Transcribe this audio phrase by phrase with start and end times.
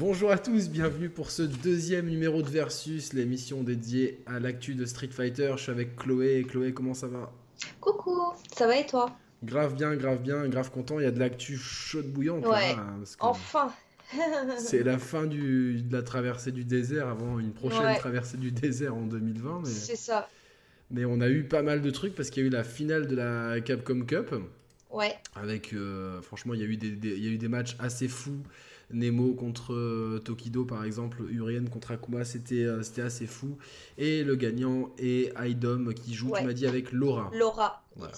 [0.00, 4.84] Bonjour à tous, bienvenue pour ce deuxième numéro de Versus, l'émission dédiée à l'actu de
[4.86, 5.52] Street Fighter.
[5.56, 6.44] Je suis avec Chloé.
[6.48, 7.30] Chloé, comment ça va?
[7.80, 8.18] Coucou,
[8.56, 9.14] ça va et toi?
[9.44, 10.98] Grave bien, grave bien, grave content.
[10.98, 12.46] Il y a de l'actu chaude bouillante.
[12.46, 13.72] Ouais, là, parce que enfin
[14.58, 17.96] C'est la fin du, de la traversée du désert avant une prochaine Ouais.
[17.98, 19.60] traversée du désert en 2020.
[19.64, 20.28] Mais, C'est ça,
[20.90, 23.06] mais on a eu pas mal de trucs parce qu'il y a eu la finale
[23.06, 24.34] de la Capcom Cup.
[24.90, 25.14] ouais.
[25.36, 27.76] Avec, euh, franchement, il y, a eu des, des- il y a eu des matchs
[27.78, 28.42] assez fous.
[28.92, 33.56] Nemo contre euh, Tokido, par exemple, Urien contre Akuma, c'était euh, c'était assez fou.
[33.98, 36.40] Et le gagnant est Aidom qui joue, Ouais.
[36.40, 37.30] tu m'as dit, avec Laura.
[37.34, 38.12] Laura, Voilà.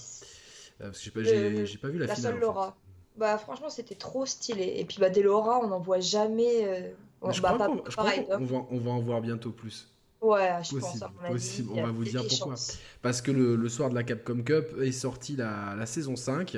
[0.81, 1.23] Euh, parce que j'ai pas,
[1.65, 2.33] j'ai- pas vu la, la finale.
[2.33, 2.45] seule en fait.
[2.45, 2.77] Laura.
[3.15, 4.73] Bah franchement c'était trop stylé.
[4.77, 6.93] Et puis bah des Laura on n'en voit jamais.
[7.25, 9.51] Mais je bah, crois pas qu'on- je crois qu'on va, on va en voir bientôt
[9.51, 9.87] plus.
[10.19, 11.33] Ouais, je pense Possible, avis.
[11.33, 11.69] possible.
[11.75, 12.51] On va vous dire pourquoi.
[12.55, 12.79] chances.
[13.01, 16.57] Parce que le, le soir de la Capcom Cup est sortie la, la saison 5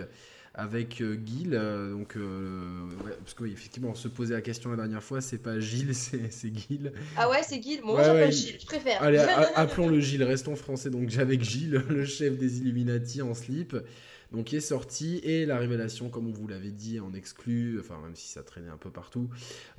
[0.58, 1.54] avec euh, Gil.
[1.54, 5.38] euh, donc, euh, ouais, parce qu'effectivement, on se posait la question la dernière fois, c'est
[5.38, 6.94] pas Gilles, c'est c'est Gil.
[7.18, 9.02] Ah ouais c'est Guil, moi Ouais, j'appelle Gilles, je préfère.
[9.04, 10.90] Allez, a- appelons-le Gilles, restons français.
[10.90, 13.76] Donc, j'avais Gilles, le chef des Illuminati en slip.
[14.32, 15.20] Donc, qui est sorti.
[15.24, 18.72] Et la révélation, comme on vous l'avait dit, en exclu, enfin, même si ça traînait
[18.72, 19.30] un peu partout,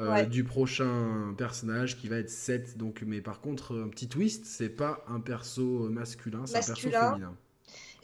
[0.01, 0.27] euh, Ouais.
[0.27, 2.79] du prochain personnage qui va être Seth.
[2.79, 6.91] Donc, mais par contre, un petit twist, c'est pas un perso masculin, c'est un perso
[6.91, 7.35] féminin.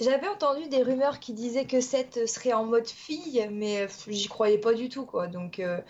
[0.03, 4.29] J'avais entendu des rumeurs qui disaient que Seth serait en mode fille, mais euh, j'y
[4.29, 5.27] croyais pas du tout quoi.
[5.29, 5.81] Donc euh,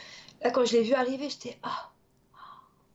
[0.43, 1.91] là quand je l'ai vu arriver j'étais ah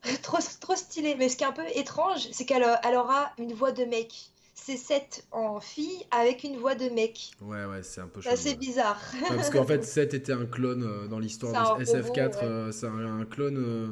[0.22, 1.14] trop trop stylé.
[1.16, 3.84] Mais ce qui est un peu étrange c'est qu'elle a- elle aura une voix de
[3.84, 4.30] mec.
[4.54, 7.30] C'est Seth en fille avec une voix de mec.
[7.40, 8.34] Ouais, ouais, c'est un peu C'est chaud.
[8.34, 9.00] assez bizarre.
[9.28, 12.36] Ouais, parce qu'en fait, Seth était un clone euh, dans l'histoire de C'est un SF4.
[12.36, 12.44] robot, ouais.
[12.44, 13.88] euh, c'est un, un clone euh,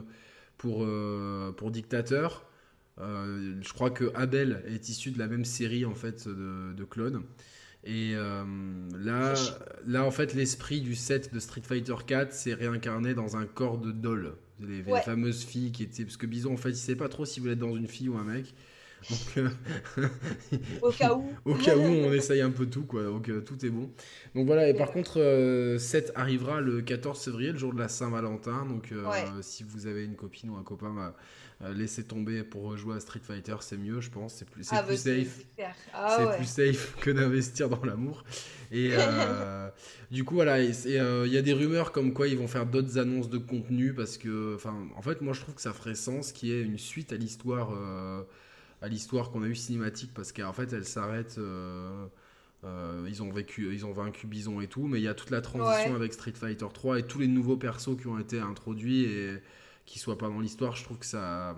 [0.59, 2.46] pour, euh, pour dictateur.
[2.99, 6.85] Euh, je crois que Abel est issu de la même série en fait de, de
[6.85, 7.23] clones.
[7.85, 8.43] Et euh,
[8.99, 9.35] là,
[9.87, 13.79] là, en fait, l'esprit du set de Street Fighter 4 s'est réincarné dans un corps
[13.79, 14.35] de doll.
[14.61, 15.03] Les, les Ouais.
[15.03, 16.05] fameuses filles qui étaient.
[16.05, 18.09] Parce que Bison, en fait, il sait pas trop s'il voulait être dans une fille
[18.09, 18.55] ou un mec.
[19.11, 20.09] Donc, euh,
[20.83, 21.25] Au cas où.
[21.45, 23.05] au cas où, on essaye un peu tout, quoi.
[23.05, 23.91] Donc euh, tout est bon.
[24.35, 27.89] Donc voilà, et par contre, euh, 7 arrivera le 14 février, le jour de la
[27.89, 28.67] Saint-Valentin.
[28.67, 29.25] Donc euh, Ouais.
[29.43, 31.15] si vous avez une copine ou un copain, bah,
[31.73, 34.35] laissez tomber pour rejouer à Street Fighter, c'est mieux, je pense.
[34.35, 35.39] C'est plus, Ah, plus bah, safe.
[35.95, 36.37] Ah c'est ouais.
[36.37, 38.25] plus safe que d'investir dans l'amour.
[38.73, 38.91] Et
[40.11, 40.99] du coup, voilà, il y
[41.39, 44.75] a des rumeurs comme quoi ils vont faire d'autres annonces de contenu parce que, enfin,
[44.97, 47.17] en fait, moi je trouve que ça ferait sens qu'il y ait une suite à
[47.17, 47.71] l'histoire,
[48.83, 51.37] à l'histoire qu'on a eu cinématique parce qu'en fait, elle s'arrête.
[51.39, 52.07] euh,
[52.65, 55.31] euh, ils ont vécu, ils ont vaincu Bison et tout, mais il y a toute
[55.31, 55.97] la transition Ouais.
[55.97, 59.39] avec Street Fighter 3 et tous les nouveaux persos qui ont été introduits et
[59.85, 60.75] qui soient pas dans l'histoire.
[60.75, 61.55] Je trouve que ça,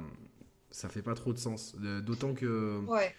[0.70, 1.74] ça fait pas trop de sens.
[1.82, 3.14] Euh, D'autant que Ouais.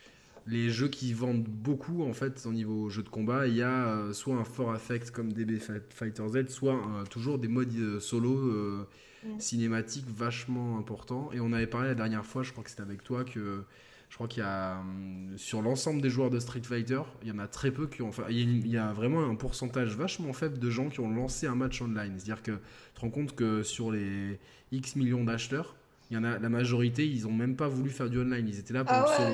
[0.46, 4.14] les jeux qui vendent beaucoup en fait au niveau jeu de combat, il y a
[4.14, 8.88] soit un fort affect comme DB Fighter Z, soit toujours des modes solo euh,
[9.24, 9.38] Mm.
[9.40, 11.30] cinématiques vachement importants.
[11.34, 13.64] Et on avait parlé la dernière fois, je crois que c'était avec toi, que
[14.10, 17.32] je crois qu'il y a hum, sur l'ensemble des joueurs de Street Fighter, il y
[17.32, 18.10] en a très peu qui ont.
[18.10, 21.56] Enfin, il y, a vraiment un pourcentage vachement faible de gens qui ont lancé un
[21.56, 22.14] match online.
[22.18, 22.58] C'est-à-dire que tu
[22.96, 24.40] te rends compte que sur les
[24.72, 25.76] X millions d'acheteurs,
[26.10, 28.48] il y en a la majorité, ils ont même pas voulu faire du online.
[28.48, 29.32] Ils étaient là pour Ah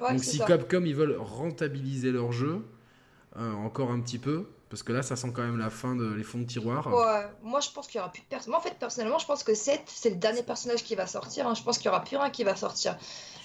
[0.00, 0.46] ouais, Donc si ça.
[0.46, 2.62] Capcom ils veulent rentabiliser leur jeu
[3.36, 6.04] euh, encore un petit peu, parce que là ça sent quand même la fin de
[6.12, 6.86] les fonds de tiroir.
[6.86, 8.50] Ouais, moi je pense qu'il y aura plus de personnes.
[8.50, 11.46] Moi en fait personnellement je pense que 7 c'est le dernier personnage qui va sortir.
[11.46, 11.54] hein.
[11.54, 12.96] Je pense qu'il y aura plus rien qui va sortir.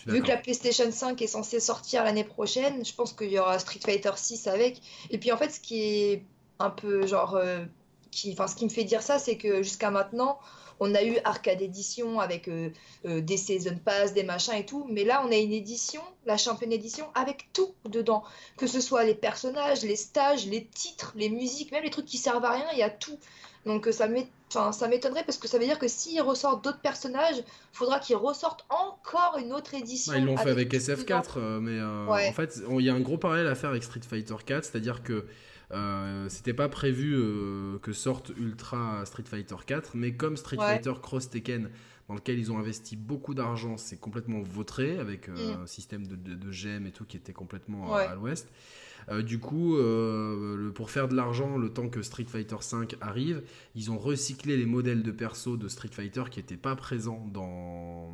[0.07, 0.37] Vu que la.
[0.37, 4.47] PlayStation 5 est censée sortir l'année prochaine, je pense qu'il y aura Street Fighter 6
[4.47, 4.81] avec.
[5.11, 6.23] Et puis en fait ce qui est
[6.59, 7.63] un peu genre euh,
[8.11, 10.39] qui, enfin ce qui me fait dire ça c'est que jusqu'à maintenant
[10.79, 12.69] on a eu Arcade Edition avec euh,
[13.05, 16.37] euh, des Season Pass, des machins et tout, mais là on a une édition, la
[16.37, 18.23] Champion Edition, avec tout dedans.
[18.57, 22.17] Que ce soit les personnages, les stages, les titres, les musiques, même les trucs qui
[22.17, 23.17] servent à rien, il y a tout.
[23.65, 27.99] Donc euh, ça m'étonnerait parce que ça veut dire que s'ils ressortent d'autres personnages, faudra
[27.99, 30.13] qu'ils ressortent encore une autre édition.
[30.13, 30.93] Ouais, ils l'ont fait avec tout dedans.
[31.03, 32.29] SF4, euh, mais euh, Ouais.
[32.29, 35.03] en fait, il y a un gros parallèle à faire avec Street Fighter 4, c'est-à-dire
[35.03, 35.25] que
[36.29, 40.75] c'était pas prévu euh, que sorte Ultra Street Fighter 4, mais comme Street Ouais.
[40.75, 41.69] Fighter Cross Tekken,
[42.09, 45.61] dans lequel ils ont investi beaucoup d'argent, c'est complètement vautré avec euh, Mm.
[45.61, 48.05] un système de, de, et tout qui était complètement Ouais.
[48.05, 48.49] à l'ouest.
[49.09, 52.95] Euh, du coup, euh, le- pour faire de l'argent, le temps que Street Fighter 5
[52.99, 53.41] arrive,
[53.75, 58.11] ils ont recyclé les modèles de perso de Street Fighter qui n'étaient pas présents dans,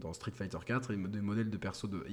[0.00, 2.04] dans Street Fighter 4, et des modèles de perso de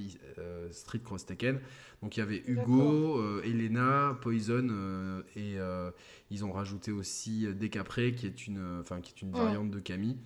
[0.70, 1.60] Street Cross Tekken.
[2.02, 4.68] Donc il y avait Hugo, Elena, Poison,
[5.36, 5.56] et
[6.30, 10.16] ils ont rajouté aussi Décapré, qui est une, enfin qui est une variante de Camille.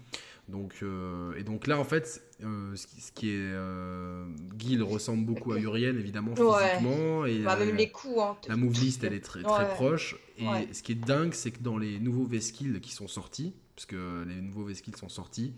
[0.52, 3.37] Donc, euh, et donc là, en fait, euh, ce, qui, ce qui est.
[3.40, 4.25] Euh,
[4.58, 6.69] Gil ressemble beaucoup à Urien, évidemment, Ouais.
[6.78, 7.25] physiquement.
[7.25, 8.19] Et, Bah, euh, même les coups.
[8.20, 8.37] Hein.
[8.49, 9.70] la move list, elle est très, très Ouais.
[9.75, 10.16] proche.
[10.38, 10.69] Et Ouais.
[10.72, 14.25] ce qui est dingue, c'est que dans les nouveaux V-Skills qui sont sortis, parce que
[14.28, 15.54] les nouveaux V-Skills sont sortis.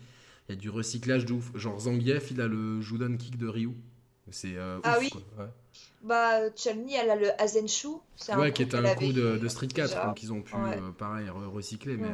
[0.49, 1.51] Il y a du recyclage de ouf.
[1.57, 3.71] Genre Zangief, il a le Judan Kick de Ryu.
[4.31, 5.23] C'est euh, Ah ouf, oui quoi.
[5.39, 5.51] Ouais.
[6.03, 7.89] Bah, Chun-Li, elle a le Azenshu.
[8.29, 10.07] Un Ouais, qui est un coup de, Street 4, déjà.
[10.07, 10.79] donc ils ont pu, Ouais.
[10.79, 12.09] euh, pareil, re- recycler, mais...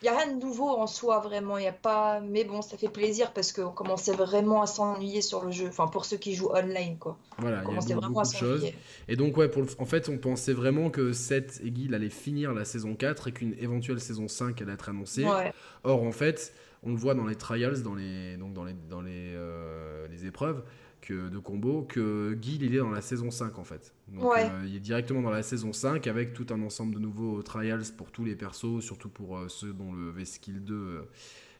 [0.00, 1.58] Il n'y a rien de nouveau en soi, vraiment.
[1.58, 2.20] Il y a pas...
[2.20, 5.66] Mais bon, ça fait plaisir parce qu'on commençait vraiment à s'ennuyer sur le jeu.
[5.68, 7.16] Enfin, pour ceux qui jouent online, quoi.
[7.38, 8.66] voilà, On il y a beaucoup, vraiment à beaucoup de choses.
[9.08, 12.10] Et donc, ouais, pour le- en fait, on pensait vraiment que Seth et Guil allaient
[12.10, 15.24] finir la saison 4 et qu'une éventuelle saison 5 allait être annoncée.
[15.24, 15.52] Ouais.
[15.82, 16.52] Or, en fait,
[16.84, 20.26] on le voit dans les trials, dans les, donc dans les, dans les, euh, les
[20.26, 20.62] épreuves
[21.08, 23.94] que, de combo, que Guil, il est dans la saison 5, en fait.
[24.08, 24.50] Donc, Ouais.
[24.50, 27.84] euh, il est directement dans la saison 5 avec tout un ensemble de nouveaux trials
[27.96, 31.02] pour tous les persos, surtout pour euh, ceux dont le V-Skill 2 euh,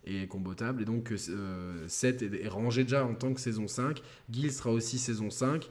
[0.05, 0.83] est combotable.
[0.83, 4.03] Et donc, euh, Seth est, est rangé déjà en tant que saison 5.
[4.31, 5.69] Guil sera aussi saison 5.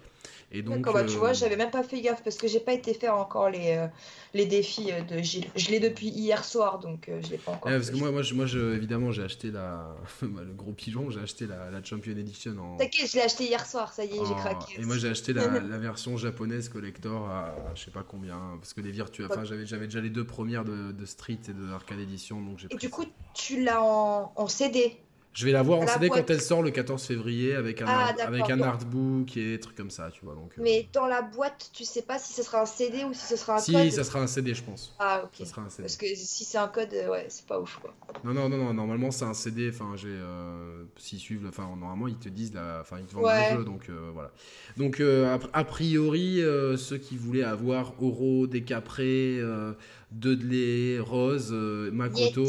[0.51, 2.59] Et donc, D'accord, bah, tu euh, vois, j'avais même pas fait gaffe parce que j'ai
[2.59, 3.87] pas été faire encore les, euh,
[4.33, 5.49] les défis euh, de Gilles.
[5.55, 8.11] Je l'ai depuis hier soir, donc euh, je l'ai pas encore Ouais, parce que moi,
[8.11, 11.71] moi, je- moi je- évidemment, j'ai acheté la, bah, le gros pigeon, j'ai acheté la,
[11.71, 12.77] la Champion Edition en.
[12.77, 14.73] T'inquiète, je l'ai acheté hier soir, ça y est, j'ai craqué.
[14.81, 18.57] Et moi, j'ai acheté la, la version japonaise collector à, à je sais pas combien,
[18.59, 21.53] parce que les virtuels, enfin, j'avais, j'avais déjà les deux premières de, de Street et
[21.53, 22.89] de Arcade Edition, donc j'ai Et du ça.
[22.89, 25.01] coup, tu l'as en, en CD.
[25.37, 26.21] Je vais la voir en CD boîte.
[26.25, 29.75] quand elle sort le 14 février avec un, Ah, avec un artbook et des trucs
[29.75, 30.33] comme ça, tu vois.
[30.33, 33.13] Donc, euh, Mais dans la boîte, tu sais pas si ce sera un CD ou
[33.13, 33.91] si ce sera un si, code.
[33.91, 34.95] ça sera un CD, je pense.
[34.97, 35.29] Ah, ok.
[35.37, 35.83] Ça sera un CD.
[35.83, 37.93] Parce que si c'est un code, euh, ouais, c'est pas ouf, quoi.
[38.23, 40.07] Non, non, non, non, normalement c'est un CD, enfin j'ai...
[40.09, 43.51] euh, S'ils suivent, enfin normalement ils te disent, enfin ils te vendent Ouais.
[43.53, 44.31] le jeu, donc euh, voilà.
[44.75, 46.41] Donc a, a priori,
[46.77, 49.73] ceux qui voulaient avoir Oro, Décapré, euh,
[50.11, 52.45] Dudley, Rose, Makoto.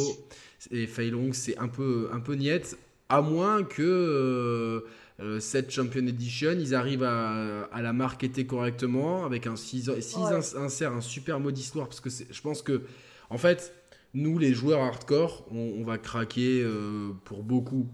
[0.71, 2.79] Et Fei Long, c'est un peu, un peu niette,
[3.09, 3.83] à moins que...
[3.83, 4.81] euh,
[5.21, 9.99] euh, cette Champion Edition, ils arrivent à, à la marketer correctement avec un s'ils Ouais.
[10.15, 12.83] ins- insèrent un super mode histoire parce que je pense que
[13.29, 13.75] en fait
[14.15, 17.89] nous les joueurs hardcore on, on va craquer euh, pour beaucoup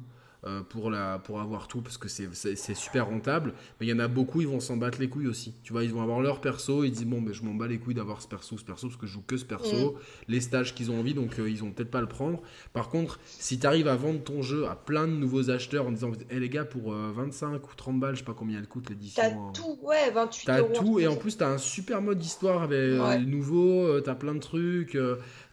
[0.47, 3.55] euh, pour, la, pour avoir tout parce que c'est- super rentable.
[3.81, 5.55] Mais il y en a beaucoup ils vont s'en battre les couilles aussi.
[5.63, 7.79] Tu vois ils vont avoir leur perso ils disent bon ben, je m'en bats les
[7.79, 9.97] couilles d'avoir ce perso ce perso parce que je joue que ce perso.
[10.29, 12.43] Les stages qu'ils ont envie donc euh, ils ont peut-être pas le prendre.
[12.73, 15.93] Par contre si tu arrives à vendre ton jeu à plein de nouveaux acheteurs en
[15.93, 18.69] disant hé les gars pour euh, 25 ou 30 balles je sais pas combien elle
[18.69, 19.53] coûte l'édition T'as hein.
[19.55, 23.01] tout, ouais, 28 T'as tout et en plus t'as un super mode d'histoire avec euh,
[23.05, 23.25] Ouais.
[23.25, 24.97] euh, t'as plein de trucs,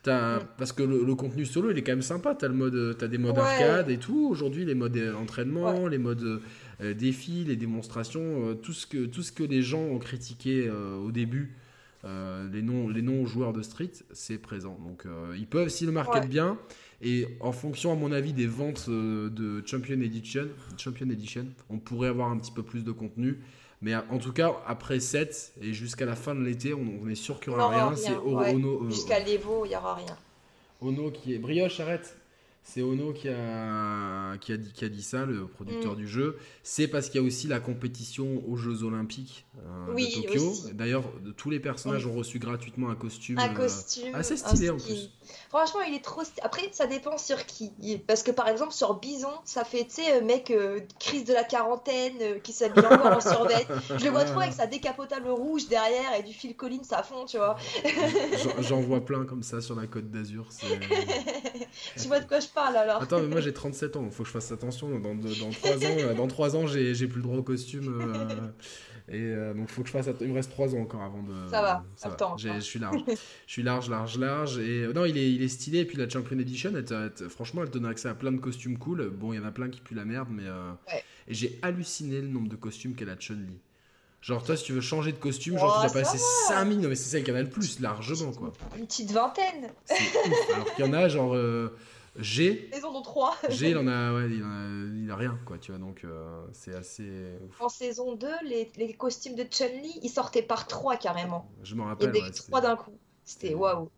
[0.07, 0.43] euh, Mm.
[0.57, 3.07] parce que le, le contenu solo il est quand même sympa, t'as mode, euh, t'as
[3.07, 3.41] des modes Ouais.
[3.43, 4.27] arcade et tout.
[4.29, 6.41] Aujourd'hui les modes euh, entraînement, les modes
[6.81, 10.67] euh, défis, les démonstrations, euh, tout ce que tout ce que les gens ont critiqué
[10.67, 11.55] euh, au début.
[12.03, 15.85] euh, les non les non joueurs de street c'est présent donc euh, ils peuvent s'ils
[15.85, 16.27] le marketent Ouais.
[16.29, 16.57] bien
[17.03, 21.77] et en fonction à mon avis des ventes euh, de Champion Edition Champion Edition on
[21.77, 23.37] pourrait avoir un petit peu plus de contenu
[23.81, 27.09] mais euh, en tout cas, après 7 et jusqu'à la fin de l'été, on, on
[27.09, 27.87] est sûr qu'il n'y aura rien.
[27.89, 28.53] rien, C'est ouais.
[28.53, 30.17] Ono, euh, Jusqu'à l'Evo, il y aura rien.
[30.81, 31.39] Ono qui est.
[31.39, 32.17] Brioche, arrête
[32.63, 35.97] C'est Ono qui a, qui, a dit, qui a dit ça, le producteur Mm.
[35.97, 36.37] du jeu.
[36.63, 40.53] C'est parce qu'il y a aussi la compétition aux Jeux Olympiques euh, Oui, de Tokyo.
[40.73, 41.03] D'ailleurs,
[41.37, 43.39] tous les personnages ont reçu gratuitement un costume.
[43.39, 44.13] Un euh, costume.
[44.13, 45.09] assez un stylé, en plus.
[45.49, 46.41] Franchement, il est trop stylé.
[46.43, 47.71] Après, ça dépend sur qui.
[48.07, 51.33] Parce que par exemple, sur Bison, ça fait, tu sais, euh, mec, euh, crise de
[51.33, 53.65] la quarantaine, qui s'habille encore en survêt.
[53.97, 57.25] Je le vois trop avec sa décapotable rouge derrière et du Phil Collins à fond,
[57.25, 57.57] tu vois.
[58.61, 60.47] J'en- vois plein comme ça sur la côte d'Azur.
[62.01, 64.27] tu vois de quoi je parle alors Attends, mais moi j'ai 37 ans, faut que
[64.29, 64.89] je fasse attention.
[64.99, 68.01] Dans, dans, dans 3 ans, euh, dans 3 ans j'ai plus le droit au costume.
[68.01, 68.47] euh,
[69.09, 70.09] et euh, donc faut que je fasse.
[70.21, 71.33] Il me reste 3 ans encore avant de.
[71.49, 72.59] Ça va, attends, J'ai- attends.
[72.59, 72.99] Je suis large.
[73.07, 74.57] je suis large, large, large.
[74.59, 75.79] Et non, il est, il est stylé.
[75.79, 78.37] Et puis la Champion Edition, elle elle franchement, elle te donne accès à plein de
[78.39, 79.09] costumes cool.
[79.09, 80.43] Bon, il y en a plein qui puent la merde, mais.
[80.45, 81.03] euh, Ouais.
[81.27, 83.59] Et j'ai halluciné le nombre de costumes qu'elle a Chun-Li.
[84.21, 86.79] Genre, toi, si tu veux changer de costume, genre, Oh, tu dois ça passer 5000.
[86.79, 88.51] Non, mais c'est celle qui en a le plus, largement, quoi.
[88.77, 89.69] Une petite vingtaine.
[89.85, 90.53] C'est ouf.
[90.53, 91.33] Alors qu'il y en a, genre.
[91.35, 91.69] euh,
[92.19, 93.37] G, Ils en ont trois.
[93.49, 94.67] G, il en a, ouais, il en a,
[95.03, 97.61] il a rien, quoi, tu vois, donc euh, c'est assez ouf.
[97.61, 101.49] En saison 2, les, les costumes de Chun-Li, ils sortaient par trois carrément.
[101.63, 102.11] Je m'en Il y rappelle.
[102.13, 102.99] ouais, c'était- trois d'un coup.
[103.23, 103.89] C'était waouh.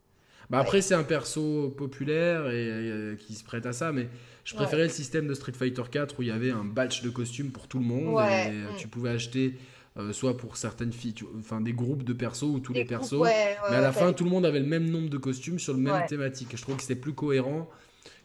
[0.49, 4.09] Bah après, c'est un perso populaire et, euh, qui se prête à ça, mais
[4.43, 7.09] je préférais le système de Street Fighter 4 où il y avait un batch de
[7.09, 8.75] costumes pour tout le monde et euh, mm.
[8.77, 9.57] tu pouvais acheter
[9.97, 12.89] euh, soit pour certaines filles, tu- enfin des groupes de persos ou tous les, groupes,
[12.89, 15.09] persos, ouais, ouais, mais à la ouais, fin, tout le monde avait le même nombre
[15.09, 16.55] de costumes sur le même thématique.
[16.55, 17.69] Je trouve que c'était plus cohérent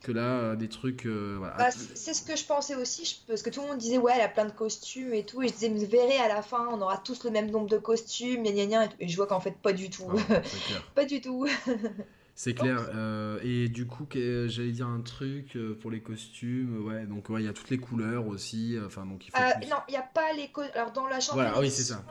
[0.02, 1.06] que là, euh, des trucs.
[1.06, 1.56] euh, voilà.
[1.56, 4.12] Bah, c'est ce que je pensais aussi, je- parce que tout le monde disait ouais,
[4.14, 6.42] elle a plein de costumes et tout, et je disais, mais vous verrez à la
[6.42, 9.26] fin, on aura tous le même nombre de costumes, gna gna gna, et je vois
[9.26, 10.08] qu'en fait, pas du tout.
[10.66, 10.84] Clair.
[10.94, 11.46] pas du tout.
[12.34, 12.88] C'est clair.
[12.94, 16.86] euh, et du coup, que- j'allais dire un truc pour les costumes.
[16.86, 18.76] Ouais, donc ouais, il y a toutes les couleurs aussi.
[18.86, 19.42] Enfin, donc il faut.
[19.42, 20.72] Euh, plus- non, il n'y a pas les costumes.
[20.76, 22.04] Alors, dans la chambre, Voilà, oui, c'est ça.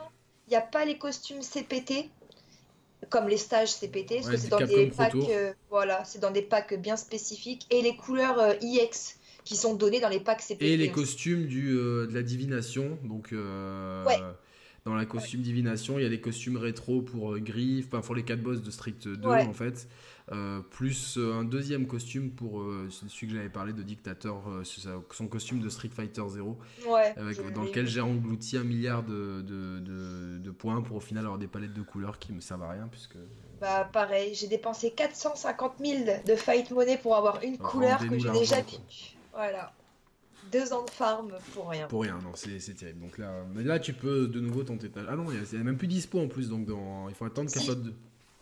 [0.46, 2.10] il n'y a pas les costumes CPT.
[3.10, 5.14] Comme les stages CPT, parce que c'est dans des packs,
[5.70, 10.08] voilà, c'est dans des packs bien spécifiques et les couleurs IX qui sont données dans
[10.08, 10.62] les packs CPT.
[10.62, 13.30] Et les costumes du, de la divination, donc.
[13.32, 14.20] Ouais
[14.88, 15.98] dans la costume divination.
[15.98, 18.70] Il y a des costumes rétro pour euh, Griff, enfin pour les 4 boss de
[18.70, 19.88] Strict 2 en fait.
[20.30, 24.44] Euh, plus euh, un deuxième costume pour celui que j'avais parlé de Dictator,
[25.10, 26.58] son costume de Street Fighter 0,
[27.54, 31.46] dans lequel j'ai englouti un milliard de, de, de, points pour au final avoir des
[31.46, 33.16] palettes de couleurs qui me servent à rien puisque.
[33.60, 38.30] Bah pareil, j'ai dépensé 450 000 de fight money pour avoir une couleur que j'ai
[38.30, 38.76] déjà vue.
[39.32, 39.72] Voilà
[40.50, 41.86] deux ans de farm pour rien.
[41.86, 43.00] Pour rien, non, c'est terrible.
[43.00, 45.00] Donc là, mais là, tu peux de nouveau tenter ta.
[45.08, 47.08] Ah non, il n'y a, même plus dispo en plus, donc dans...
[47.08, 47.74] il faut attendre qu'elle soit.
[47.74, 47.92] De...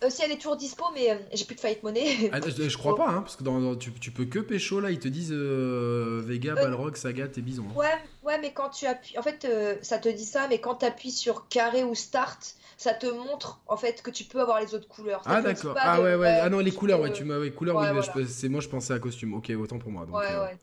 [0.03, 2.31] Euh, si elle est toujours dispo, mais euh, j'ai plus de fight money.
[2.33, 4.99] Ah, je, crois pas, hein, parce que dans, tu, tu, peux que pécho là, ils
[4.99, 7.65] te disent euh, Vega, Balrog, Sagat et Bison.
[7.75, 7.87] Ouais,
[8.23, 9.19] ouais, mais quand tu appuies.
[9.19, 9.49] En fait,
[9.83, 13.61] ça te dit ça, mais quand tu appuies sur carré ou start, ça te montre
[13.69, 15.23] en fait que tu peux avoir les autres couleurs.
[15.25, 15.75] ah d'accord.
[15.79, 17.39] Ah ouais, ouais, Ah non, les couleurs, ouais, tu m'as.
[17.39, 17.81] Ouais, couleurs,
[18.29, 19.35] c'est moi je pensais à costume.
[19.35, 20.05] Ok, autant pour moi.
[20.05, 20.59] Donc, ouais, ouais.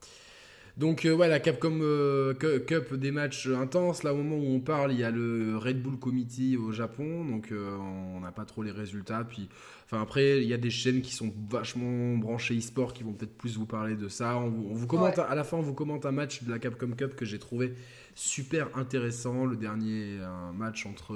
[0.77, 4.01] Donc euh, ouais, la Capcom euh, Cup des matchs intenses.
[4.01, 7.25] Là au moment où on parle, il y a le Red Bull Committee au Japon,
[7.25, 9.23] donc euh, on n'a pas trop les résultats.
[9.23, 9.49] Puis,
[9.85, 13.37] enfin après, il y a des chaînes qui sont vachement branchées e-sport qui vont peut-être
[13.37, 14.37] plus vous parler de ça.
[14.37, 17.15] On, vous commente à la fin, on vous commente un match de la Capcom Cup
[17.15, 17.75] que j'ai trouvé
[18.15, 19.45] super intéressant.
[19.45, 21.15] Le dernier un match entre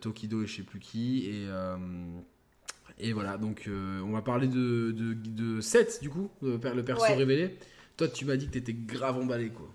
[0.00, 1.46] Tokido et je sais plus qui et
[2.98, 7.56] et voilà, donc on va parler de, de, de 7 du coup, le perso révélé.
[7.96, 9.68] Toi, tu m'as dit que t'étais grave emballé, quoi.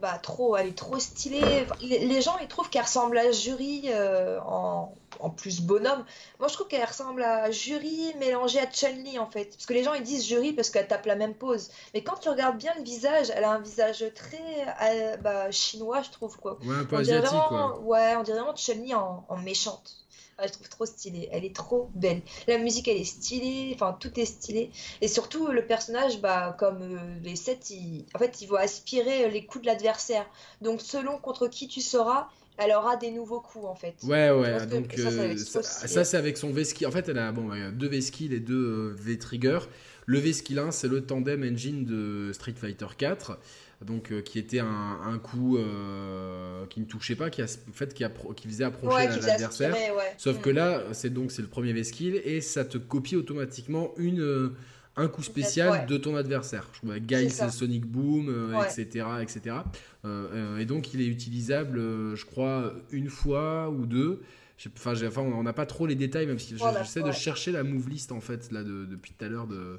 [0.00, 1.66] Bah, trop, elle est trop stylée.
[1.82, 6.04] Les, gens, ils trouvent qu'elle ressemble à Jury euh, en, en, plus bonhomme.
[6.38, 9.50] Moi, je trouve qu'elle ressemble à Jury mélangée à Chun-Li, en fait.
[9.50, 11.70] Parce que les gens, ils disent Jury parce qu'elle tape la même pose.
[11.92, 16.00] Mais quand tu regardes bien le visage, elle a un visage très euh, bah, chinois,
[16.02, 16.58] je trouve, quoi.
[16.64, 17.78] Ouais, un peu asiatique, quoi.
[17.80, 20.00] Ouais, on dirait vraiment Chun-Li en, en méchante.
[20.40, 21.28] Ah, je trouve trop stylée.
[21.32, 22.22] Elle est trop belle.
[22.48, 23.72] La musique, elle est stylée.
[23.74, 24.70] Enfin, tout est stylé.
[25.02, 27.72] Et surtout, le personnage, bah, comme euh, les 7,
[28.14, 30.26] en fait, il va aspirer les coups de l'adversaire.
[30.62, 33.94] Donc, selon contre qui tu seras, elle aura des nouveaux coups en fait.
[34.02, 36.86] Ouais, ouais, donc ça, c'est avec son V-Skill.
[36.86, 39.60] En fait, elle a bon, deux V-Skill et deux euh, V-Trigger.
[40.06, 43.38] Le V-Skill 1, c'est le tandem engine de Street Fighter 4
[43.84, 47.94] donc euh, qui était un, coup euh, qui ne touchait pas, qui, a, en fait,
[47.94, 49.74] qui, a, qui faisait approcher l'adversaire.
[50.18, 50.54] Sauf que mm.
[50.54, 54.54] là, c'est donc c'est le premier V-skill et ça te copie automatiquement une euh,
[54.96, 56.68] un coup spécial de ton adversaire.
[56.82, 59.56] Je Guy, c'est Sonic Boom, etc., etc.
[60.58, 61.78] et donc il est utilisable,
[62.14, 64.20] je crois, une fois ou deux.
[64.76, 67.88] Enfin, enfin on n'a pas trop les détails, même si j'essaie de chercher la move
[67.88, 69.78] list en fait là depuis tout à l'heure de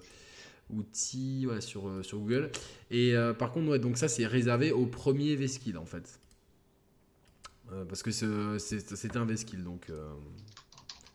[0.71, 2.51] outils sur, euh, sur Google.
[2.89, 6.19] Et euh, par contre, ouais, donc ça, c'est réservé au premier V-Skill en fait.
[7.71, 9.91] Euh, parce que c'est un V-Skill, donc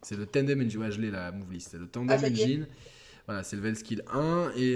[0.02, 0.80] c'est le Tandem Engine.
[0.80, 1.68] Ouais, je l'ai la move list.
[1.72, 2.66] C'est le Tandem ah, Engine.
[3.26, 4.74] Voilà, c'est le V-Skill 1 et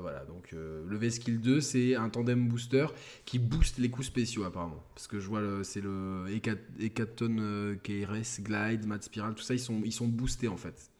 [0.00, 2.86] voilà, donc le V-Skill 2 c'est un tandem booster
[3.26, 4.82] qui booste les coups spéciaux apparemment.
[4.94, 6.24] Parce que je vois c'est le
[6.80, 10.90] Hecaton KRS, Glide, Mad Spiral, tout ça ils sont, ils sont boostés en fait.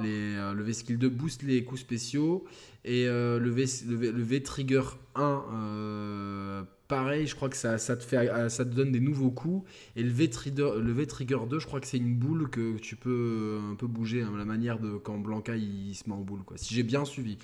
[0.00, 2.44] Les, euh, le V-Skill 2 booste les coups spéciaux.
[2.84, 4.82] Et euh, le, v, le, v, Trigger
[5.14, 9.30] 1, euh, pareil, je crois que ça, ça, te fait, ça te donne des nouveaux
[9.30, 9.68] coups.
[9.96, 12.96] Et le V-Trigger, le v -Trigger 2, je crois que c'est une boule que tu
[12.96, 16.42] peux un peu bouger, hein, la manière de quand Blanca il, se met en boule.
[16.44, 16.58] Quoi.
[16.58, 17.38] Si j'ai bien suivi.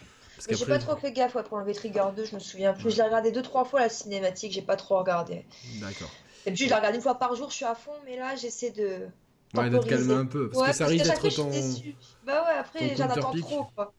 [0.49, 2.90] J'ai pas trop fait gaffe pour le V-Trigger 2, je me souviens plus.
[2.90, 5.45] Je l'ai regardé 2-3 fois la cinématique, j'ai pas trop regardé.
[5.81, 6.11] D'accord.
[6.47, 8.35] Et puis je la regarde une fois par jour, je suis à fond, mais là
[8.37, 9.07] j'essaie de
[9.54, 10.50] Ouais, de te calmer un peu.
[10.50, 11.50] Parce que ça risque d'être ton.
[12.25, 13.92] Bah ouais, après, j'en attends trop, quoi.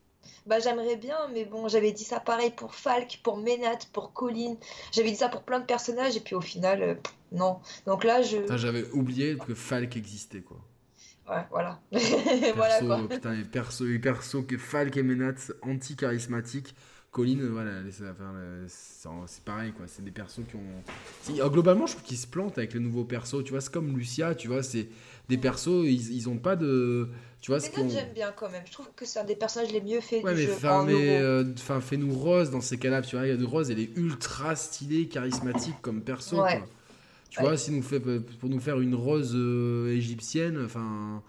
[0.48, 4.56] Bah j'aimerais bien, mais bon, j'avais dit ça pareil pour Falk, pour Menat, pour Colin.
[4.92, 6.96] J'avais dit ça pour plein de personnages, et puis au final, euh,
[7.32, 7.60] non.
[7.86, 8.38] Donc là, je.
[8.58, 10.58] J'avais oublié que Falk existait, quoi.
[11.30, 11.80] Ouais, voilà.
[11.92, 13.08] perso, voilà quoi.
[13.08, 16.76] Putain, les persos, les persos que Falk et Menat, anti-charismatiques.
[17.12, 19.86] Colin, voilà, c'est pareil, quoi.
[19.88, 21.50] C'est des persos qui ont.
[21.50, 23.44] globalement, je trouve qu'ils se plantent avec les nouveaux persos.
[23.44, 24.88] Tu vois, c'est comme Lucia, tu vois, c'est
[25.32, 27.08] des persos, ils, ils ont pas de.
[27.40, 27.90] Tu vois, ce qu'on...
[27.90, 28.62] j'aime bien quand même.
[28.66, 30.54] Je trouve que c'est un des personnages les mieux faits ouais, du mais jeu.
[30.54, 33.02] Enfin, mais euh, enfin, fais-nous Rose dans ces cas-là.
[33.02, 36.36] Tu vois, il y a de Rose, elle est ultra stylée, charismatique comme perso.
[36.36, 36.68] Quoi.
[37.30, 41.24] Tu vois, si nous fait, pour nous faire une Rose euh, égyptienne, enfin.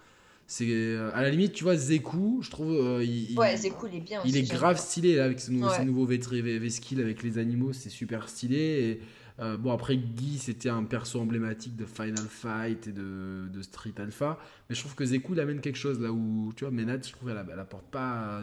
[0.48, 3.02] C'est euh, à la limite, tu vois, Zeku, je trouve.
[3.02, 4.20] il, ouais, Zeku, il est bien.
[4.26, 7.88] Il est grave stylé là, avec ses, nouveaux, ses nouveaux V-skills avec les animaux, c'est
[7.88, 8.56] super stylé.
[8.58, 9.00] Et
[9.40, 13.94] euh, bon, après, Guy, c'était un perso emblématique de Final Fight et de, de, Street
[13.98, 14.38] Alpha.
[14.68, 17.12] Mais je trouve que Zeku, il amène quelque chose là où, tu vois, Menat, je
[17.12, 18.42] trouve, elle, elle apporte pas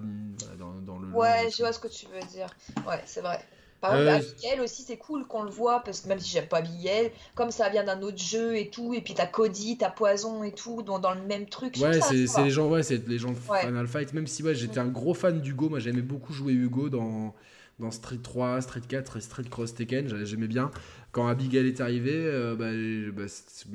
[0.57, 1.07] dans, dans, le.
[1.09, 2.47] Ouais, je vois ce que tu veux dire.
[2.87, 3.39] Ouais, c'est vrai.
[3.81, 6.57] Par exemple, Abigail aussi, c'est cool qu'on le voit, parce que même si j'aime pas
[6.57, 10.43] Abigail, comme ça vient d'un autre jeu et tout, et puis t'as Cody, t'as Poison
[10.43, 11.77] et tout, dans, dans le même truc.
[11.79, 14.79] Ouais, c'est les gens, ouais, c'est les gens de Final Fight, même si ouais, j'étais
[14.79, 17.33] un gros fan d'Hugo, moi j'aimais beaucoup jouer Hugo dans,
[17.79, 20.71] dans Street 3, Street 4 et Street Cross Tekken, j'aimais bien.
[21.11, 22.69] Quand Abigail est arrivé, euh, bah,
[23.15, 23.27] bah,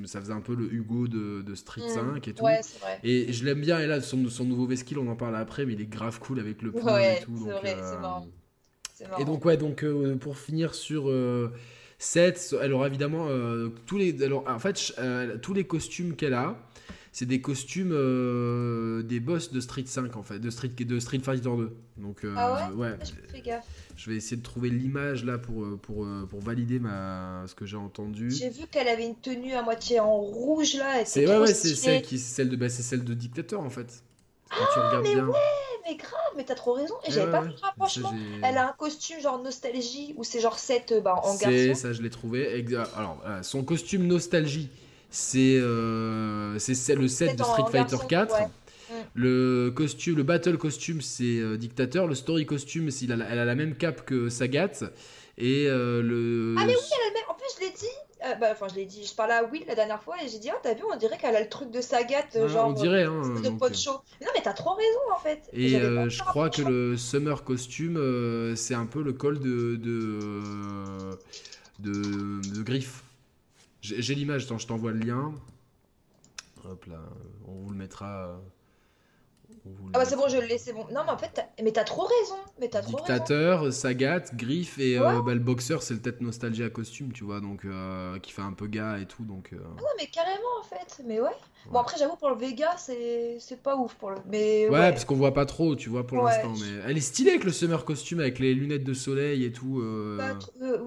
[0.06, 2.16] ça faisait un peu le Hugo de, de Street 5 mm.
[2.16, 2.44] et tout.
[2.44, 3.00] Ouais, vrai.
[3.02, 5.73] Et je l'aime bien, et là, son, son nouveau V-Skill, on en parle après, mais
[5.73, 7.44] il est grave cool avec le pneu et tout.
[7.44, 8.28] C'est vrai, c'est marrant.
[9.18, 11.11] Et donc, ouais, donc euh, pour finir sur
[11.99, 14.23] 7, euh, elle aura évidemment euh, tous les.
[14.23, 14.94] Alors, en fait,
[15.42, 16.56] tous les costumes qu'elle a,
[17.14, 17.90] c'est des costumes
[19.04, 21.76] des boss de Street 5, en fait, de Street, de Street Fighter 2.
[21.97, 22.99] Donc, ah ouais, ouais
[23.97, 27.76] je vais essayer de trouver l'image là pour, pour, pour valider ma, ce que j'ai
[27.76, 28.33] entendu.
[28.33, 31.04] J'ai vu qu'elle avait une tenue à moitié en rouge là.
[31.04, 34.02] C'est ouais, ouais, c'est celle, qui, celle, de, bah, celle de dictateur en fait.
[34.50, 35.33] ah, mais ouais,
[35.87, 36.94] mais grave, mais t'as trop raison.
[37.06, 38.12] Et j'avais pas vu le rapprochement.
[38.42, 41.75] Elle a un costume genre nostalgie ou c'est genre 7 euh, bah, en garçon.
[41.75, 42.64] ça, je l'ai trouvé.
[42.97, 44.68] Alors, son costume nostalgie,
[45.14, 48.40] c'est euh, c'est le set de Street Fighter 4.
[48.40, 48.44] Mm.
[49.14, 52.06] Le costume, le battle costume, c'est euh, Dictateur.
[52.06, 54.85] Le story costume, elle a, elle a la même cape que Sagat.
[55.38, 56.54] Et le.
[56.59, 57.25] Ah, mais oui, elle a le même.
[57.28, 57.87] En plus, je l'ai dit.
[58.25, 60.38] Euh, bah, enfin, je l'ai dit, je parlais à Will la dernière fois et j'ai
[60.38, 62.68] dit, oh, t'as vu, on dirait qu'elle a le truc de Sagat, ah, genre.
[62.68, 63.21] On dirait, hein.
[63.21, 64.00] De de show.
[64.21, 65.42] Mais non, mais t'as trop raison, en fait.
[65.52, 69.76] Et, euh, je crois que le Summer Costume, euh, c'est un peu le col de.
[69.76, 71.18] de.
[71.80, 73.03] de, de Griff.
[73.84, 75.34] J'ai l'image, je t'envoie le lien.
[76.64, 77.02] Hop là,
[77.46, 78.40] on vous le mettra.
[79.94, 80.87] Ah bah c'est bon, je le laisse, c'est bon.
[80.92, 82.37] Non mais en fait, mais t'as trop raison.
[82.61, 86.64] Mais as trop Dictateur, Sagat, Griff et euh, bah, le boxeur, c'est le tête nostalgie
[86.64, 89.50] à costume, tu vois, donc euh, qui fait un peu gars et tout, donc.
[89.52, 89.59] Euh.
[89.62, 91.30] Ah non mais carrément en fait, mais ouais.
[91.71, 94.16] Bon après j'avoue pour le Vega c'est pas ouf pour le.
[94.26, 97.30] Mais ouais, parce qu'on voit pas trop, tu vois pour l'instant, mais elle est stylée
[97.30, 99.83] avec le summer costume avec les lunettes de soleil et tout.
[100.18, 100.38] Bah,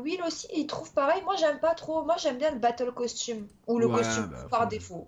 [0.03, 1.21] Will aussi, il trouve pareil.
[1.23, 2.03] Moi j'aime pas trop.
[2.03, 5.07] Moi j'aime bien le battle costume ou le costume bah, par défaut.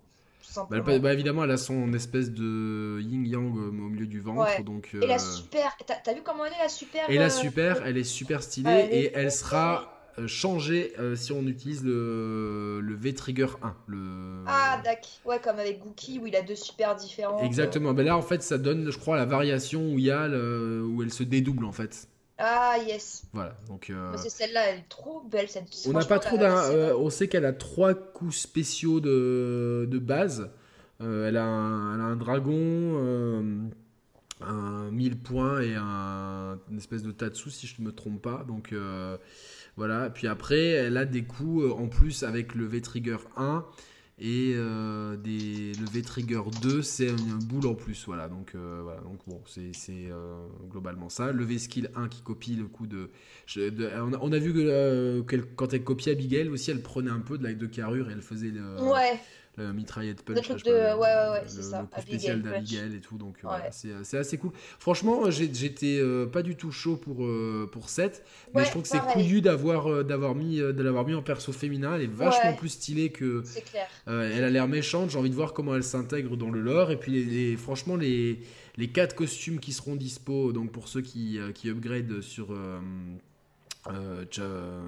[0.56, 4.64] Bah, bah, évidemment, elle a son espèce de yin-yang au milieu du ventre.
[4.64, 7.30] Donc, Et la euh, super, t'as vu comment elle est la super Et la euh,
[7.30, 12.96] super, elle est super stylée et elle sera euh, changée si on utilise le, le
[12.96, 13.76] V-Trigger 1.
[13.88, 14.44] Le...
[14.48, 15.10] Ah, d'accord.
[15.26, 17.40] Ouais, comme avec Gookie où il a deux super différents.
[17.44, 17.94] Exactement.
[17.94, 21.04] Mais là, en fait, ça donne, je crois, la variation où il y a où
[21.04, 22.08] elle se dédouble en fait.
[22.40, 23.24] Ah yes.
[23.34, 23.90] Voilà, donc.
[23.90, 24.14] Euh...
[24.16, 25.66] C'est celle-là, elle est trop belle cette.
[25.88, 26.72] On n'a pas trop d'un.
[26.72, 30.50] Euh, on sait qu'elle a trois coups spéciaux de, de base.
[31.02, 33.70] Euh, elle, a un, elle, a un, dragon,
[34.42, 38.46] un 1000 points et un, une espèce de tatsu si je ne me trompe pas.
[38.48, 38.74] Donc
[39.76, 40.10] voilà.
[40.10, 43.66] Puis après, elle a des coups en plus avec le V-Trigger 1
[44.22, 48.04] et euh, des, le V-Trigger 2, c'est une boule en plus.
[48.06, 50.36] Voilà, donc, euh, voilà, donc bon, c'est euh,
[50.70, 51.32] globalement ça.
[51.32, 53.10] Le V-Skill 1 qui copie le coup de.
[53.58, 55.22] on, a, vu que
[55.56, 58.22] quand elle copiait Abigail aussi, elle prenait un peu de la de carrure et elle
[58.22, 58.82] faisait le.
[58.82, 59.20] Ouais
[59.60, 60.50] le mitraillette punch.
[60.50, 60.72] Le de...
[60.72, 61.88] ouais, ouais, ouais, c'est ça.
[61.96, 63.18] Le spécial d'Abigail et tout.
[63.18, 63.50] Donc, euh,
[64.04, 64.52] c'est assez cool.
[64.80, 68.24] Franchement, j'étais euh, pas du tout chaud pour, euh, pour 7.
[68.56, 71.96] Mais je trouve que c'est couillu d'avoir d'avoir mis, de l'avoir mis en perso féminin.
[71.96, 73.42] Elle est vachement plus stylée que.
[73.46, 73.88] C'est clair.
[74.08, 75.10] elle a l'air méchante.
[75.10, 76.92] J'ai envie de voir comment elle s'intègre dans le lore.
[76.92, 78.40] Et puis, franchement, les,
[78.78, 82.56] les 4 costumes qui seront dispo, donc pour ceux qui, qui upgrade sur.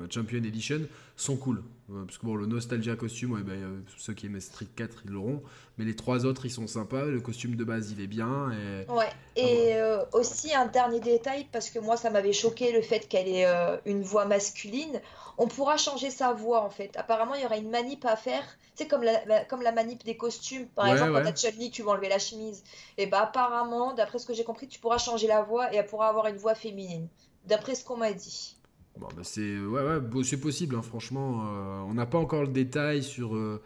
[0.09, 0.81] Champion Edition
[1.15, 1.63] sont cool.
[1.93, 5.11] Euh, parce que bon, le Nostalgia costume, ouais, ben, ceux qui aimaient Street 4, ils
[5.11, 5.41] l'auront.
[5.77, 7.05] Mais les trois autres, ils sont sympas.
[7.05, 8.51] Le costume de base, il est bien.
[8.51, 9.09] Et, ouais.
[9.35, 13.27] et euh, aussi, un dernier détail, parce que moi, ça m'avait choqué le fait qu'elle
[13.27, 15.01] ait euh, une voix masculine.
[15.37, 16.95] On pourra changer sa voix, en fait.
[16.97, 18.43] Apparemment, il y aura une manip à faire.
[18.75, 20.67] C'est comme la, comme la manip des costumes.
[20.67, 22.63] Par exemple, quand t'as tu vas enlever la chemise.
[22.97, 25.85] Et bah, apparemment, d'après ce que j'ai compris, tu pourras changer la voix et elle
[25.85, 27.07] pourra avoir une voix féminine.
[27.45, 28.55] D'après ce qu'on m'a dit.
[28.97, 31.45] Bon, bah c'est ouais, ouais, c'est possible, hein, franchement.
[31.45, 33.61] Euh, on n'a pas encore le détail sur, euh,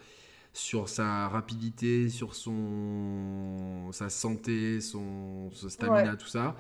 [0.53, 6.55] sur sa rapidité, sur son, sa santé, son, stamina, tout ça.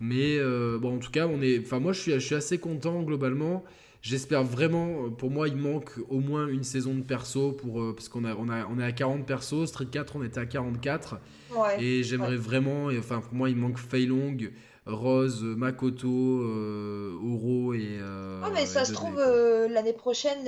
[0.00, 3.02] Mais euh, bon, en tout cas, on est, moi, je suis, je suis assez content
[3.02, 3.64] globalement.
[4.00, 8.24] J'espère vraiment, pour moi, il manque au moins une saison de perso pour, parce qu'on
[8.24, 9.66] a, on a, on est à 40 persos.
[9.66, 11.18] Street 4, on était à 44.
[11.78, 14.36] et j'aimerais vraiment, enfin, pour moi, il manque Fei Long.
[14.86, 17.98] Rose, Makoto, euh, Oro et.
[18.00, 20.46] Euh, ah, mais ça se trouve, euh, l'année prochaine,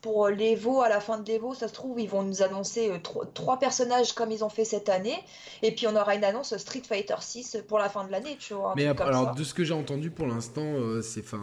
[0.00, 2.90] pour l'Evo, à la fin de l'Evo, ça se trouve, ils vont nous annoncer
[3.34, 5.16] trois, personnages comme ils ont fait cette année.
[5.62, 8.54] Et puis on aura une annonce Street Fighter 6 pour la fin de l'année, tu
[8.54, 8.74] vois.
[8.76, 11.20] Mais alors, de ce que j'ai entendu pour l'instant, c'est.
[11.20, 11.40] Enfin,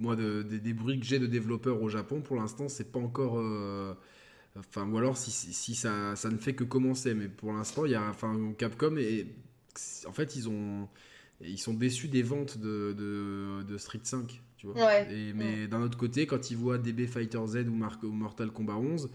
[0.00, 3.42] moi, des bruits que j'ai de développeurs au Japon, pour l'instant, c'est pas encore.
[4.58, 7.92] Enfin, ou alors si, si, ça, ça, ne fait que commencer, mais pour l'instant, il
[7.92, 9.26] y a, enfin, Capcom et
[10.06, 10.88] en fait, ils ont,
[11.44, 14.42] ils sont déçus des ventes de, de, de Street 5.
[14.56, 15.08] Tu vois Ouais.
[15.12, 18.76] Et, mais d'un autre côté, quand ils voient DB Fighter Z ou, Mar- Mortal Kombat
[18.76, 19.10] 11,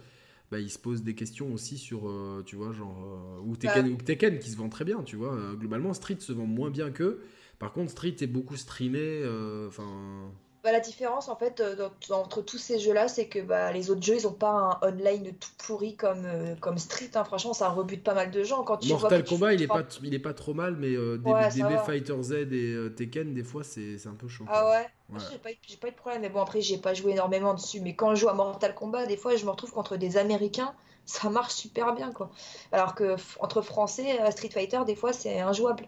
[0.51, 3.87] bah, ils se posent des questions aussi sur, euh, tu vois, genre, euh, ou, Tekken,
[3.91, 5.33] ou Tekken qui se vend très bien, tu vois.
[5.35, 7.21] Euh, globalement, Street se vend moins bien qu'eux.
[7.59, 9.23] Par contre, Street est beaucoup streamé.
[9.67, 10.31] Enfin,
[10.67, 14.03] Bah, la différence en fait euh, entre tous ces jeux-là, c'est que bah, les autres
[14.03, 14.49] jeux, ils ont pas
[14.81, 17.09] un online tout pourri comme, euh, comme Street.
[17.15, 17.23] hein.
[17.23, 20.13] Franchement, ça rebute pas mal de gens quand tu Mortal Kombat, il est pas, il
[20.13, 21.77] est pas trop mal, mais euh, DB, Ouais, DB.
[21.85, 24.43] Fighter Z et euh, Tekken, des fois, c'est un peu chaud.
[24.49, 24.71] Ah quoi.
[24.71, 24.87] ouais?
[25.31, 25.49] J'ai pas,
[25.79, 27.79] pas eu de problème, mais bon, après, j'ai pas joué énormément dessus.
[27.79, 30.73] Mais quand je joue à Mortal Kombat, des fois, je me retrouve contre des Américains,
[31.07, 32.31] ça marche super bien, quoi.
[32.71, 35.85] Alors que entre Français, euh, Street Fighter, des fois, c'est injouable.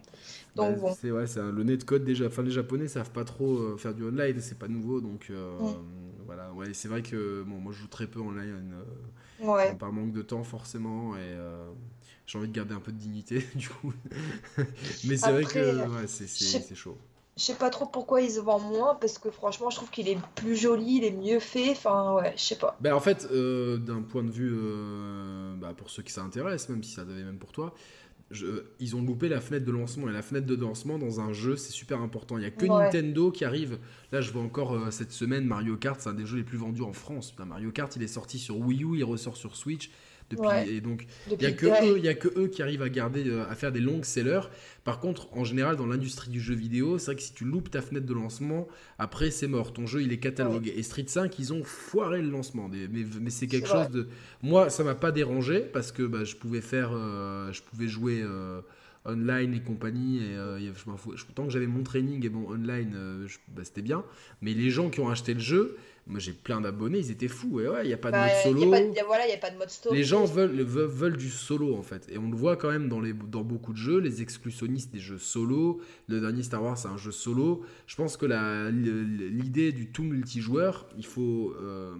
[0.56, 2.28] Donc Bah, bon, c'est ouais, c'est le netcode déjà.
[2.28, 5.58] Enfin, les Japonais savent pas trop euh, faire du online, c'est pas nouveau, donc euh,
[5.60, 5.76] Mm.
[6.26, 6.52] voilà.
[6.54, 8.84] Ouais, c'est vrai que bon, moi je joue très peu online, euh,
[9.40, 9.76] ouais.
[9.80, 11.38] par manque de temps forcément, et
[12.26, 13.94] j'ai envie de garder un peu de dignité du coup.
[15.04, 16.98] Mais c'est vrai que ouais, c'est chaud.
[17.40, 20.10] Je sais pas trop pourquoi ils se vendent moins, parce que franchement, je trouve qu'il
[20.10, 21.72] est plus joli, il est mieux fait.
[21.72, 22.78] Enfin, ouais, je sais pas.
[22.82, 26.84] Ben, en fait, euh, d'un point de vue, euh, bah, pour ceux qui s'intéressent, même
[26.84, 27.74] si ça devait même pour toi,
[28.32, 30.10] je- ils ont loupé la fenêtre de lancement.
[30.10, 32.38] Et la fenêtre de lancement dans un jeu, c'est super important.
[32.38, 32.84] Il n'y a que Ouais.
[32.84, 33.80] Nintendo qui arrive.
[34.12, 36.58] Là, je vois encore euh, cette semaine Mario Kart, c'est un des jeux les plus
[36.58, 37.32] vendus en France.
[37.32, 39.90] Putain, Mario Kart, il est sorti sur Wii U, il ressort sur Switch.
[40.30, 40.68] Depuis, Ouais.
[40.70, 41.88] Et donc, il n'y a, que ouais.
[41.90, 44.06] eux, il y a que eux qui arrivent à, garder, euh, à faire des longues
[44.06, 44.42] sellers.
[44.84, 47.70] Par contre, en général, dans l'industrie du jeu vidéo, c'est vrai que si tu loupes
[47.72, 49.74] ta fenêtre de lancement, après, c'est mort.
[49.74, 50.74] Ton jeu, il est catalogué.
[50.76, 52.70] Et Street 5, ils ont foiré le lancement.
[52.70, 52.88] Mais,
[53.20, 53.84] mais c'est quelque vrai.
[53.86, 54.08] chose de.
[54.44, 56.92] Moi, ça m'a pas dérangé parce que bah, je pouvais faire.
[56.94, 58.22] euh, je pouvais jouer.
[58.24, 58.62] euh,
[59.06, 61.16] online et compagnie et euh, je.
[61.16, 64.04] Je- tant que j'avais mon training et mon online euh, bah, c'était bien
[64.42, 65.78] mais les gens qui ont acheté le jeu
[66.10, 68.24] moi j'ai plein d'abonnés ils étaient fous et ouais il n'y a pas de Bah,
[68.24, 70.04] mode y a solo pas de- y a- voilà, il a pas de mode les
[70.04, 72.08] gens veulent, veulent, veulent du solo en fait.
[72.12, 75.00] Et on le voit quand même dans, les, dans beaucoup de jeux, les exclusionnistes des
[75.00, 75.80] jeux solo.
[76.08, 77.64] Le dernier Star Wars, c'est un jeu solo.
[77.88, 78.26] Je pense que
[78.70, 81.54] l'idée du tout multijoueur, il faut.
[81.62, 81.96] euh,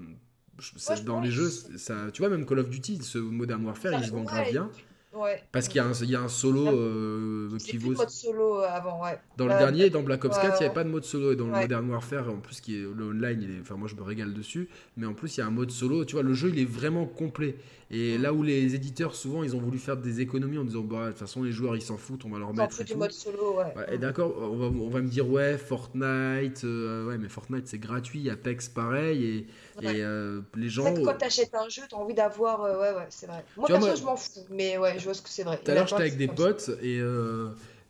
[0.76, 4.06] ça- dans les jeux, ça, tu vois, même Call of Duty, ce Modern Warfare, il
[4.06, 4.70] se vend grave Ouais, bien.
[5.12, 5.42] Ouais.
[5.52, 7.94] Parce qu'il y, a un- il y a un solo euh, qui vaut.
[7.94, 9.20] de mode solo avant, ouais.
[9.38, 9.58] Dans le Ouais.
[9.58, 11.32] dernier, dans Black Ops Ouais, 4, il n'y avait pas de mode solo.
[11.32, 11.52] Et dans le.
[11.54, 14.34] Modern Warfare, en plus, qui est le online, il est- enfin, moi je me régale
[14.34, 14.70] dessus.
[14.98, 16.06] Mais en plus, il y a un mode solo.
[16.06, 17.56] Tu vois, le jeu, il est vraiment complet.
[17.92, 18.22] Et Mm.
[18.22, 21.10] là où les éditeurs, souvent, ils ont voulu faire des économies en disant, bah, de
[21.10, 22.84] toute façon, les joueurs, ils s'en foutent, on va leur mettre.
[22.84, 23.74] du mode solo, ouais.
[23.76, 27.68] Ouais, et d'accord, on va, on va me dire, ouais, Fortnite, euh, ouais, mais Fortnite,
[27.68, 28.30] c'est gratuit.
[28.30, 29.26] Apex, pareil.
[29.26, 29.48] Et,
[29.84, 29.98] Ouais.
[29.98, 30.94] et, euh, les C'est gens.
[30.94, 32.62] que quand t'achètes un jeu, t'as envie d'avoir.
[32.64, 33.44] euh, ouais, ouais, c'est vrai.
[33.58, 35.44] Moi, Tu vois, perso, moi- je m'en fous, mais ouais, je vois ce que c'est
[35.44, 35.60] vrai.
[35.64, 37.00] Tout à l'heure, j'étais avec des potes et,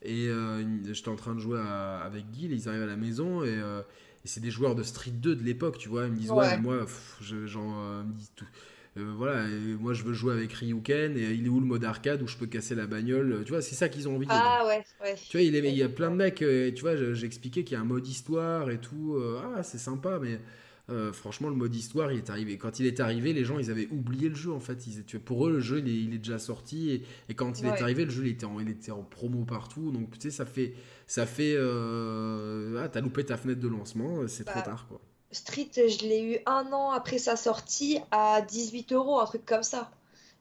[0.03, 0.29] et
[0.93, 2.47] j'étais en train de jouer à- avec Guy.
[2.49, 5.77] Ils arrivent à la maison et, et c'est des joueurs de Street 2 de l'époque,
[5.77, 6.05] tu vois.
[6.05, 6.55] Ils me disent, ouais, Ouais.
[6.57, 8.45] mais moi, pff, je- genre, euh, ils me disent tout.
[8.99, 11.83] Euh, voilà, et moi je veux jouer avec Ryuken et il est où le mode
[11.85, 14.27] arcade où je peux casser la bagnole Tu vois, c'est ça qu'ils ont envie.
[14.27, 15.15] de- Ah ouais, ouais.
[15.29, 17.25] Tu vois, il, est- il y a plein de mecs, euh, tu vois, je- j'ai
[17.27, 19.15] expliqué qu'il y a un mode histoire et tout.
[19.17, 20.41] euh, ah, c'est sympa, mais
[20.89, 22.57] euh, franchement, le mode histoire, il est arrivé.
[22.57, 24.87] Quand il est arrivé, les gens, ils avaient oublié le jeu en fait.
[24.87, 26.89] Ils, tu vois, pour eux, le jeu, il est, il est déjà sorti.
[26.91, 29.45] Et, et quand il est arrivé, le jeu, il était, en, il était en promo
[29.45, 29.91] partout.
[29.91, 30.73] Donc, tu sais, ça fait.
[31.07, 34.99] Ça fait euh, ah, t'as loupé ta fenêtre de lancement, c'est trop Bah, tard, quoi.
[35.31, 39.63] Street, je l'ai eu un an après sa sortie à 18 euros, un truc comme
[39.63, 39.91] ça.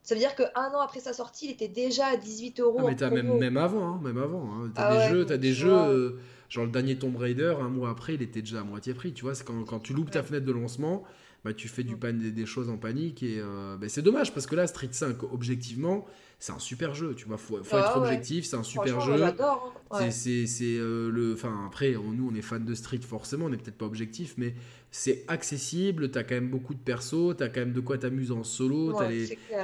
[0.02, 2.78] Ça veut dire que un an après sa sortie, il était déjà à 18 euros
[2.80, 4.50] Ah, mais t'as même, même avant, hein, même avant.
[4.54, 4.70] hein.
[4.74, 5.88] T'as Ah des ouais, jeux, t'as des jeux vois.
[5.88, 9.12] euh, genre le dernier Tomb Raider, un mois après, il était déjà à moitié prix.
[9.12, 11.04] Tu vois, c'est quand, quand tu loupes ta fenêtre de lancement,
[11.44, 13.22] bah, tu fais du pan, des, des choses en panique.
[13.22, 16.06] Et euh, bah, c'est dommage parce que là, Street 5, objectivement,
[16.38, 17.14] c'est un super jeu.
[17.14, 17.98] Tu vois, faut, faut Ah être ouais.
[17.98, 19.18] objectif, c'est un super jeu.
[19.18, 19.74] j'adore.
[19.76, 19.80] hein.
[19.90, 20.10] C'est, Ouais.
[20.10, 23.56] c'est, c'est, euh, le, enfin après, nous on est fans de Street forcément, on n'est
[23.56, 24.54] peut-être pas objectif, mais
[24.90, 26.10] c'est accessible.
[26.10, 29.08] T'as quand même beaucoup de persos, t'as quand même de quoi t'amuser en solo, t'as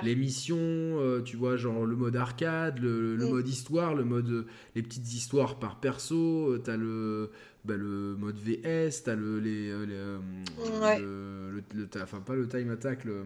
[0.03, 3.31] les, missions, euh, tu vois, genre le mode arcade, le, le Mm.
[3.31, 7.31] mode histoire, le mode les petites histoires par perso, euh, t'as le
[7.65, 10.99] bah, le mode VS, t'as le les, euh, les, Ouais.
[10.99, 11.63] le,
[12.03, 13.23] enfin pas le time attack, le,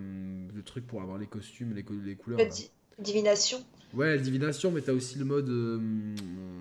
[0.54, 2.38] le truc pour avoir les costumes, les, les couleurs.
[2.48, 3.58] Di- divination.
[3.94, 5.80] Ouais, la divination, mais t'as aussi le mode euh,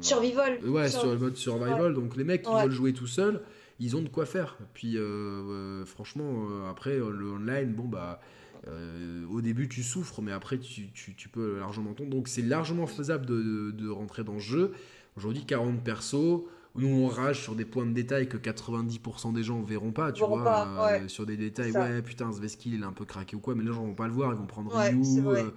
[0.01, 0.59] Survival.
[0.65, 1.93] Ouais, Sur- le mode survival.
[1.93, 3.41] Donc les mecs qui veulent jouer tout seuls,
[3.79, 4.57] ils ont de quoi faire.
[4.73, 8.19] Puis euh, euh, franchement, euh, après le online, bon bah.
[8.67, 12.09] euh, au début tu souffres mais après tu, tu- tu peux largement tomber.
[12.09, 14.73] Donc c'est largement faisable de, de- de rentrer dans ce jeu.
[15.15, 16.41] Aujourd'hui 40 persos.
[16.75, 20.19] Nous on rage sur des points de détail que 90% des gens verront pas tu
[20.21, 23.03] Verront vois pas, euh, sur des détails ouais putain ce Veskill il est un peu
[23.05, 25.01] craqué ou quoi mais les gens vont pas le voir ils vont prendre Ouais, Ryu
[25.27, 25.49] euh,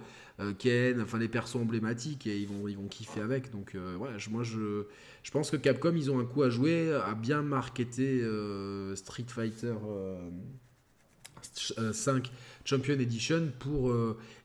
[0.57, 4.17] Ken enfin les persos emblématiques et ils vont, ils vont kiffer avec donc euh, voilà
[4.17, 4.85] je- moi je,
[5.23, 9.25] je pense que Capcom ils ont un coup à jouer à bien marketer euh, Street
[9.27, 10.29] Fighter euh,
[11.93, 12.31] 5
[12.63, 13.91] Champion Edition pour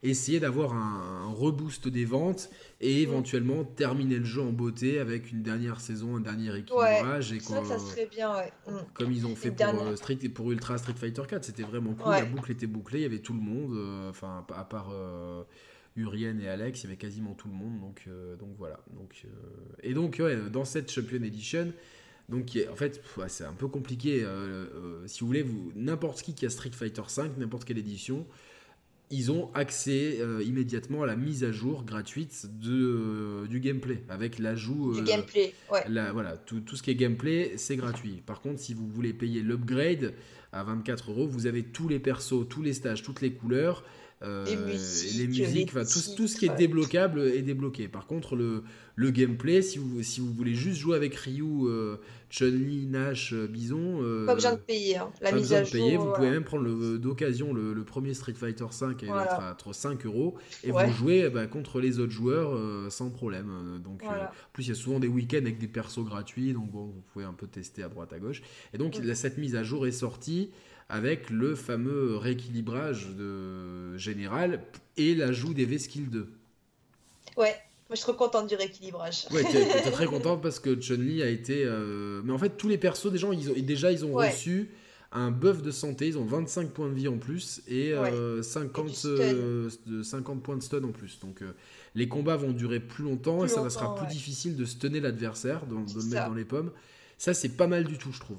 [0.03, 2.49] essayer d'avoir un, reboost des ventes
[2.81, 7.33] et éventuellement terminer le jeu en beauté avec une dernière saison, un dernier équilibrage.
[7.33, 8.51] et ça, ça serait bien, ouais.
[8.67, 8.77] Mm.
[8.95, 12.13] Comme ils ont fait pour, Street, pour Ultra Street Fighter 4, c'était vraiment cool.
[12.13, 13.77] La boucle était bouclée, il y avait tout le monde,
[14.09, 14.91] enfin, à part.
[15.97, 17.81] Urien et Alex, il y avait quasiment tout le monde.
[17.81, 18.81] Donc, euh, donc voilà.
[18.95, 19.29] Donc, euh,
[19.83, 21.73] et donc, dans cette Champion Edition,
[22.29, 24.23] donc en fait, c'est un peu compliqué.
[24.23, 28.27] Euh, si vous voulez, vous, n'importe qui qui a Street Fighter 5, n'importe quelle édition,
[29.11, 34.97] ils ont accès immédiatement à la mise à jour gratuite de, du gameplay avec l'ajout.
[34.97, 35.85] du gameplay, ouais.
[36.13, 38.21] voilà, tout, tout, ce qui est gameplay, c'est gratuit.
[38.27, 40.13] Par contre, si vous voulez payer l'upgrade
[40.53, 43.85] à 24 euros, vous avez tous les persos, tous les stages, toutes les couleurs
[44.23, 47.87] les musiques, les musiques tout, ce qui est débloquable est débloqué.
[47.87, 48.63] Par contre, le,
[48.95, 51.97] le gameplay, si vous, si vous voulez juste jouer avec Ryu, euh,
[52.31, 54.01] Chun-Li, Nash, euh, Bison.
[54.25, 54.97] pas besoin de payer.
[54.97, 55.11] Hein.
[55.21, 55.73] La mise à jour.
[55.73, 55.99] Payer.
[55.99, 59.55] Vous pouvez même prendre d'occasion le, premier Street Fighter 5 et voilà.
[59.55, 62.59] à 5 euros et vous jouez bah, contre les autres joueurs
[62.91, 63.81] sans problème.
[63.85, 66.87] Donc, en plus, il y a souvent des week-ends avec des persos gratuits, donc bon,
[66.87, 68.43] vous pouvez un peu tester à droite à gauche.
[68.73, 70.51] Et donc, cette mise à jour est sortie
[70.89, 74.63] avec le fameux rééquilibrage de général
[74.97, 76.29] et l'ajout des V-Skills 2.
[77.37, 77.55] Ouais, moi
[77.91, 79.27] je suis trop contente du rééquilibrage.
[79.33, 81.65] Ouais, tu es, très contente parce que Chun-Li a été.
[81.65, 84.71] Euh, mais en fait, tous les persos, des gens, ils ont, déjà, ils ont reçu
[85.13, 86.07] un buff de santé.
[86.07, 87.93] Ils ont 25 points de vie en plus et,
[88.43, 89.69] 50, euh,
[90.03, 91.19] 50 euh, points de stun en plus.
[91.21, 91.41] Donc
[91.97, 95.67] les combats vont durer plus longtemps et ça va sera plus difficile de stunner l'adversaire,
[95.67, 96.71] de, de le mettre dans les pommes.
[97.19, 98.39] Ça, c'est pas mal du tout, je trouve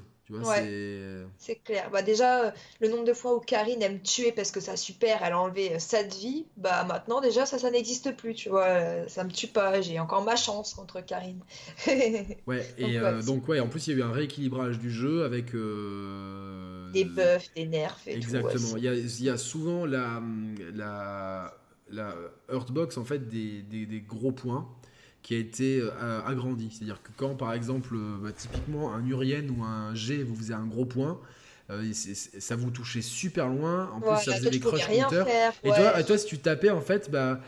[1.37, 1.89] c'est clair.
[1.91, 5.23] Bah déjà, euh, le nombre de fois où Karine aime tuer parce que ça super,
[5.23, 8.65] elle a enlevé 7 euh, vies, bah maintenant déjà ça, ça n'existe plus, tu vois.
[8.65, 11.39] Euh, ça me tue pas, j'ai encore ma chance contre Karine.
[12.47, 15.51] ouais, et donc, ouais, en plus il y a eu un rééquilibrage du jeu avec...
[16.93, 18.77] Des buffs, des nerfs et Exactement.
[18.77, 20.21] il, y a, il, y a, souvent la,
[20.73, 21.53] la,
[21.89, 22.15] la
[22.51, 24.67] Earthbox, en fait, des, des, des gros points
[25.27, 26.69] qui a été euh, agrandi.
[26.71, 30.53] C'est-à-dire que quand, par exemple, euh, bah, typiquement un Urien ou un G vous faisait
[30.53, 31.19] un gros point,
[31.69, 33.91] euh, ça vous touchait super loin.
[33.93, 35.27] En plus, ça faisait des crush counters.
[35.65, 37.41] Et, toi, toi, si tu tapais, en fait, bah,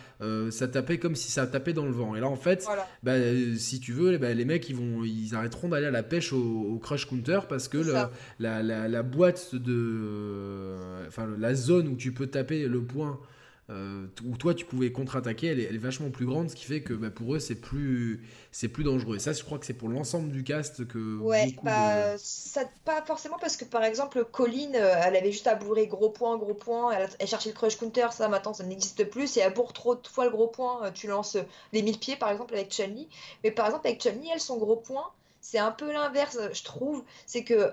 [0.52, 2.18] ça tapait comme si ça tapait dans le vent.
[2.18, 2.68] Et là, en fait,
[3.02, 3.14] bah,
[3.58, 6.78] si tu veux, bah, les mecs, ils, vont, ils arrêteront d'aller à la pêche au,
[6.84, 10.76] crush counter parce que la, la, boîte de.
[11.08, 13.22] Enfin, la zone où tu peux taper le point
[13.70, 16.94] euh, où toi tu pouvais contre-attaquer, elle, est vachement plus grande, ce qui fait que
[16.94, 19.18] bah, pour eux c'est plus, c'est plus dangereux.
[19.18, 21.20] Et ça, je crois que c'est pour l'ensemble du cast que.
[21.20, 25.56] Ouais, bah, ça, pas forcément parce que par exemple, Colline, euh, elle avait juste à
[25.56, 29.38] bourrer gros point, gros point, elle, cherchait le crush counter, ça maintenant ça n'existe plus,
[29.38, 31.38] et elle bourre trop de fois le gros point, euh, tu lances
[31.72, 33.08] les 1000 pieds par exemple avec Chun-Li.
[33.44, 37.04] Mais par exemple, avec Chun-Li, elle, son gros point, c'est un peu l'inverse, je trouve.
[37.26, 37.72] C'est que,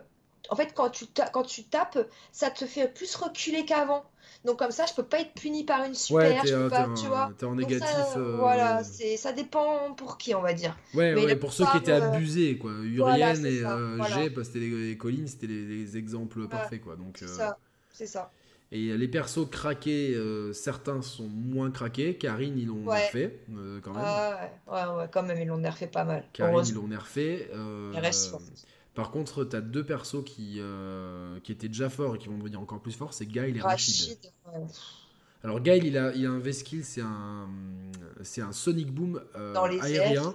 [0.50, 1.98] en fait, quand tu, quand tu tapes,
[2.32, 4.04] ça te fait plus reculer qu'avant.
[4.46, 6.88] Donc comme ça, je peux pas être puni par une super, ouais, je peux pas,
[6.96, 7.32] tu vois.
[7.37, 8.16] T'es en négatif.
[8.16, 10.76] Euh, voilà, c'est ça dépend pour qui, on va dire.
[10.94, 12.70] Ouais, Mais ouais pour ceux qui étaient euh, abusés, quoi.
[12.82, 16.94] Urien et euh, G, parce que les, collines, c'était les, exemples parfaits, quoi.
[16.94, 17.16] Donc.
[17.18, 17.59] C'est ça.
[17.92, 18.30] C'est ça.
[18.72, 20.16] Et les persos craqués,
[20.52, 22.16] certains sont moins craqués.
[22.16, 23.40] Karine, ils l'ont nerfé,
[23.82, 24.02] quand même.
[24.04, 26.24] Ah, ouais, ouais, quand même, ils l'ont nerfé pas mal.
[26.32, 27.48] Karine, ils l'ont nerfé.
[27.52, 28.32] Il reste
[28.96, 32.38] par contre, tu as deux persos qui, euh, qui étaient déjà forts et qui vont
[32.38, 34.18] devenir encore plus forts, c'est Gail et Rachid.
[35.42, 37.48] Alors Gail, il a, il a un V-Skill, c'est un,
[38.22, 40.35] c'est un Sonic Boom euh, aérien,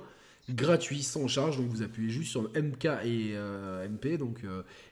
[0.49, 4.45] gratuit, sans charge, donc vous appuyez juste sur MK et euh, MP, donc,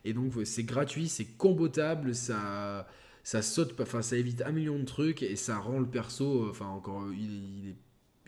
[0.03, 2.87] et donc c'est gratuit, c'est combotable, ça,
[3.23, 6.67] ça saute, enfin ça évite un million de trucs et ça rend le perso, enfin
[6.67, 7.75] encore, il,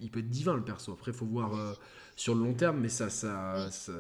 [0.02, 1.78] il, peut être divin le perso, après il faut voir
[2.16, 3.94] sur le long terme, mais ça, ça ça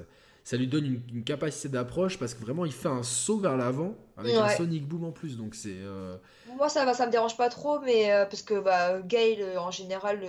[0.54, 4.36] lui donne une, capacité d'approche parce que vraiment il fait un saut vers l'avant avec
[4.36, 5.38] un Sonic Boom en plus.
[5.38, 6.17] Donc c'est euh,
[6.58, 9.60] moi ça va ça me dérange pas trop mais euh, parce que bah Gale euh,
[9.60, 10.19] en général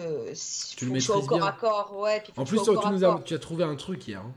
[0.77, 3.39] tu le mets au corps à corps ouais en plus tu, nous as, tu as
[3.39, 4.33] trouvé un truc hier hein.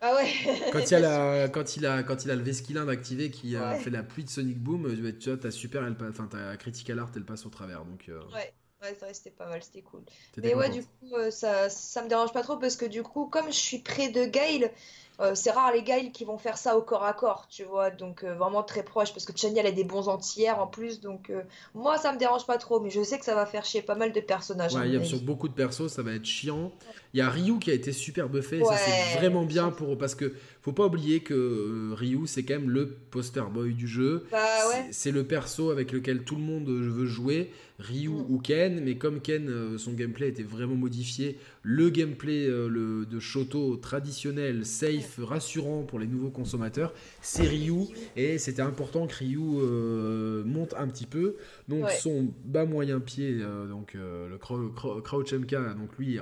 [0.00, 0.32] ah ouais.
[0.72, 3.74] Quand il a la, quand il a quand il a le Vesquilin activé qui a
[3.74, 7.10] fait la pluie de Sonic Boom tu vois ta super elle enfin ta critical art
[7.14, 7.84] elle passe au travers.
[7.84, 8.52] Donc ouais.
[8.82, 10.00] Ouais, c'était pas mal, c'était cool.
[10.38, 13.48] Mais ouais, du coup, ça, ça me dérange pas trop parce que du coup, comme
[13.48, 14.70] je suis près de Gale,
[15.20, 17.90] euh, c'est rare les gars qui vont faire ça au corps à corps, tu vois,
[17.90, 21.00] donc euh, vraiment très proche parce que Chani elle a des bons entières en plus,
[21.00, 21.42] donc euh,
[21.74, 23.96] moi ça me dérange pas trop, mais je sais que ça va faire chier pas
[23.96, 24.74] mal de personnages.
[24.74, 26.72] Ouais, il y a sur beaucoup de persos, ça va être chiant.
[27.12, 30.14] Il y a Ryu qui a été super buffé, ça c'est vraiment bien pour parce
[30.14, 34.26] que faut pas oublier que Ryu c'est quand même le poster boy du jeu.
[34.32, 34.38] Bah,
[34.90, 37.52] c'est le perso avec lequel tout le monde veut jouer.
[37.78, 38.26] Ryu mm.
[38.28, 43.76] ou Ken, mais comme Ken, son gameplay était vraiment modifié, le gameplay le, de Shoto
[43.76, 47.86] traditionnel, safe, rassurant pour les nouveaux consommateurs, c'est Ryu.
[48.16, 51.36] Et c'était important que Ryu euh, monte un petit peu.
[51.68, 56.18] Donc son bas moyen pied, euh, donc euh, le Crouch MK, donc lui,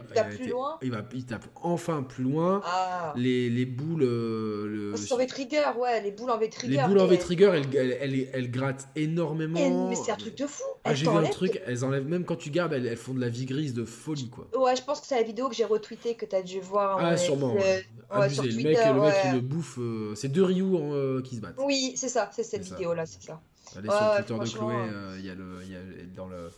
[0.83, 2.61] il, va, il tape enfin plus loin.
[2.65, 3.15] Ah.
[3.17, 4.01] Les, les, boules.
[4.01, 6.77] le, en V-Trigger, ouais, les boules en V-Trigger.
[6.77, 9.89] Les boules en V-Trigger, elles, elles, grattent énormément.
[9.89, 10.65] mais c'est un truc de fou.
[10.85, 13.29] Ah, j'ai vu un truc, elles enlèvent, même quand tu gardes, elles, font de la
[13.29, 14.49] vie grise de folie, quoi.
[14.59, 16.99] Ouais, je pense que c'est la vidéo que j'ai retweetée que tu as dû voir.
[17.01, 17.55] Ah, sûrement.
[17.55, 17.85] Ouais.
[18.11, 18.43] Abusé.
[18.43, 19.79] le, mec, le mec, il le bouffe.
[19.79, 21.57] Euh, c'est deux Ryu euh, qui se battent.
[21.59, 23.41] Oui, c'est ça, c'est cette vidéo-là, c'est ça.
[23.77, 25.81] Allez sur le Twitter de Chloé, euh, il y a le, y a,
[26.17, 26.51] dans le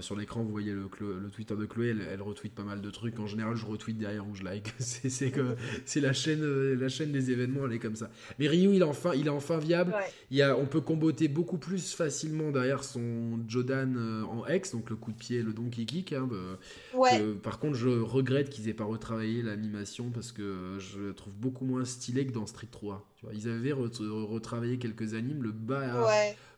[0.00, 3.18] sur l'écran, vous voyez le, le, Twitter de Chloé, elle, retweet pas mal de trucs.
[3.18, 4.72] En général, je retweet derrière ou je like.
[4.78, 8.10] c'est que c'est la chaîne, euh, la chaîne des événements, elle est comme ça.
[8.38, 9.94] Mais Ryu, il est enfin, il est enfin viable.
[10.30, 14.72] Il y a, on peut comboter beaucoup plus facilement derrière son Jodan euh, en X,
[14.72, 16.12] donc le coup de pied, le Donkey Kick.
[16.12, 16.28] Hein,
[17.42, 21.84] par contre, je regrette qu'ils aient pas retravaillé l'animation parce que je trouve beaucoup moins
[21.84, 23.08] stylé que dans Street 3.
[23.18, 25.42] Tu vois, ils avaient retravaillé quelques animes.
[25.42, 26.08] Le bas.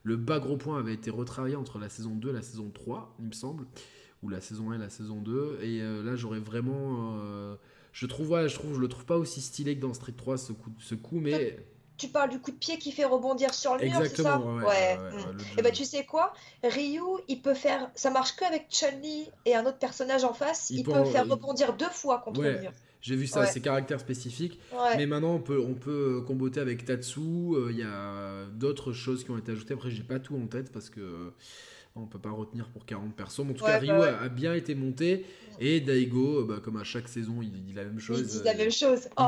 [0.03, 3.17] Le bas gros point avait été retravaillé entre la saison 2 et la saison 3,
[3.19, 3.67] il me semble,
[4.23, 5.59] ou la saison 1 et la saison 2.
[5.63, 7.19] Et euh, là, j'aurais vraiment.
[7.21, 7.57] Euh,
[7.93, 10.53] je trouve, je trouve, je le trouve pas aussi stylé que dans Street 3 ce
[10.53, 11.59] coup, ce coup mais.
[11.99, 14.65] Tu parles du coup de pied qui fait rebondir sur le mur, c'est ça Ouais.
[14.65, 14.99] ouais,
[15.59, 16.33] et bah tu sais quoi?
[16.65, 20.71] Ryu, il peut faire, ça marche que avec Chun-Li et un autre personnage en face.
[20.71, 22.73] Il, peut, faire rebondir deux fois contre le mur.
[23.01, 24.61] J'ai vu ça, c'est caractères spécifiques.
[24.97, 27.21] Mais maintenant, on peut, on peut comboter avec Tatsu.
[27.21, 29.75] Euh, il y a d'autres choses qui ont été ajoutées.
[29.75, 31.33] Après, j'ai pas tout en tête parce que
[31.97, 33.51] on peut pas retenir pour 40 personnes.
[33.51, 35.27] En tout cas, Ryu bah a, bien été monté.
[35.59, 38.21] Et Daigo, bah, comme à chaque saison, il dit la même chose.
[38.21, 39.09] Il dit la même chose.
[39.19, 39.27] Oh,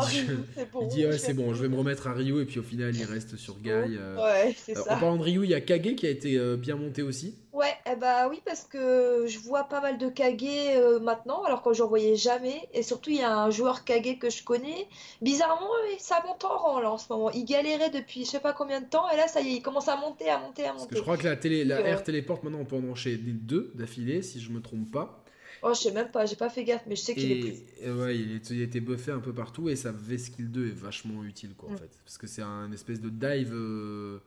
[0.54, 0.80] c'est bon.
[0.82, 2.40] Il dit ouais, c'est bon, je vais me remettre à Ryu.
[2.40, 3.70] Et puis au final, il reste sur Guy.
[3.70, 4.16] Euh.
[4.16, 4.94] Ouais, c'est ça.
[4.94, 7.34] En parlant de Ryu, il y a Kage qui a été euh, bien monté aussi.
[7.52, 11.62] Ouais, eh bah oui, parce que je vois pas mal de Kage euh, maintenant, alors
[11.62, 12.66] que j'en voyais jamais.
[12.72, 14.88] Et surtout, il y a un joueur Kage que je connais.
[15.20, 17.30] Bizarrement, ça monte en rang là en ce moment.
[17.30, 19.62] Il galérait depuis je sais pas combien de temps, et là, ça y est, il
[19.62, 20.78] commence à monter, à monter, à monter.
[20.78, 23.18] Parce que je crois que la, télé, la Air téléporte maintenant, on peut en enchaîner
[23.18, 25.22] deux d'affilée, si je me trompe pas.
[25.62, 27.92] Oh, je sais même pas, j'ai pas fait gaffe, mais je sais qu'il est plus.
[27.92, 30.70] Ouais, il, est, il a été buffé un peu partout, et sa V-Skill 2 est
[30.74, 31.78] vachement utile, quoi, en mm.
[31.78, 31.90] fait.
[32.04, 33.52] Parce que c'est un espèce de dive.
[33.52, 34.18] Euh,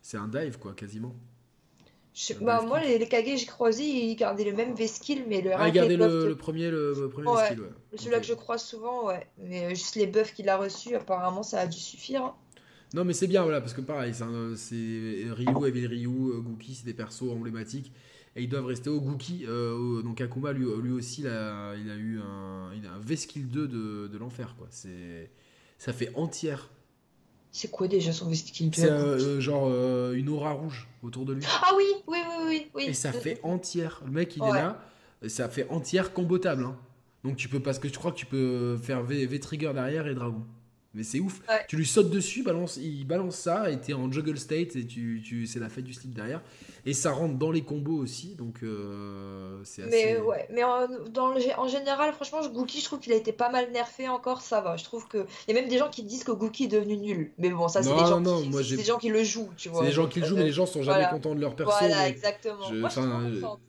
[0.00, 1.14] c'est un dive, quoi, quasiment.
[2.40, 5.68] Bah, moi, les, les Kage j'ai croisé, ils gardaient le même V-skill, mais le Ah,
[5.68, 7.56] ils gardaient le, premier, le, premier ouais.
[7.94, 9.26] Celui-là que je croise souvent, ouais.
[9.38, 12.24] Mais euh, juste les buffs qu'il a reçus, apparemment, ça a dû suffire.
[12.24, 12.34] Hein.
[12.94, 16.84] Non, mais c'est bien, voilà, parce que pareil, c'est Ryu, Evil Ryu, euh, Gookie, c'est
[16.84, 17.92] des persos emblématiques.
[18.36, 19.44] Et ils doivent rester au Gookie.
[19.48, 23.00] Euh, donc Akuma, lui, lui aussi, il a, il a eu un, il a un
[23.00, 24.68] V-skill 2 de, de l'enfer, quoi.
[25.78, 26.68] Ça fait entière
[27.52, 31.34] c'est quoi déjà son vesticule C'est euh, euh, genre euh, une aura rouge autour de
[31.34, 31.44] lui.
[31.48, 32.84] Ah oui, oui, oui, oui.
[32.86, 34.02] Et ça fait entière.
[34.04, 34.80] Le mec, il est là.
[35.26, 36.64] Ça fait entière combotable.
[36.64, 36.76] Hein.
[37.24, 40.42] Donc tu peux, parce que tu crois que tu peux faire V-Trigger derrière et Dragon.
[40.92, 41.40] Mais c'est ouf.
[41.68, 45.22] Tu lui sautes dessus, balance, il balance ça, et t'es en juggle state, et tu,
[45.24, 46.42] tu c'est la fête du slip derrière.
[46.86, 49.90] Et ça rentre dans les combos aussi, donc euh, c'est assez.
[49.90, 53.50] Mais ouais, mais en, dans en général, franchement, Gookie, je trouve qu'il a été pas
[53.50, 54.76] mal nerfé encore, ça va.
[54.76, 55.26] Je trouve que.
[55.46, 57.32] Il y a même des gens qui disent que Gookie est devenu nul.
[57.38, 58.48] Mais bon, ça, c'est des, gens qui...
[58.48, 59.82] Moi, des gens qui le jouent, tu vois.
[59.82, 61.72] C'est des gens qui le jouent, mais les gens sont jamais contents de leur perso.
[61.78, 62.68] Voilà, exactement.
[62.70, 62.88] Je, moi,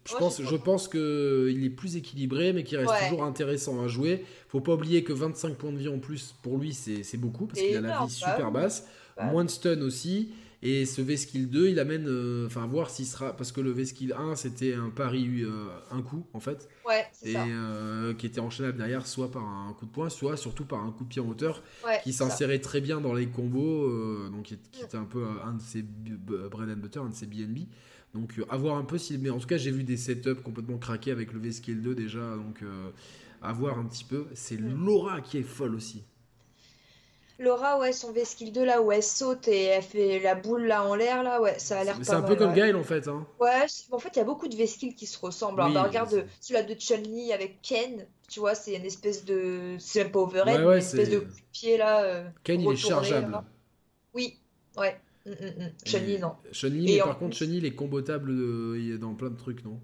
[0.06, 4.26] je, pense, je pense qu'il est plus équilibré, mais qu'il reste toujours intéressant à jouer.
[4.52, 7.62] Faut pas oublier que 25 points de vie en plus, pour lui, c'est beaucoup, parce
[7.62, 8.86] qu'il a la vie super basse.
[9.22, 10.34] Moins de stun aussi.
[10.64, 13.36] Et ce V-Skill 2, il amène, euh, enfin, voir s'il sera.
[13.36, 16.70] Parce que le V-Skill 1, c'était un pari euh, un coup, en fait.
[16.86, 20.66] Ouais, Et euh, qui était enchaînable derrière, soit par un coup de poing, soit surtout
[20.66, 21.64] par un coup de pied en hauteur,
[22.04, 25.82] qui s'insérait très bien dans les combos, donc qui, était un peu un de ses
[25.82, 27.68] bread and butter, un de ses BNB.
[28.14, 29.18] Donc, à voir un peu si.
[29.18, 32.36] Mais en tout cas, j'ai vu des setups complètement craqués avec le V-Skill 2 déjà,
[32.36, 32.62] donc
[33.42, 34.28] à voir un petit peu.
[34.34, 34.58] C'est.
[34.58, 36.04] Laura qui est folle aussi.
[37.42, 40.84] Laura, ouais, son V-Skill 2 là où elle saute et elle fait la boule là
[40.84, 43.08] en l'air là, ouais, ça a l'air pas C'est un peu comme Gail en fait.
[43.08, 43.26] Hein.
[43.40, 45.60] Ouais, en fait, il y a beaucoup de V-Skills qui se ressemblent.
[45.60, 49.76] Alors, bah, regarde celui-là de Chun-Li avec Ken, tu vois, c'est une espèce de.
[49.80, 52.04] C'est un peu overhead, une espèce de coup de pied là.
[52.04, 53.42] Euh, Ken, il est chargeable.
[54.14, 54.38] Oui,
[54.78, 55.00] ouais.
[55.26, 55.72] Mm, mm, mm.
[55.84, 56.34] Chun-Li, non.
[56.52, 58.32] Chun-Li, mais par contre, Chun-Li, il est combattable
[59.00, 59.80] dans plein de trucs, non?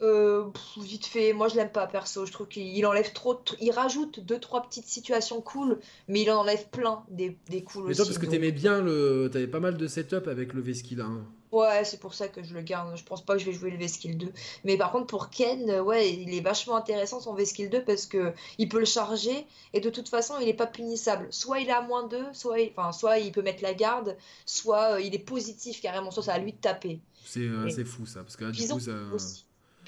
[0.00, 0.44] Euh,
[0.80, 2.24] vite fait, moi je l'aime pas perso.
[2.24, 3.40] Je trouve qu'il enlève trop.
[3.60, 7.88] Il rajoute deux trois petites situations cool, mais il en enlève plein des, des cool
[7.88, 9.28] mais toi, parce que t'aimais bien le.
[9.32, 11.24] T'avais pas mal de setup avec le V-Skill 1.
[11.50, 12.96] Ouais, c'est pour ça que je le garde.
[12.96, 14.28] Je pense pas que je vais jouer le V-Skill 2.
[14.64, 18.32] Mais par contre, pour Ken, ouais, il est vachement intéressant son V-Skill 2 parce que
[18.58, 21.26] il peut le charger et de toute façon, il est pas punissable.
[21.30, 22.70] Soit il à moins 2, soit il...
[22.76, 26.30] Enfin, soit il peut mettre la garde, soit euh, il est positif carrément, soit c'est
[26.30, 27.00] à lui de taper.
[27.24, 28.92] C'est euh, fou ça, parce que là, du coup, ça.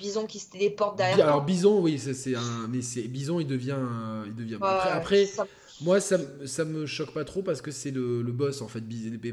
[0.00, 1.26] Bison qui se téléporte derrière.
[1.26, 3.78] Alors Bison, oui, c'est un, mais c'est Bison, il devient,
[4.26, 4.58] il devient.
[4.60, 5.26] après, après
[5.82, 8.82] Moi, ça, ça me choque pas trop parce que c'est le, le boss en fait.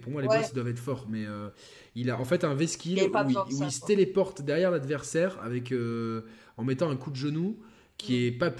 [0.01, 1.49] Pour moi, les boss ils doivent être forts, mais euh,
[1.95, 6.21] il a en fait un V-skill où, il, se téléporte derrière l'adversaire avec euh,
[6.57, 7.57] en mettant un coup de genou
[7.97, 8.51] qui est pas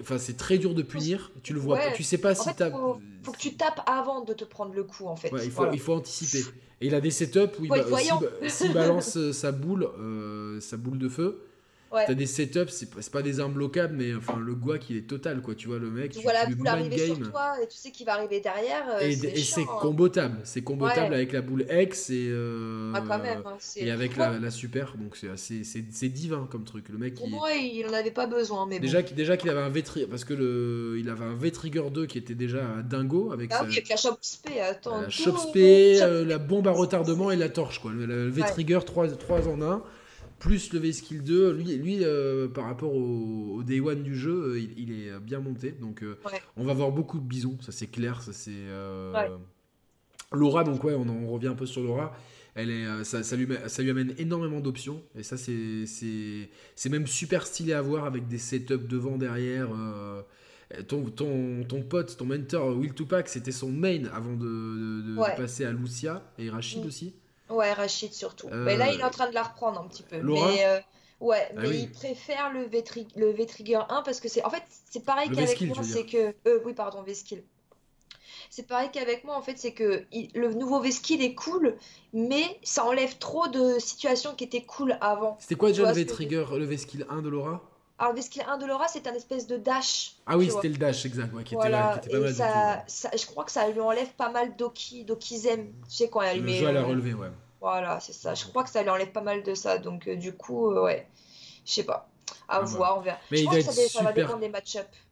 [0.00, 3.00] enfin c'est très dur de punir tu le vois tu sais pas si tu faut,
[3.22, 5.32] faut que tu tapes avant de te prendre le coup en fait.
[5.42, 6.44] Il, faut, il faut anticiper.
[6.82, 7.70] Et il a des setups où il,
[8.74, 9.88] balance euh, sa boule
[10.60, 11.42] sa boule de feu
[11.92, 15.54] T'as des setups, c'est pas, des imbloquables, mais enfin le guac il est total quoi.
[15.54, 16.12] Tu vois le mec.
[16.12, 18.84] Tu vois la boule arriver sur toi et tu sais qu'il va arriver derrière.
[18.88, 19.78] Euh, et c'est hein.
[19.80, 22.28] combotable, c'est combotable avec la boule X et.
[22.28, 26.88] Euh, ah, quand même, hein, et avec la, super, donc c'est divin comme truc.
[26.88, 27.14] Le mec.
[27.14, 30.24] Pour moi il en avait pas besoin, mais déjà déjà qu'il avait un V parce
[30.24, 33.50] que le il avait un V Trigger 2 qui était déjà dingo avec.
[33.52, 35.02] Ah oui, avec la Shop Spé, attends.
[35.02, 37.92] La Shop Spé, euh, la bombe à retardement et la torche quoi.
[37.92, 39.82] Le, V Trigger 3 3 en 1
[40.42, 44.60] plus le V-Skill 2, lui, lui euh, par rapport au, Day One du jeu, euh,
[44.76, 45.70] il, est bien monté.
[45.70, 46.18] Donc euh,
[46.56, 48.20] on va voir beaucoup de bisons, ça c'est clair.
[48.22, 48.50] Ça, c'est,
[50.32, 52.16] Laura, donc ouais, on, en revient un peu sur Laura.
[52.56, 55.00] Elle est, ça, ça, lui, ça lui amène énormément d'options.
[55.16, 59.68] Et ça, c'est, c'est, c'est même super stylé à voir avec des setups devant, derrière.
[60.88, 65.70] ton, ton, ton pote, ton mentor Will Tupac, c'était son main avant de, passer à
[65.70, 66.86] Lucia et Rachid mm.
[66.88, 67.14] aussi.
[67.48, 68.48] Ouais, Rachid surtout.
[68.50, 70.18] Mais là, il est en train de la reprendre un petit peu.
[70.18, 70.80] mais euh,
[71.20, 74.44] ouais, ah mais il préfère le V-Trigger 1 parce que c'est.
[74.44, 76.34] En fait, c'est pareil qu'avec moi, c'est que.
[76.48, 77.42] Euh, oui, pardon, V-Skill.
[78.50, 81.76] C'est pareil qu'avec moi, en fait, c'est que le nouveau V-Skill est cool,
[82.12, 85.38] mais ça enlève trop de situations qui étaient cool avant.
[85.40, 87.62] C'était quoi déjà le V-Trigger, le V-Skill 1 de Laura?
[88.02, 90.16] Alors, V-Skill 1 de Laura, c'est un espèce de dash.
[90.26, 92.34] Ah oui, c'était le dash, exact, qui, était, là, qui était, pas mal.
[92.34, 95.68] Ça, ça, je crois que ça lui enlève pas mal d'Oki, d'Okizem.
[95.88, 96.54] Tu sais, quand elle le met.
[96.54, 97.28] Jeu à la relever, ouais.
[97.60, 98.34] Voilà, c'est ça.
[98.34, 99.78] Je crois que ça lui enlève pas mal de ça.
[99.78, 101.06] Donc, euh, du coup, euh, ouais.
[101.64, 102.08] Je sais pas.
[102.48, 103.18] À voir, on verra.
[103.30, 104.50] Mais je il pense que ça, ça, va dépendre des.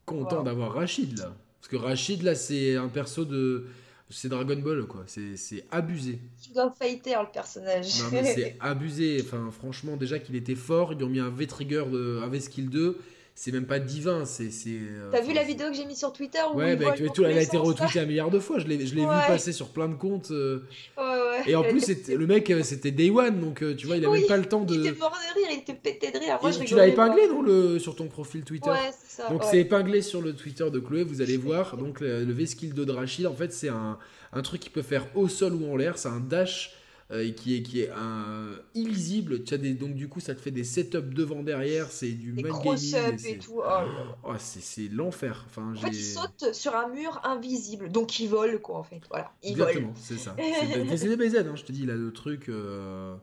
[0.05, 1.31] Content d'avoir Rachid là.
[1.61, 3.67] Parce que Rachid là, c'est un perso de.
[4.11, 5.03] C'est Dragon Ball quoi.
[5.07, 6.19] C'est abusé.
[6.41, 7.99] King of Fighter le personnage.
[8.01, 9.21] Non, mais c'est abusé.
[9.23, 11.85] Enfin, franchement, déjà qu'il était fort, ils lui ont mis un V-Trigger,
[12.23, 12.97] un V-Skill 2
[13.33, 14.25] c'est même pas divin.
[14.25, 17.23] c'est euh, T'as vu la vidéo que j'ai mis sur Twitter où Ouais, bah, tout,
[17.23, 18.59] elle a été retweetée un milliard de fois.
[18.59, 20.31] Je l'ai vu passer sur plein de comptes.
[20.31, 20.63] Euh.
[20.97, 21.10] Ouais, ouais.
[21.47, 24.25] Et en plus, le mec, euh, c'était Day One, donc tu vois, il a même
[24.27, 24.73] pas le temps de.
[24.73, 26.39] Il était mort de rire, il était pété de rire.
[26.41, 27.79] Moi, tu l'as épinglé dans le...
[27.79, 29.29] sur ton profil Twitter Ouais, c'est ça.
[29.29, 31.77] Donc c'est épinglé sur le Twitter de Chloé, vous allez voir.
[31.77, 33.97] Donc le, V-Skill de Drachil, en fait, c'est un,
[34.33, 35.97] un truc qui peut faire au sol ou en l'air.
[35.97, 36.75] C'est un dash
[37.11, 39.43] euh, qui est, qui est un, illisible.
[39.43, 42.31] Tu as des, donc du coup, ça te fait des setups devant, derrière, c'est du
[42.31, 43.25] des gaming.
[43.25, 43.59] et tout.
[43.61, 43.83] Oh,
[44.23, 45.45] oh c'est l'enfer.
[45.47, 49.01] Enfin, en fait, il saute sur un mur invisible, donc il vole, quoi, en fait.
[49.09, 50.35] Voilà, il Exactement, c'est ça.
[50.37, 52.47] C'est des BZ, hein, je te dis, là, le truc.
[52.47, 53.15] Euh...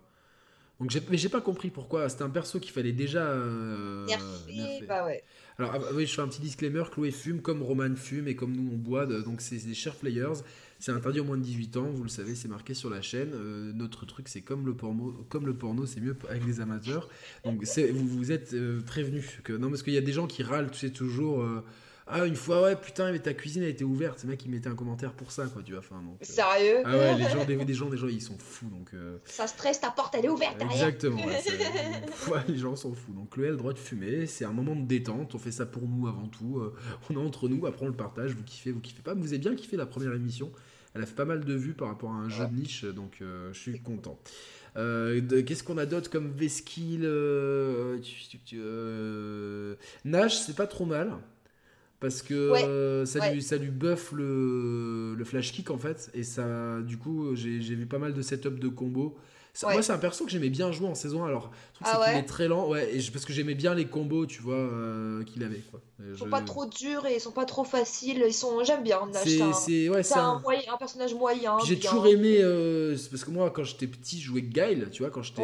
[0.81, 2.09] Donc, mais j'ai pas compris pourquoi.
[2.09, 3.23] C'était un perso qu'il fallait déjà.
[3.23, 4.07] Euh...
[4.07, 5.25] Nerfer, bah ouais.
[5.59, 8.53] Alors, ah, oui, je fais un petit disclaimer Chloé fume comme Roman fume et comme
[8.53, 10.43] nous on boit, donc c'est des chers players.
[10.81, 13.33] C'est interdit au moins de 18 ans, vous le savez, c'est marqué sur la chaîne.
[13.35, 17.09] Euh, notre truc, c'est comme le porno, comme le porno, c'est mieux avec les amateurs.
[17.45, 19.41] Donc vous, vous êtes euh, prévenus.
[19.43, 21.43] Que, non, parce qu'il y a des gens qui râlent, tu sais, toujours.
[21.43, 21.65] Euh,
[22.07, 24.21] ah, une fois, ouais, putain, mais ta cuisine a été ouverte.
[24.21, 25.81] C'est mec qui mettait un commentaire pour ça, quoi, tu vois.
[25.81, 28.71] Enfin, donc, Sérieux Ah ouais, les gens, des, des, gens, des gens, ils sont fous,
[28.71, 28.93] donc.
[29.25, 30.63] Ça stresse, ta porte, elle est ouverte.
[30.63, 31.23] Exactement.
[31.27, 33.13] Ouais, les gens sont fous.
[33.13, 34.27] Donc, le le droit de fumer.
[34.27, 35.35] C'est un moment de détente.
[35.35, 36.63] On fait ça pour nous avant tout.
[37.11, 37.67] on est entre nous.
[37.67, 38.31] Après, on le partage.
[38.31, 39.15] Vous kiffez, vous kiffez pas.
[39.15, 40.53] vous avez bien kiffé la première émission.
[40.99, 43.19] Elle a fait pas mal de vues par rapport à un jeu de niche, donc
[43.23, 44.19] euh, je suis content.
[44.77, 48.01] Euh, Qu'est-ce qu'on a d'autre comme V-Skill euh,
[50.05, 51.13] Nash, c'est pas trop mal.
[52.01, 56.11] Parce que ça, Lui, ça lui buff le, le, flash kick en fait.
[56.15, 59.17] Et ça, du coup, j'ai vu pas mal de setup de combos
[59.63, 61.29] moi, c'est un perso que j'aimais bien jouer en saison 1.
[61.29, 61.51] Alors,
[61.83, 62.19] ah ouais.
[62.19, 65.43] est très lent, ouais, et parce que j'aimais bien les combos, tu vois, euh, qu'il
[65.43, 65.63] avait.
[65.71, 65.81] Quoi.
[66.01, 68.23] Ils sont pas trop durs et ils sont pas trop faciles.
[68.27, 69.01] Ils sont, j'aime bien.
[69.13, 70.43] C'est ouais, un,
[70.73, 71.59] un, personnage moyen.
[71.65, 75.11] J'ai toujours aimé, euh, parce que moi, quand j'étais petit, je jouais Guile, tu vois,
[75.11, 75.43] quand j'étais,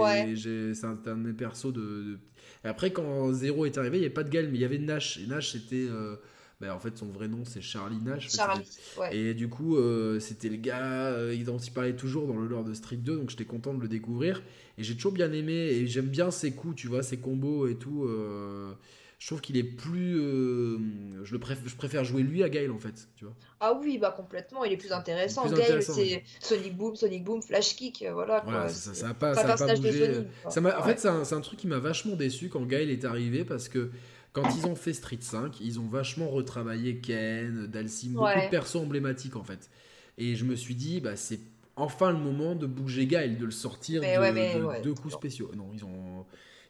[0.75, 2.19] c'est un, un, de mes persos de,
[2.65, 4.79] après, quand Zero est arrivé, il n'y avait pas de Guile, mais il y avait
[4.79, 5.19] Nash.
[5.19, 6.17] Et Nash, c'était euh,
[6.61, 8.31] bah, en fait, son vrai nom, c'est Charlie Nash.
[8.31, 9.17] Charlie, ouais.
[9.17, 12.65] Et du coup, euh, c'était le gars euh, dont il parlait toujours dans le lore
[12.65, 14.43] de Street 2, donc j'étais content de le découvrir.
[14.79, 17.77] Et j'ai toujours bien aimé, et j'aime bien ses coups, tu vois, ses combos et
[17.77, 18.05] tout.
[18.05, 18.73] Euh,
[19.19, 20.17] je trouve qu'il est plus.
[20.17, 23.35] je, le préfère, je préfère jouer lui à Gail, en fait, tu vois.
[23.59, 25.49] Ah oui, bah complètement, il est plus intéressant.
[25.49, 28.43] Gail, c'est Sonic Boom, Sonic Boom, Flash Kick, voilà.
[28.43, 28.69] Quoi.
[28.69, 30.25] ça, ça, a pas, ça a pas bougé.
[30.49, 33.45] ça en fait, c'est un, un, truc qui m'a vachement déçu quand Gail est arrivé,
[33.45, 33.91] parce que
[34.35, 38.77] quand ils ont fait Street 5, ils ont vachement retravaillé Ken, Dalsim, beaucoup de persos
[38.77, 39.71] emblématiques en fait.
[40.19, 41.41] Et je me suis dit, bah, c'est
[41.77, 45.51] enfin le moment de bouger Gaël, de le sortir de, deux coups spéciaux.
[45.57, 46.27] Non, ils ont,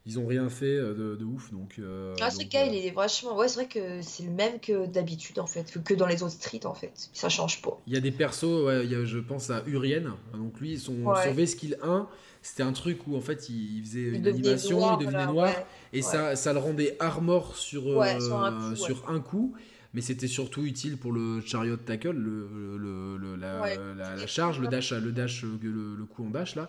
[0.06, 1.50] ils ont rien fait de, de ouf.
[1.50, 3.36] Donc, euh, Ah, ce donc, cas, euh, il est vachement.
[3.36, 6.32] Ouais, c'est vrai que c'est le même que d'habitude, en fait, que dans les autres
[6.34, 6.92] streets, en fait.
[7.12, 7.80] Ça change pas.
[7.86, 10.16] Il y a des persos, ouais, il y a- je pense à Urien.
[10.34, 11.24] Donc lui, son, Ouais.
[11.24, 12.06] son V-Skill 1,
[12.42, 15.32] c'était un truc où en fait il, faisait Il une animation, noir, il devenait voilà,
[15.32, 15.66] noir, ouais.
[15.94, 18.76] et ça, ça le rendait armor sur, Ouais, euh, sur un coup, ouais.
[18.76, 19.54] sur un coup.
[19.94, 24.16] Mais c'était surtout utile pour le chariot tackle, le, le- le- la, Ouais, la- la
[24.16, 26.68] les charge, le dash, le dash, euh, le, le coup en dash là.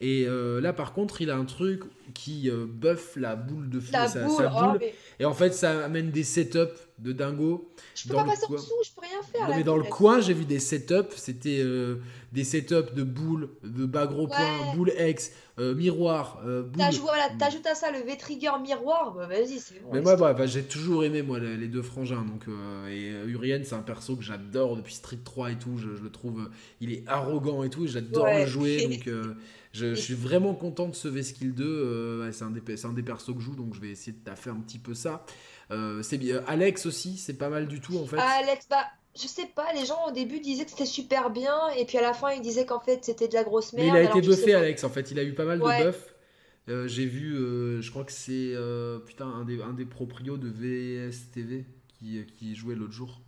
[0.00, 1.82] Et euh, là par contre, il a un truc
[2.14, 4.78] qui euh, buff la boule de feu, La sa, boule, sa oh, boule.
[4.80, 6.58] mais Et en fait, ça amène des setups
[6.98, 7.70] de dingo.
[7.94, 8.56] je peux dans pas passer coin.
[8.56, 9.42] en dessous, je peux rien faire.
[9.42, 11.14] Non, là, mais dans le coin, j'ai vu des setups.
[11.16, 11.96] C'était euh,
[12.32, 14.28] des setups de boules, de bas gros Ouais.
[14.36, 16.64] points, boules X, euh, miroir, euh.
[16.76, 17.24] T'ajoutes voilà,
[17.70, 19.90] à ça le V-Trigger miroir, bah vas-y, c'est bon.
[19.92, 22.24] Mais moi, bah, bah, j'ai toujours aimé moi les, les deux frangins.
[22.24, 22.44] Donc,
[22.90, 25.78] et Urien, c'est un perso que j'adore depuis Street 3 et tout.
[25.78, 26.48] Je, je le trouve,
[26.80, 27.86] il est arrogant et tout.
[27.86, 28.40] J'adore Ouais.
[28.44, 28.86] le jouer.
[29.06, 29.14] Donc,
[29.74, 31.64] je, je suis vraiment content de ce V-Skill 2.
[31.64, 33.56] euh, c'est un, des- c'est un des persos que je joue.
[33.56, 35.26] Donc, je vais essayer de taffer un petit peu ça.
[35.70, 36.42] Euh, c'est bien.
[36.46, 38.16] Alex aussi, c'est pas mal du tout en fait.
[38.18, 38.84] Ah, Alex, bah,
[39.20, 42.02] je sais pas, les gens au début disaient que c'était super bien, et puis à
[42.02, 43.96] la fin ils disaient qu'en fait c'était de la grosse Mais merde.
[43.96, 44.54] il a été buffé.
[44.54, 45.10] Alex, en fait.
[45.10, 46.14] Il a eu pas mal de buffs.
[46.68, 50.36] Euh, J'ai vu, euh, je crois que c'est euh, putain, un des, un des proprios
[50.38, 53.20] de VSTV qui, qui jouait l'autre jour.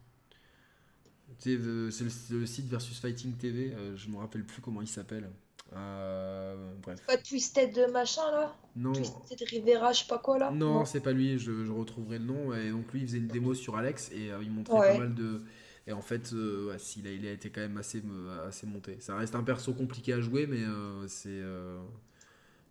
[1.39, 1.91] C'est le,
[2.31, 3.73] le site versus Fighting TV.
[3.95, 5.31] je me rappelle plus comment il s'appelle.
[5.75, 7.01] Euh, bref.
[7.07, 11.01] Pas Twisted de machin là Non, Twisted Rivera, je sais pas quoi là non, c'est
[11.01, 11.39] pas lui.
[11.39, 12.55] Je, je retrouverai le nom.
[12.55, 14.93] Et donc lui, il faisait une démo sur Alex et euh, il montrait Ouais.
[14.93, 15.43] pas mal de.
[15.89, 18.67] Et en fait, euh, ouais, il, a, il a été quand même assez, me- assez
[18.67, 18.97] monté.
[19.01, 21.29] Ça reste un perso compliqué à jouer, mais euh, c'est.
[21.31, 21.79] euh,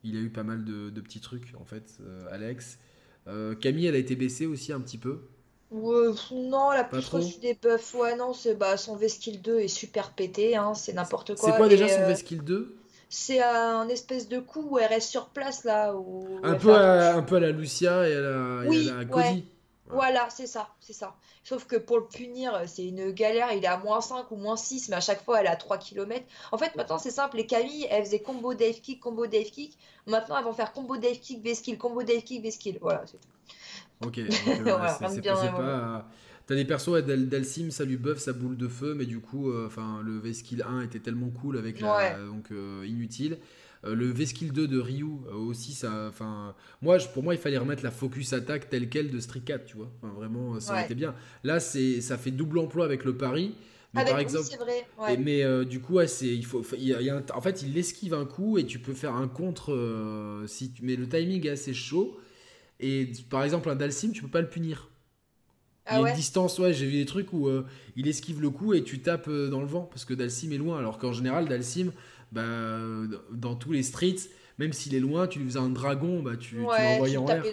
[0.04, 2.78] il a eu pas mal de, de petits trucs, en fait, euh, Alex.
[3.28, 5.22] Euh, Camille, elle a été baissée aussi un petit peu.
[5.72, 7.94] Ouais, non, elle a Pas plus trop reçu des buffs.
[7.96, 11.52] Ouais, non, c'est bah, son V-Skill 2 est super pété, hein, c'est n'importe quoi.
[11.52, 12.76] C'est quoi déjà son euh, V-Skill 2
[13.18, 15.94] C'est un espèce de coup où elle reste sur place là.
[15.96, 18.92] Où un peu, à, un peu à la Lucia et à la, et à Oui,
[18.94, 19.26] la Cody.
[19.28, 19.44] ouais.
[19.88, 21.16] Voilà, c'est ça, c'est ça.
[21.46, 23.54] Sauf que pour le punir, c'est une galère.
[23.54, 25.56] Il est à moins 5 ou moins 6, mais à chaque fois, elle est à
[25.56, 26.26] 3 km.
[26.52, 27.38] En fait, maintenant, c'est simple.
[27.38, 29.78] Les Camille, elles faisaient combo dive kick, combo dive kick.
[30.08, 32.80] Maintenant, elles vont faire combo dive kick, V-skill, combo dive kick, V-skill.
[32.82, 34.08] Voilà, c'est tout.
[34.08, 36.06] Ok, donc, euh, Voilà, c'est- pas.
[36.48, 39.50] T'as des persos, Dal- Dalsim, ça lui buff sa boule de feu, mais du coup,
[39.52, 41.98] euh, enfin, le V-Skill 1 était tellement cool avec la.
[41.98, 42.26] Ouais.
[42.28, 43.38] Donc, euh, inutile.
[43.84, 46.08] Euh, le V-Skill 2 de Ryu aussi, ça.
[46.10, 49.42] Enfin, moi, je- pour moi, il fallait remettre la focus attaque telle quelle de Street
[49.44, 49.92] 4, tu vois.
[50.02, 50.86] Enfin, vraiment, ça aurait Ouais.
[50.86, 51.16] été bien.
[51.44, 53.56] Là, c'est, ça fait double emploi avec le pari.
[53.94, 54.48] Mais Avec, par exemple.
[54.98, 55.14] vrai.
[55.14, 57.16] Et- mais euh, du coup, ouais, c'est, il faut, il y a- il y a
[57.18, 59.72] un- en fait, il esquive un coup et tu peux faire un contre.
[59.74, 62.20] euh, si tu, mais le timing est assez chaud.
[62.80, 64.90] Et par exemple, un Dalsim, tu peux pas le punir.
[65.92, 66.10] Il y Ah a ouais?
[66.10, 67.66] une distance, ouais, j'ai vu des trucs où euh,
[67.96, 70.58] il esquive le coup et tu tapes euh, dans le vent parce que Dalsim est
[70.58, 70.78] loin.
[70.80, 71.92] Alors qu'en général, Dalsim,
[72.32, 72.80] bah,
[73.32, 76.68] dans tous les streets, même s'il est loin, tu lui faisais un dragon, bah, tu,
[76.74, 77.44] tu Ouais, l'envoyais en l'air.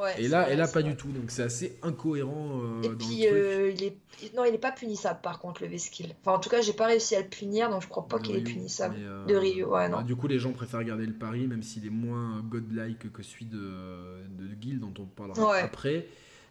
[0.00, 0.90] ouais, Et là, vrai, et là pas vrai.
[0.90, 1.08] du tout.
[1.12, 3.80] Donc c'est assez incohérent euh, Et dans puis, le truc.
[3.80, 4.34] il est...
[4.36, 6.14] non, il est pas punissable par contre, le V-skill.
[6.20, 8.36] Enfin, en tout cas, j'ai pas réussi à le punir, donc je crois pas qu'il
[8.36, 8.96] est punissable.
[9.26, 10.02] De Ryu, ouais, bah, non.
[10.02, 13.46] du coup, les gens préfèrent garder le pari, même s'il est moins godlike que celui
[13.46, 16.06] de, de Guild, dont on parlera après.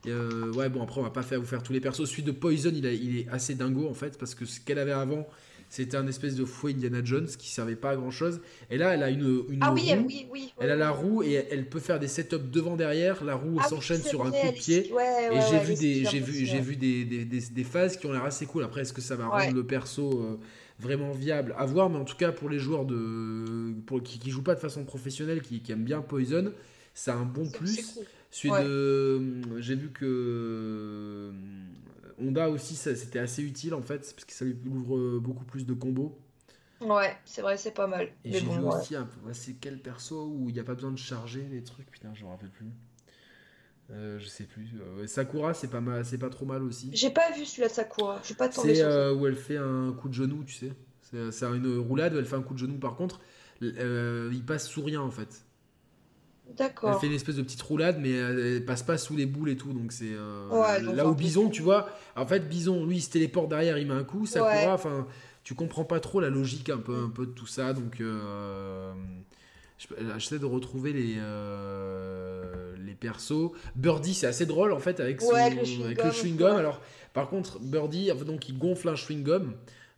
[0.06, 2.06] Et, euh, ouais, bon, après, on va pas faire, vous faire tous les persos.
[2.06, 4.80] Celui de Poison, il, a- il est assez dingo en fait, parce que ce qu'elle
[4.80, 5.28] avait avant,
[5.70, 8.40] c'était un espèce de fouet Indiana Jones qui servait pas à grand chose.
[8.70, 9.78] Et là, elle a une, une Ah roue.
[9.90, 10.54] elle- oui, oui.
[10.60, 13.24] Elle a la roue et elle peut faire des setups devant derrière.
[13.24, 14.92] La roue Ah s'enchaîne sur un coup de pied.
[14.94, 17.64] ouais, Et ouais, j'ai ouais, vu des, j'ai vu, j'ai vu des, des, des- des
[17.66, 18.64] phases qui ont l'air assez cool.
[18.64, 20.38] Après, est-ce que ça va rendre le perso euh,
[20.80, 21.90] vraiment viable à voir?
[21.90, 24.86] Mais en tout cas, pour les joueurs de, pour, qui, qui jouent pas de façon
[24.86, 26.54] professionnelle, qui, qui aiment bien Poison,
[26.94, 27.94] c'est un bon plus.
[27.94, 28.06] cool.
[28.38, 28.64] Celui Ouais.
[28.64, 31.32] de, j'ai vu que euh,
[32.20, 35.66] Honda aussi, c'était assez utile en fait, parce que ça lui ouvre euh, beaucoup plus
[35.66, 36.20] de combos.
[36.80, 38.10] Ouais, c'est vrai, c'est pas mal.
[38.24, 38.76] Et j'ai bon, vu ouais.
[38.76, 41.90] aussi, un c'est quel perso où il n'y a pas besoin de charger les trucs,
[41.90, 42.68] putain, je me rappelle plus.
[43.90, 44.68] Euh, je sais plus.
[44.82, 46.92] Euh, Sakura, c'est pas mal, c'est pas trop mal aussi.
[46.94, 48.20] J'ai pas vu celui-là de Sakura.
[48.22, 50.74] Je suis pas C'est euh, où elle fait un coup de genou, tu sais.
[51.02, 52.78] C'est une roulade où elle fait un coup de genou.
[52.78, 53.20] Par contre,
[53.64, 55.47] euh, il passe sous rien en fait.
[56.50, 57.00] Elle D'accord.
[57.02, 59.58] fait une espèce de petite roulade, mais elle, elle passe pas sous les boules et
[59.58, 59.74] tout.
[59.74, 61.90] Donc c'est euh, Ouais, là où Bison, tu vois.
[62.16, 64.26] En fait, Bison, lui, il se téléporte derrière, il met un coup.
[64.26, 64.68] Sakura, Ouais.
[64.68, 65.06] enfin,
[65.44, 67.74] tu comprends pas trop la logique un peu, un peu de tout ça.
[67.74, 68.92] Donc euh,
[69.78, 69.88] je-
[70.18, 73.52] j'essaie de retrouver les euh, les persos.
[73.76, 76.52] Birdie, c'est assez drôle en fait avec, son- Ouais, le chewing-gum, avec le chewing-gum.
[76.54, 76.60] ouais.
[76.60, 76.82] Alors,
[77.14, 79.52] par contre, Birdie, donc il gonfle un chewing-gum.
[79.52, 79.52] Euh,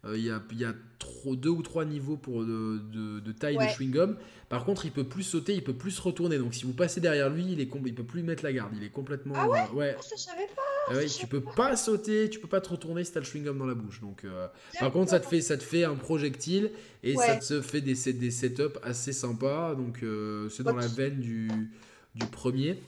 [0.05, 3.55] Il y, a, y a trop, deux ou trois niveaux pour de, de- de taille
[3.57, 4.15] de chewing-gum.
[4.47, 6.37] Par contre, il peut plus sauter, il peut plus se retourner.
[6.37, 8.71] Donc, si vous passez derrière lui, il est il peut plus mettre la garde.
[8.77, 9.35] Il est complètement.
[9.37, 9.95] Ah ouais euh, ouais.
[10.01, 10.61] Ça, je savais pas.
[10.87, 13.57] Ah ouais, tu peux pas sauter, tu peux pas te retourner si t'as le chewing-gum
[13.57, 13.99] dans la bouche.
[14.01, 14.47] Donc, euh,
[14.79, 16.71] par contre, ça te fait, ça te fait un projectile
[17.03, 19.75] et ça te fait des, des setups assez sympas.
[19.75, 21.49] Donc, euh, c'est dans la veine du
[22.15, 22.81] du premier.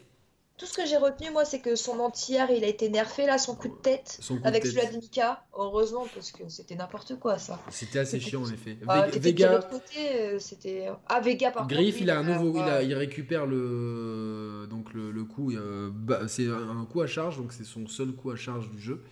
[0.62, 3.40] Tout ce que j'ai retenu, moi, c'est que son entière, il a été nerfé, là,
[3.40, 5.44] son coup de tête, avec celui de Mika.
[5.58, 7.60] Heureusement, parce que c'était n'importe quoi, ça.
[7.72, 8.78] C'était assez chiant, en effet.
[8.88, 9.60] Ah, Vega.
[9.72, 10.90] Côté, euh, c'était...
[11.08, 12.54] Ah, Vega, par Griff, il a un nouveau.
[12.56, 14.68] Il, a, il récupère le.
[14.70, 15.52] Donc, le, le coup.
[15.52, 18.80] Euh, bah, c'est un coup à charge, donc c'est son seul coup à charge du
[18.80, 19.04] jeu.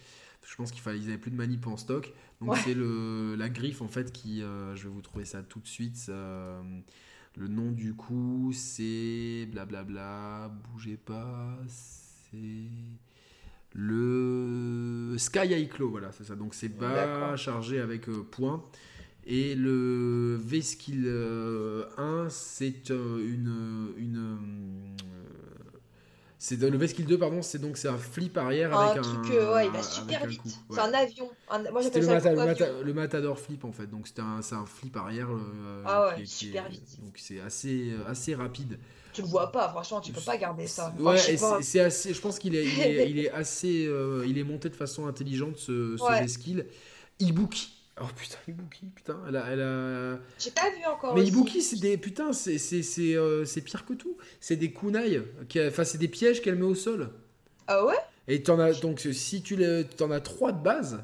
[0.45, 2.13] Je pense qu'il fallait, ils avaient plus de manip en stock.
[2.41, 4.43] Donc, c'est le la griffe, en fait, qui.
[4.43, 6.11] Euh, je vais vous trouver ça tout de suite.
[7.37, 12.37] Le nom du coup, c'est blablabla, bougez pas, c'est
[13.73, 16.35] le Sky Iclo, voilà, c'est ça.
[16.35, 18.63] Donc c'est bas chargé avec euh, point.
[19.25, 24.95] Et le V-Skill 1, euh, c'est euh, une, une
[26.41, 29.53] c'est le V-Skill 2, pardon, c'est donc c'est un flip arrière un avec truc, un.
[29.53, 30.41] ouais, il va super vite.
[30.71, 31.29] C'est un avion.
[31.69, 33.87] Moi j'appelle ça le, mata, le, Matador flip en fait.
[33.87, 35.27] Donc c'est un, un, flip arrière.
[35.29, 36.97] Euh, ah ouais, super vite.
[37.03, 38.79] Donc c'est assez, assez rapide.
[39.11, 40.93] Tu le vois pas, franchement, tu peux pas garder ça.
[40.97, 42.13] ouais, c'est assez.
[42.13, 43.85] Je pense qu'il est, il est, il est, assez.
[43.85, 46.65] Euh, il est monté de façon intelligente ce, ce V-Skill.
[47.19, 49.45] Ibuki Oh putain, Ibuki, putain, elle a.
[49.51, 50.19] Elle a...
[50.37, 51.15] J'ai pas vu encore.
[51.15, 51.97] Mais Ibuki, c'est des.
[51.97, 54.17] Putain, c'est c'est euh, pire que tout.
[54.39, 55.21] C'est des kunai.
[55.67, 57.09] Enfin, c'est des pièges qu'elle met au sol.
[57.67, 57.97] Ah ouais?
[58.27, 58.79] Et en as.
[58.79, 59.57] Donc, si tu
[59.99, 61.03] en as trois de base,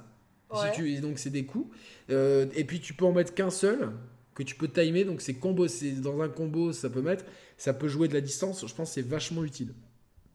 [0.54, 1.76] si tu, donc c'est des coups.
[2.10, 3.92] Euh, et puis, tu peux en mettre qu'un seul,
[4.34, 5.04] que tu peux timer.
[5.04, 5.68] Donc, c'est combo.
[6.02, 7.26] Dans un combo, ça peut mettre.
[7.58, 8.66] Ça peut jouer de la distance.
[8.66, 9.74] Je pense que c'est vachement utile.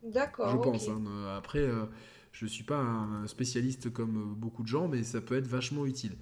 [0.02, 0.50] D'accord.
[0.50, 0.88] Je pense.
[0.88, 1.02] Hein.
[1.38, 1.60] Après.
[1.60, 1.86] Euh,
[2.32, 5.86] je ne suis pas un spécialiste comme beaucoup de gens, mais ça peut être vachement
[5.86, 6.12] utile.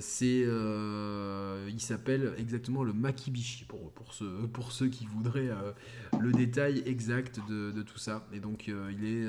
[0.00, 5.72] C'est, euh, il s'appelle exactement le makibishi pour, pour, ceux, pour ceux qui voudraient euh,
[6.20, 8.26] le détail exact de, de, tout ça.
[8.32, 9.24] Et donc euh, il est,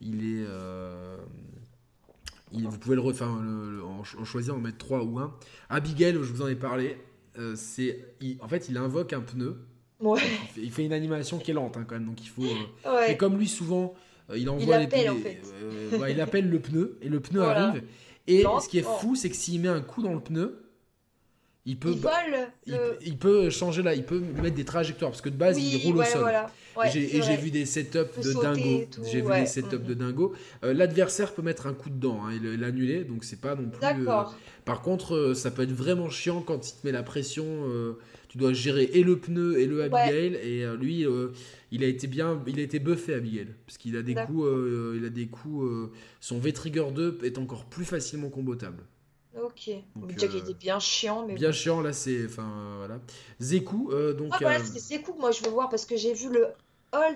[0.00, 0.46] il est,
[2.52, 5.34] il, vous pouvez le, en, choisir en mettre 3 ou 1.
[5.68, 6.96] Abigail, je vous en ai parlé,
[7.54, 9.58] c'est, en fait il invoque un pneu.
[10.00, 10.22] Ouais.
[10.56, 12.46] Il, fait, une animation qui est lente hein, quand même, donc il faut.
[13.08, 13.94] Et comme lui souvent,
[14.36, 15.40] il envoie il appelle, en fait.
[16.10, 17.82] il appelle le pneu et le pneu arrive.
[18.26, 20.69] Et ce qui est fou, c'est que s'il met un coup dans le pneu,
[21.66, 21.94] il peut,
[23.02, 25.98] il, peut changer là, il peut mettre des trajectoires parce que de base il roule
[25.98, 26.32] au sol.
[26.84, 28.86] et j'ai vu des setups de dingo.
[29.04, 30.34] J'ai vu des setups de dingo.
[30.64, 34.08] Euh, l'adversaire peut mettre un coup dedans hein, et l'annuler, donc c'est pas non plus.
[34.08, 34.22] Euh,
[34.64, 37.46] par contre, euh, ça peut être vraiment chiant quand il te met la pression.
[38.28, 41.04] tu dois gérer et le pneu et le Abigail et lui
[41.72, 44.96] il a été bien, il a été buffé Abigail parce qu'il a des coups, euh,
[44.96, 45.64] il a des coups.
[45.64, 48.82] Euh, son V-Trigger 2 est encore plus facilement combotable.
[49.36, 49.70] Ok.
[49.94, 52.98] Donc, Déjà qu'il était bien chiant, mais bien chiant là, c'est, enfin voilà.
[53.40, 54.30] Zeku, euh, donc.
[54.32, 56.48] Ah voilà, c'est Zeku que moi je veux voir parce que j'ai vu le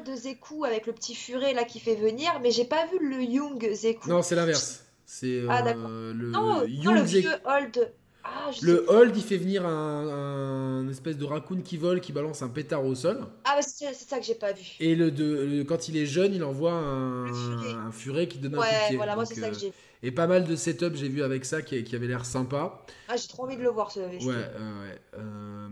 [0.07, 3.23] de Zeku avec le petit furet là qui fait venir, mais j'ai pas vu le
[3.23, 4.09] Young Zeku.
[4.09, 4.85] Non, c'est l'inverse.
[5.07, 7.93] C'est ah, le non, Young non, le vieux hold
[8.27, 12.49] ah, le hold, il fait venir un, espèce de raccoon qui vole, qui balance un
[12.49, 13.27] pétard au sol.
[13.45, 14.77] Ah, c'est ça que j'ai pas vu.
[14.81, 18.27] Et le, de, quand il est jeune, il envoie un, furet.
[18.27, 18.97] qui donne un coup de pied.
[18.97, 19.75] voilà, moi c'est ça que euh, j'ai vu.
[20.05, 22.85] Et pas mal de setup, j'ai vu avec ça, qui, qui avait l'air sympa.
[23.09, 24.99] Ah, j'ai trop envie de le voir, ce Ouais, ouais.
[25.15, 25.69] Euh,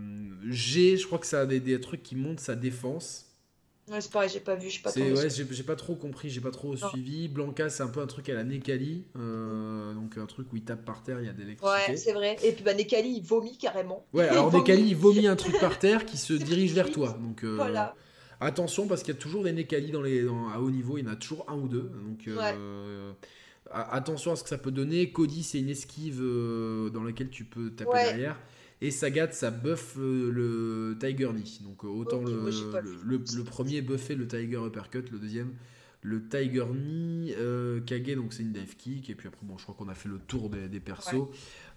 [0.49, 3.27] j'ai, je crois que ça a des, des trucs qui montent sa défense.
[3.91, 5.01] Ouais, c'est pareil, j'ai pas vu, j'ai pas trop.
[5.01, 7.27] Ouais, j'ai pas trop compris, j'ai pas trop suivi.
[7.27, 10.63] Blanca, c'est un peu un truc à la Nekali, euh, donc un truc où il
[10.63, 11.91] tape par terre, il y a de l'électricité.
[11.91, 12.37] Ouais, c'est vrai.
[12.43, 14.03] Et puis bah, Nekali, il vomit carrément.
[14.13, 17.17] Ouais, alors Nekali, il vomit un truc par terre qui se dirige vers toi.
[17.21, 17.93] Donc euh, voilà.
[18.39, 21.07] attention parce qu'il y a toujours des Nekali dans les, à haut niveau, il y
[21.07, 21.91] en a toujours un ou deux.
[22.07, 23.11] Donc euh,
[23.73, 25.11] attention à ce que ça peut donner.
[25.11, 28.37] Cody, c'est une esquive dans laquelle tu peux taper derrière.
[28.83, 31.59] Et Sagat, ça buff euh, le Tiger Knee.
[31.63, 32.49] Donc euh, autant le,
[33.05, 35.53] le, premier buffait le Tiger Uppercut, le deuxième
[36.01, 39.09] le Tiger Knee, euh, Kage, donc c'est une dive kick.
[39.09, 41.29] Et puis après, bon, je crois qu'on a fait le tour des, persos.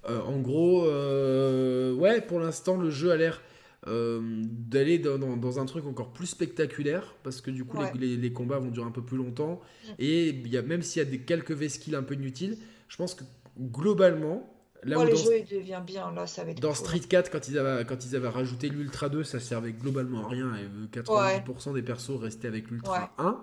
[0.04, 3.40] en gros, ouais, pour l'instant, le jeu a l'air
[3.84, 8.86] d'aller dans, un truc encore plus spectaculaire parce que du coup les, combats vont durer
[8.86, 9.60] un peu plus longtemps
[9.98, 12.58] et y a, même s'il y a des quelques vesquilles un peu inutiles
[12.88, 13.22] je pense que
[13.60, 14.52] globalement
[14.86, 17.84] Là le jeu devient bien, là, ça va être Dans Street 4, quand ils, avaient,
[17.84, 20.52] quand ils avaient rajouté l'Ultra 2, ça servait globalement à rien.
[20.56, 23.40] Et 90% des persos restaient avec l'Ultra 1.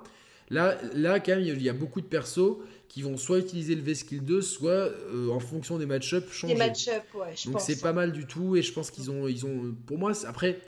[0.49, 2.57] Là, là, quand même, il y a beaucoup de persos
[2.93, 6.53] qui vont soit utiliser le V-Skill 2, soit euh, en fonction des match-up changer.
[6.53, 8.55] Des match-up, ouais, Donc c'est pas mal du tout.
[8.55, 9.73] Et je pense qu'ils ont, ils ont.
[9.87, 10.59] Pour moi, après,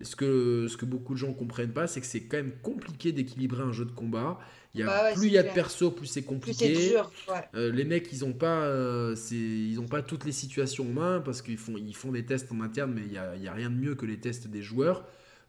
[0.00, 3.10] ce que, ce que beaucoup de gens comprennent pas, c'est que c'est quand même compliqué
[3.10, 4.38] d'équilibrer un jeu de combat.
[4.72, 6.96] Il y a, bah plus il y a de persos, plus c'est compliqué.
[7.56, 11.20] Euh, les mecs, ils ont pas, euh, ils ont pas toutes les situations en main
[11.24, 13.52] parce qu'ils font, ils font des tests en interne, mais il y a, y a,
[13.52, 15.04] rien de mieux que les tests des joueurs.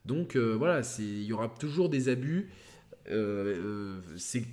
[0.06, 2.50] Donc euh, voilà, il y aura toujours des abus.
[4.18, 4.44] c'est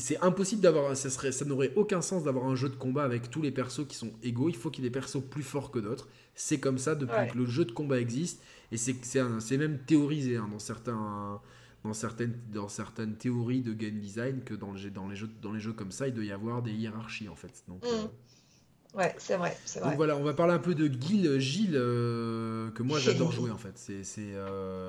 [0.00, 3.30] c'est impossible d'avoir ça serait ça n'aurait aucun sens d'avoir un jeu de combat avec
[3.30, 5.70] tous les persos qui sont égaux il faut qu'il y ait des persos plus forts
[5.70, 8.42] que d'autres c'est comme ça depuis que le jeu de combat existe
[8.72, 11.40] et c'est c'est même théorisé hein, dans certains
[11.86, 15.52] dans certaines, dans certaines théories de game design que dans, le, dans, les jeux, dans
[15.52, 17.62] les jeux comme ça, il doit y avoir des hiérarchies en fait.
[17.68, 18.98] Donc, mm.
[18.98, 19.90] Ouais, c'est vrai, c'est vrai.
[19.90, 23.58] Donc voilà, on va parler un peu de Gil, Gilles, que moi j'adore jouer en
[23.58, 23.76] fait.
[23.76, 24.34] C'est,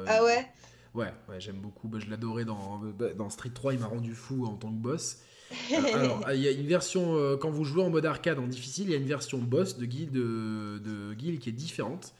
[0.07, 0.47] ah ouais?
[0.97, 1.87] Ouais, ouais j'aime beaucoup.
[1.87, 4.81] Bah, je l'adorais dans, bah, dans Street 3, il m'a rendu fou en tant que
[4.81, 5.19] boss.
[5.93, 8.87] alors, il y a une version, euh, quand vous jouez en mode arcade en difficile,
[8.87, 12.15] il y a une version boss de Guile, de, de qui est différente,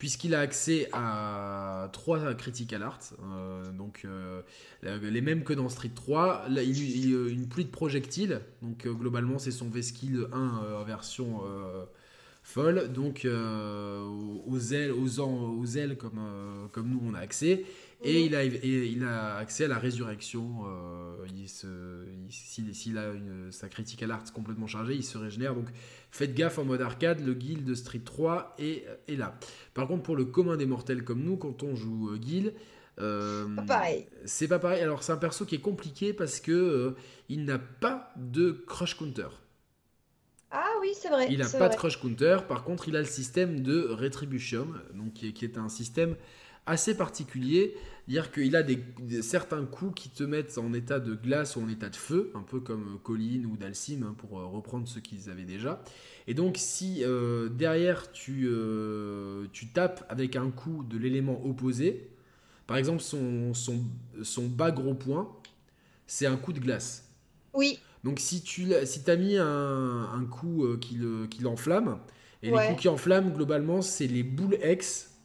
[0.00, 4.42] puisqu'il a accès à trois critical art, euh, donc euh,
[4.82, 6.48] les mêmes que dans Street 3.
[6.48, 10.38] Là, il, il, une pluie de projectiles, donc globalement c'est son V-Skill 1
[10.80, 11.42] en version
[12.42, 16.20] folle, donc aux ailes, aux, aux ailes comme,
[16.72, 17.64] comme nous on a accès.
[18.02, 20.64] Et, il a, il a accès à la résurrection.
[20.66, 21.26] Euh,
[22.28, 25.54] S'il a une, sa critique à l'art complètement chargée, il se régénère.
[25.54, 25.68] Donc
[26.10, 29.38] faites gaffe en mode arcade, le guild de Street 3 est, est là.
[29.74, 32.52] Par contre, pour le commun des mortels comme nous, quand on joue euh, guild,
[32.98, 34.06] euh, pareil.
[34.24, 34.82] C'est pas pareil.
[34.82, 36.94] Alors c'est un perso qui est compliqué parce que
[37.28, 39.28] il n'a pas de crush counter.
[40.50, 41.26] Ah oui, c'est vrai.
[41.30, 42.38] Il n'a pas de crush counter.
[42.48, 46.16] Par contre, il a le système de retribution, donc qui est un système
[46.66, 47.74] assez particulier.
[48.08, 48.80] Dire qu'il a des,
[49.20, 52.42] certains coups qui te mettent en état de glace ou en état de feu, un
[52.42, 55.82] peu comme Colline ou Dalsim, hein, pour euh, reprendre ce qu'ils avaient déjà.
[56.28, 62.08] Et donc, si euh, derrière tu, euh, tu tapes avec un coup de l'élément opposé,
[62.68, 63.82] par exemple son, son,
[64.22, 65.28] son bas gros point,
[66.06, 67.10] c'est un coup de glace.
[67.54, 67.80] Oui.
[68.04, 70.98] Donc, si tu si as mis un, un coup qui
[71.40, 71.98] l'enflamme,
[72.44, 75.15] et les coups qui enflamment, globalement, c'est les boules X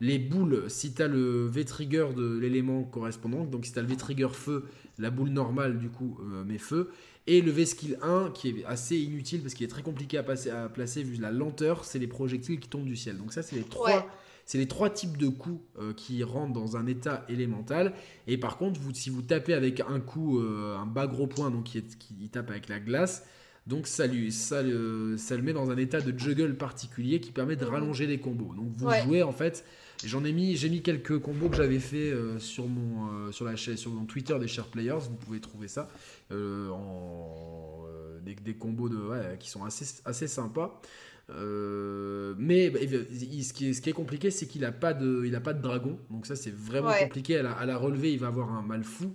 [0.00, 3.88] les boules, si tu as le V-trigger de l'élément correspondant, donc si tu as le
[3.88, 4.64] V-trigger feu,
[4.98, 6.90] la boule normale du coup euh, met feu,
[7.26, 10.50] et le V-skill 1 qui est assez inutile parce qu'il est très compliqué à, passer,
[10.50, 13.16] à placer vu la lenteur, c'est les projectiles qui tombent du ciel.
[13.18, 14.06] Donc ça c'est les trois...
[14.46, 17.94] C'est les trois types de coups euh, qui rentrent dans un état élémental.
[18.26, 21.50] Et par contre, vous, si vous tapez avec un coup, euh, un bas gros point,
[21.50, 23.24] donc qui, qui tape avec la glace,
[23.66, 27.32] donc ça, lui, ça, le, ça le met dans un état de juggle particulier qui
[27.32, 28.52] permet de rallonger les combos.
[28.54, 29.64] Donc vous jouez en fait
[30.06, 33.44] J'en ai mis, j'ai mis quelques combos que j'avais fait euh, sur mon euh, sur
[33.44, 35.00] la chaîne, sur mon Twitter des Share Players.
[35.08, 35.88] Vous pouvez trouver ça
[36.30, 37.84] euh, en
[38.22, 40.80] des, combos de qui sont assez assez sympas.
[41.28, 45.34] mais bah, ce, qui est, ce qui est compliqué, c'est qu'il a pas de il
[45.34, 45.98] a pas de dragon.
[46.10, 48.12] Donc ça c'est vraiment compliqué à la, à la, relever.
[48.12, 49.14] Il va avoir un mal fou,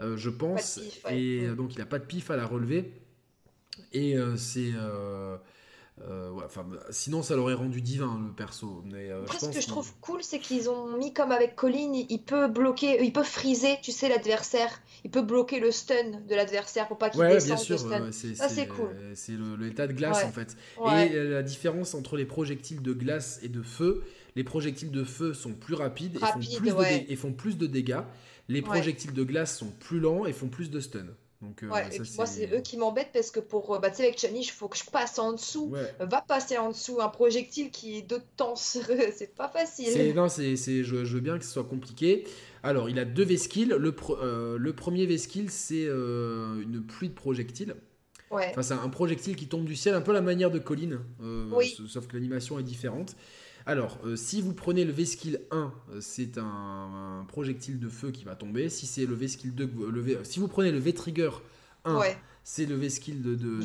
[0.00, 0.80] je pense.
[1.10, 2.92] Et donc il a pas de pif à la relever.
[3.92, 4.72] Et c'est
[6.08, 6.32] euh,
[6.90, 8.82] sinon, ça l'aurait rendu divin le perso.
[8.86, 12.22] Mais, euh, ce que je trouve cool, c'est qu'ils ont mis comme avec Colin, il
[12.22, 14.80] peut bloquer, il peut freezer, tu sais, l'adversaire.
[15.04, 17.46] Il peut bloquer le stun de l'adversaire pour pas qu'il descende.
[17.46, 18.90] Bien sûr, ça c'est cool.
[19.14, 20.56] C'est l'état de glace en fait.
[21.02, 24.04] Et la différence entre les projectiles de glace et de feu,
[24.36, 27.66] les projectiles de feu sont plus rapides et, font plus de, et, font plus de
[27.66, 28.02] dégâts.
[28.48, 31.06] Les projectiles de glace sont plus lents et font plus de stun.
[31.40, 33.72] Donc, euh, et moi, c'est eux qui m'embêtent parce que pour.
[33.72, 35.72] Euh, bah, tu sais, avec Chani, il faut que je passe en dessous.
[36.00, 37.00] Va passer en dessous.
[37.00, 40.14] Un projectile qui est de temps, c'est pas facile.
[40.14, 42.26] Non, c'est, je, je, veux bien que ce soit compliqué.
[42.64, 43.72] Alors, il a deux V-skills.
[43.78, 47.76] Le, euh, le premier V-skill, c'est une pluie de projectiles.
[48.32, 48.48] Ouais.
[48.50, 50.98] Enfin, c'est un projectile qui tombe du ciel, un peu la manière de Colline,
[51.88, 53.14] sauf que l'animation est différente.
[53.68, 58.24] Alors, euh, si vous prenez le V-Skill 1, euh, c'est un, projectile de feu qui
[58.24, 58.70] va tomber.
[58.70, 61.32] Si c'est le V-Skill 2, le si vous prenez le V-Trigger
[61.84, 62.00] 1,
[62.42, 63.60] c'est le V-Skill de, de,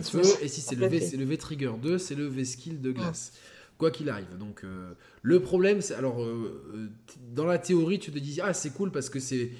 [0.00, 0.22] feu.
[0.40, 0.86] Et si c'est le
[1.26, 3.34] V-Trigger 2, c'est le V-Skill de glace.
[3.76, 4.38] Quoi qu'il arrive.
[4.38, 5.94] Donc, euh, le problème, c'est.
[5.94, 6.26] Alors,
[7.34, 9.50] dans la théorie, tu te dis, ah, c'est cool parce que c'est.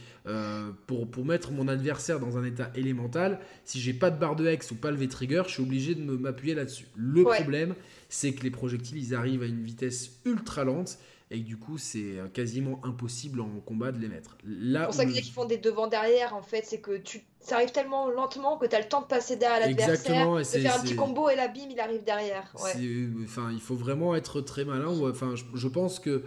[0.87, 4.47] Pour, pour mettre mon adversaire dans un état élémental, si j'ai pas de barre de
[4.47, 6.87] hex ou pas le V-Trigger, je suis obligé de m'appuyer là-dessus.
[6.97, 7.75] Le problème,
[8.09, 10.99] c'est que les projectiles, ils arrivent à une vitesse ultra lente
[11.33, 14.37] et du coup, c'est quasiment impossible en combat de les mettre.
[14.45, 17.23] C'est pour ça qu'ils font des devant-derrière, en fait, c'est que tu...
[17.41, 20.77] ça arrive tellement lentement que tu as le temps de passer derrière l'adversaire, de faire
[20.77, 22.53] un petit combo et la bim, il arrive derrière.
[22.55, 24.89] Enfin, il faut vraiment être très malin.
[25.09, 26.23] Enfin, je, pense que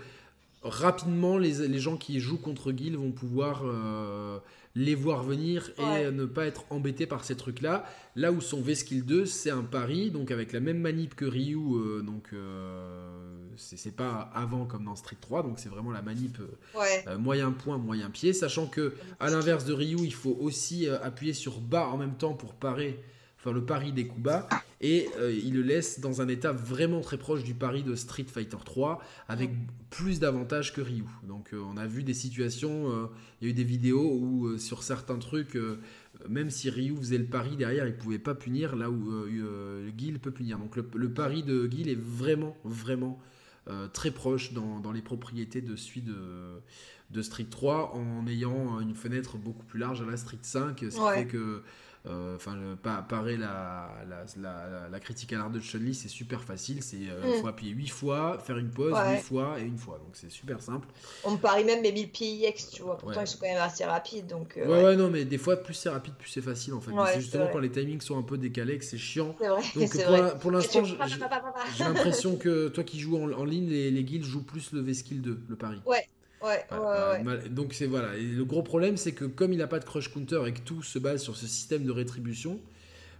[0.66, 4.40] rapidement, les, les, gens qui jouent contre Guild vont pouvoir euh,
[4.74, 7.86] les voir venir et ne pas être embêté par ces trucs-là.
[8.16, 11.56] Là où son V-Skill 2, c'est un pari, donc avec la même manip que Ryu,
[11.56, 13.08] euh, donc euh,
[13.58, 16.40] c'est pas avant comme dans Street 3, donc c'est vraiment la manip
[17.20, 21.60] moyen point, moyen pied, sachant que à l'inverse de Ryu, il faut aussi appuyer sur
[21.62, 23.00] bas en même temps pour parer
[23.52, 24.48] le pari des coups bas,
[24.82, 28.26] et euh, il le laisse dans un état vraiment très proche du pari de Street
[28.28, 29.52] Fighter 3, avec
[29.90, 31.06] plus d'avantages que Ryu.
[31.24, 33.06] Donc euh, on a vu des situations, euh,
[33.42, 35.58] il y a eu des vidéos où sur certains trucs,
[36.30, 39.12] même si Ryu faisait le pari derrière, il pouvait pas punir, là où
[39.98, 40.58] Gil peut punir.
[40.60, 43.20] Donc le, pari de Gil est vraiment, vraiment
[43.94, 46.16] très proche dans, dans, les propriétés de celui de,
[47.12, 50.86] de Street 3 en ayant une fenêtre beaucoup plus large à la Street 5, ce
[50.86, 51.62] qui fait que
[52.36, 56.84] enfin, pas parer la, la, la, critique à l'art de Chun-Li, c'est super facile.
[56.84, 57.42] C'est il euh, mm.
[57.42, 59.98] faut appuyer 8 fois, faire une pause, 8 fois et une fois.
[59.98, 60.88] Donc c'est super simple.
[61.24, 62.98] On me parie même mes 1000 PIX, tu vois.
[62.98, 64.28] Pourtant, ils sont quand même assez rapides.
[64.28, 66.82] Donc, euh, ouais, ouais, non, mais des fois, plus c'est rapide, plus c'est facile en
[66.82, 66.92] fait.
[67.14, 69.36] c'est justement quand les timings sont un peu décalés que c'est chiant.
[69.40, 74.04] Vrai, donc pour, pour l'instant, j'ai l'impression que toi qui joues en, ligne, les, les
[74.04, 75.82] guilds jouent plus le V-Skill 2, le pari.
[75.86, 76.08] Ouais,
[76.46, 76.66] Ouais,
[77.26, 78.16] ouais, Donc c'est voilà.
[78.16, 80.62] Et le gros problème, c'est que comme il n'a pas de crush counter et que
[80.62, 82.60] tout se base sur ce système de rétribution,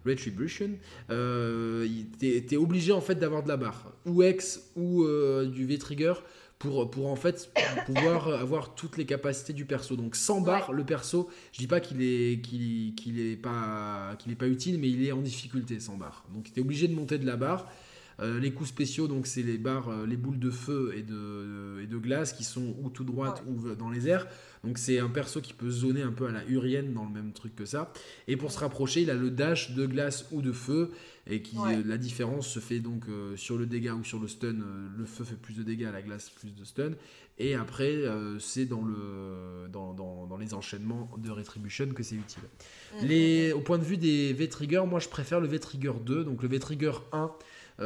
[0.06, 0.72] retribution,
[1.10, 1.88] euh,
[2.20, 6.14] t'es obligé en fait d'avoir de la barre, ou X ou euh, du V-trigger
[6.60, 7.52] pour, pour en fait
[7.86, 9.96] pouvoir avoir toutes les capacités du perso.
[9.96, 14.36] Donc sans barre, le perso, je dis pas qu'il est qu'il est pas qu'il est
[14.36, 16.26] pas utile, mais il est en difficulté sans barre.
[16.34, 17.68] Donc tu es obligé de monter de la barre.
[18.22, 21.82] Euh, les coups spéciaux, donc c'est les barres, euh, les boules de feu et de,
[21.84, 24.28] et de glace qui sont ou tout droite ou dans les airs.
[24.64, 27.34] Donc c'est un perso qui peut zoner un peu à la Urienne dans le même
[27.34, 27.92] truc que ça.
[28.28, 30.92] Et pour se rapprocher, il a le dash de glace ou de feu.
[31.28, 33.06] Et qui, euh, la différence se fait donc
[33.36, 34.58] sur le dégât ou sur le stun.
[34.98, 36.92] le feu fait plus de dégâts, la glace plus de stun.
[37.38, 38.02] Et après,
[38.40, 42.44] c'est dans, le, dans, dans, dans, les enchaînements de Retribution que c'est utile.
[43.02, 43.54] Mm, les.
[43.54, 46.24] Au point de vue des V-Trigger, moi je préfère le V-Trigger 2.
[46.24, 47.28] Donc le V-Trigger 1 euh,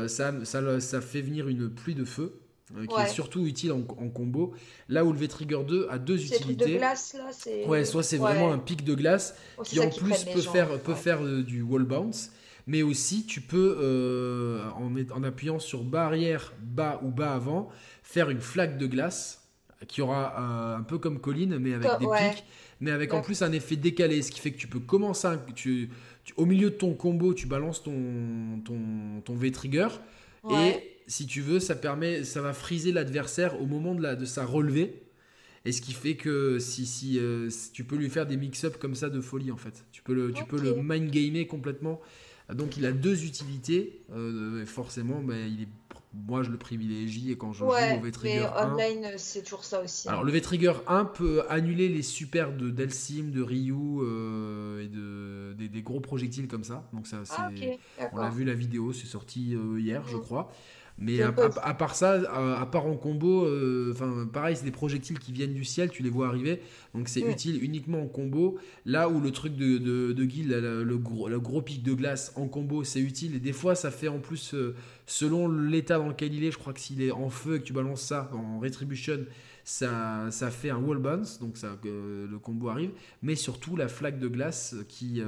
[0.07, 2.39] ça, ça, ça, fait venir une pluie de feu.
[2.77, 4.53] Euh, qui est surtout utile en, combo.
[4.89, 6.73] Là où le V-Trigger 2 a deux utilités.
[6.73, 7.31] De glace, là,
[7.65, 10.93] ouais, soit c'est vraiment un pic de glace oh, qui en plus peut faire, peut
[10.93, 12.31] faire euh, du wall bounce,
[12.67, 17.69] mais aussi tu peux, en, en, appuyant sur barrière bas ou bas avant,
[18.03, 19.47] faire une flaque de glace
[19.87, 22.45] qui aura un peu comme colline, mais avec des pics,
[22.79, 25.89] mais avec en plus un effet décalé, ce qui fait que tu peux commencer, tu,
[26.37, 29.87] au milieu de ton combo, tu balances ton, ton, ton V-trigger.
[30.49, 30.75] Et
[31.07, 34.45] si tu veux, ça permet, ça va friser l'adversaire au moment de, la, de sa
[34.45, 35.03] relevée.
[35.65, 38.95] Et ce qui fait que si, si, euh, tu peux lui faire des mix-up comme
[38.95, 39.83] ça de folie en fait.
[39.91, 41.99] Tu peux le, tu peux le mind gamer complètement.
[42.53, 44.01] Donc il a deux utilités.
[44.11, 45.67] Euh, forcément, mais il est
[46.13, 48.73] moi je le privilégie et quand je joue au V-Trigger 1.
[48.73, 50.07] online, c'est toujours ça aussi.
[50.07, 50.13] Hein.
[50.13, 55.67] Alors le V-Trigger 1 peut annuler les super de Delsim, de Ryu euh, et de,
[55.67, 56.83] des, gros projectiles comme ça.
[56.93, 57.49] Donc ça, ah,
[58.13, 60.21] on a vu la vidéo, c'est sorti euh, hier, je mm.
[60.21, 60.51] crois.
[61.01, 65.31] Mais à, part ça, à, part en combo, euh, enfin pareil, c'est des projectiles qui
[65.31, 66.61] viennent du ciel, tu les vois arriver,
[66.93, 68.57] donc c'est utile uniquement en combo.
[68.85, 72.33] Là où le truc de, de, de Guild, le, gros, le gros pic de glace
[72.35, 73.35] en combo, c'est utile.
[73.35, 74.75] Et des fois, ça fait en plus, euh,
[75.05, 77.65] selon l'état dans lequel il est, je crois que s'il est en feu et que
[77.65, 79.19] tu balances ça en retribution,
[79.63, 82.91] ça, ça fait un wall bounce, donc ça, euh, le combo arrive.
[83.21, 85.21] Mais surtout la flaque de glace qui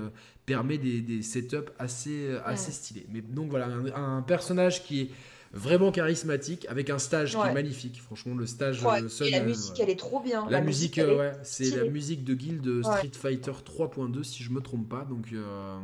[0.46, 3.06] permet des, des setups assez, assez stylés.
[3.10, 5.10] Mais donc voilà, un personnage qui est
[5.54, 8.02] vraiment charismatique, avec un stage qui est magnifique.
[8.02, 8.84] Franchement, le stage.
[8.84, 10.47] Ouais, euh, et la musique, elle est trop bien.
[10.49, 14.62] La, musique, euh, ouais, c'est la musique de Guild Street Fighter 3.2, si je me
[14.62, 15.06] trompe pas.
[15.10, 15.28] Donc.
[15.34, 15.78] Euh,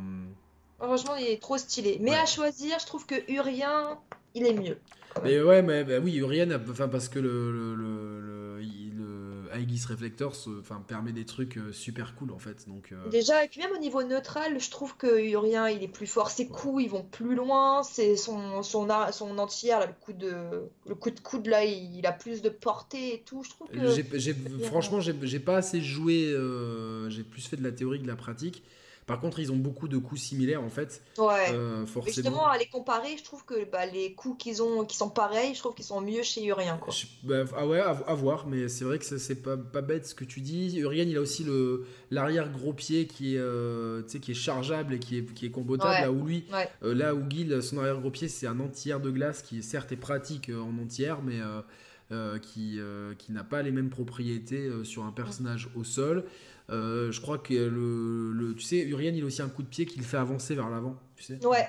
[0.78, 1.98] Franchement, il est trop stylé.
[2.00, 3.98] Mais à choisir, je trouve que Urien,
[4.34, 4.78] il est mieux.
[5.24, 8.60] Mais ouais, mais bah oui, Urien, enfin parce que le, le,
[9.52, 12.68] Aegis Reflector enfin, permet des trucs euh, super cool en fait.
[12.68, 15.88] Donc, euh, Déjà, et puis même au niveau neutral, je trouve que Urien il est
[15.88, 16.30] plus fort.
[16.30, 17.82] Ses coups ils vont plus loin.
[17.82, 20.32] C'est son, son, son entière, le, coup de,
[20.86, 23.42] le coup de coude là, il, a plus de portée et tout.
[23.42, 24.62] Je trouve que.
[24.64, 26.26] franchement, j'ai pas assez joué.
[26.26, 28.62] Euh, j'ai plus fait de la théorie que de la pratique.
[29.08, 31.02] Par contre, ils ont beaucoup de coups similaires en fait.
[31.16, 31.50] Ouais.
[31.50, 32.14] Euh, forcément.
[32.14, 35.54] justement, à les comparer, je trouve que bah, les coups qu'ils ont, qui sont pareils,
[35.54, 36.76] je trouve qu'ils sont mieux chez Urien.
[36.76, 36.92] Quoi.
[37.22, 40.24] Bah, ah ouais, à, voir, mais c'est vrai que c'est pas, pas bête ce que
[40.24, 40.76] tu dis.
[40.78, 44.98] Urien, il a aussi le l'arrière gros pied qui est, euh, qui est chargeable et
[44.98, 46.02] qui est, qui est combotable.
[46.02, 46.44] Là où lui,
[46.82, 49.90] euh, là où Gil, son arrière gros pied, c'est un entière de glace qui certes
[49.90, 51.40] est pratique en entière, mais
[52.42, 52.80] qui,
[53.18, 56.24] qui n'a pas les mêmes propriétés sur un personnage au sol.
[56.70, 59.86] Euh, je crois que le, tu sais, Urian, il a aussi un coup de pied
[59.86, 60.96] qui le fait avancer vers l'avant.
[61.16, 61.66] Tu sais, ouais.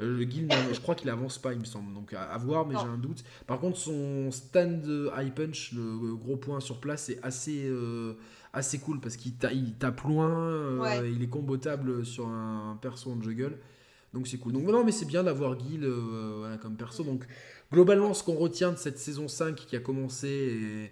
[0.00, 1.94] Euh, le Guild, je crois qu'il avance pas, il me semble.
[1.94, 3.24] Donc à, voir, mais j'ai un doute.
[3.46, 8.14] Par contre, son stand high punch, le gros point sur place, est assez, euh,
[8.52, 13.58] assez cool parce qu'il tape loin, il est combotable sur un perso en juggle.
[14.14, 14.52] Donc c'est cool.
[14.52, 15.84] Donc non, mais c'est bien d'avoir Guild
[16.62, 17.02] comme perso.
[17.02, 17.24] Donc
[17.70, 20.90] globalement, ce qu'on retient de cette saison 5 qui a commencé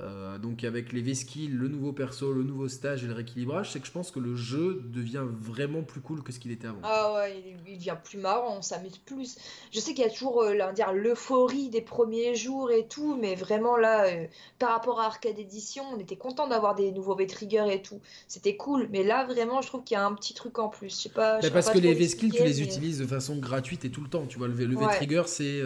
[0.00, 3.80] euh, donc avec les V-skills, le nouveau perso, le nouveau stage et le rééquilibrage, c'est
[3.80, 6.80] que je pense que le jeu devient vraiment plus cool que ce qu'il était avant.
[6.82, 9.36] Ah ouais, il, devient plus marrant, on s'amuse plus.
[9.72, 13.34] Je sais qu'il y a toujours euh, dire l'euphorie des premiers jours et tout, mais
[13.34, 14.26] vraiment là, euh,
[14.58, 18.00] par rapport à Arcade Edition, on était content d'avoir des nouveaux V-Trigger et tout.
[18.28, 20.90] C'était cool, mais là vraiment, je trouve qu'il y a un petit truc en plus.
[20.90, 21.40] Je sais pas.
[21.52, 24.26] parce que les V-skills, tu les utilises de façon gratuite et tout le temps.
[24.26, 25.60] Tu vois, le, V-Trigger, c'est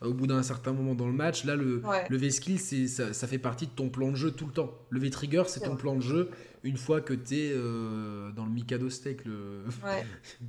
[0.00, 1.44] au bout d'un certain moment dans le match.
[1.44, 4.52] Là, le, le V-skill, ça, ça fait partie de ton plan de jeu tout le
[4.52, 4.72] temps.
[4.90, 6.30] Le V-trigger, c'est ton plan de jeu
[6.64, 9.24] une fois que tu es euh, dans le Mikado Steak.
[9.24, 9.64] Le...
[9.84, 10.04] Ouais,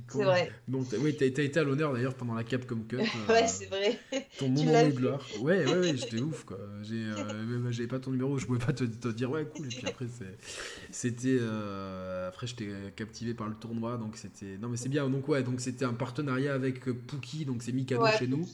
[0.08, 0.52] c'est vrai.
[0.68, 3.00] Donc, oui, tu as, été à l'honneur d'ailleurs pendant la Capcom Cup.
[3.28, 3.98] ouais, c'est vrai.
[4.38, 5.24] Ton moment de gloire.
[5.40, 6.58] Ouais, ouais, ouais j'étais ouf quoi.
[6.58, 9.66] Euh, j'avais pas ton numéro, je pouvais pas te, te, dire ouais, cool.
[9.66, 10.06] Et puis après,
[10.90, 11.38] c'était.
[11.40, 14.58] Euh, après, j'étais captivé par le tournoi, donc c'était.
[14.58, 15.08] Non, mais c'est bien.
[15.08, 18.46] Donc, ouais, donc c'était un partenariat avec Pookie, donc c'est Mikado chez nous.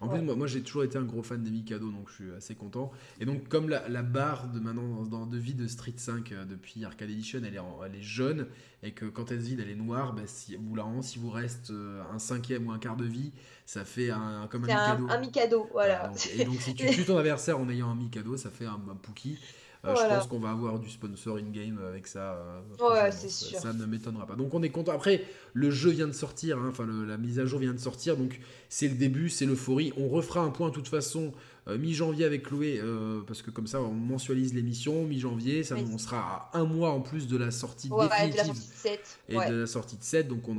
[0.00, 2.32] En plus, moi, moi j'ai toujours été un gros fan des Mikado, donc je suis
[2.32, 2.90] assez content.
[3.20, 6.84] Et donc, comme la, barre de maintenant dans, de vie de Street 5 euh, depuis
[6.84, 8.46] Arcade Edition, elle est, elle est jaune,
[8.82, 11.70] et que quand elle se vide, elle est noire, bah, si, vous si vous reste
[11.70, 13.32] euh, un cinquième ou un quart de vie,
[13.66, 15.06] ça fait un, comme un Mikado.
[15.10, 16.10] Un, Mikado, voilà.
[16.34, 18.96] et donc, si tu tues ton adversaire en ayant un Mikado, ça fait un, un
[18.96, 19.38] Pookie.
[19.84, 22.38] Euh, je pense qu'on va avoir du sponsor in-game avec ça.
[22.80, 23.58] Euh, ouais, c'est sûr.
[23.58, 24.34] Ça ne m'étonnera pas.
[24.34, 24.92] Donc on est content.
[24.92, 25.24] Après,
[25.54, 28.40] le jeu vient de sortir, hein, enfin la mise à jour vient de sortir, donc
[28.68, 29.92] c'est le début, c'est l'euphorie.
[29.96, 31.32] On refera un point de toute façon
[31.66, 32.82] euh, mi-janvier avec Chloé,
[33.26, 35.04] parce que comme ça on mensualise l'émission.
[35.04, 38.44] Mi-janvier, ça on sera à un mois en plus de la sortie définitive de la
[38.44, 39.18] sortie de 7.
[39.30, 40.28] et de la sortie de 7.
[40.28, 40.56] Donc on,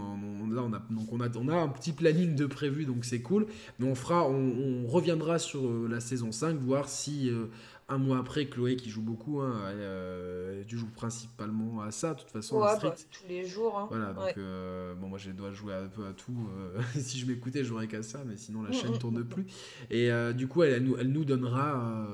[0.52, 3.22] là on a donc on a on a un petit planning de prévu, donc c'est
[3.22, 3.46] cool.
[3.78, 7.32] Mais on fera, on, reviendra sur la saison 5, voir si
[7.92, 12.20] un mois après, Chloé qui joue beaucoup, hein, euh, tu joues principalement à ça, de
[12.20, 12.90] toute façon, à Street.
[12.90, 13.78] Bah, tous les jours.
[13.78, 13.88] Hein.
[13.90, 16.50] Voilà, donc euh, bon, moi je dois jouer un peu à tout.
[16.58, 19.46] Euh, si je m'écoutais, j'aurais qu'à ça, mais sinon la mm, chaîne mm, tourne plus.
[19.90, 22.06] Et du coup, elle, nous, elle nous donnera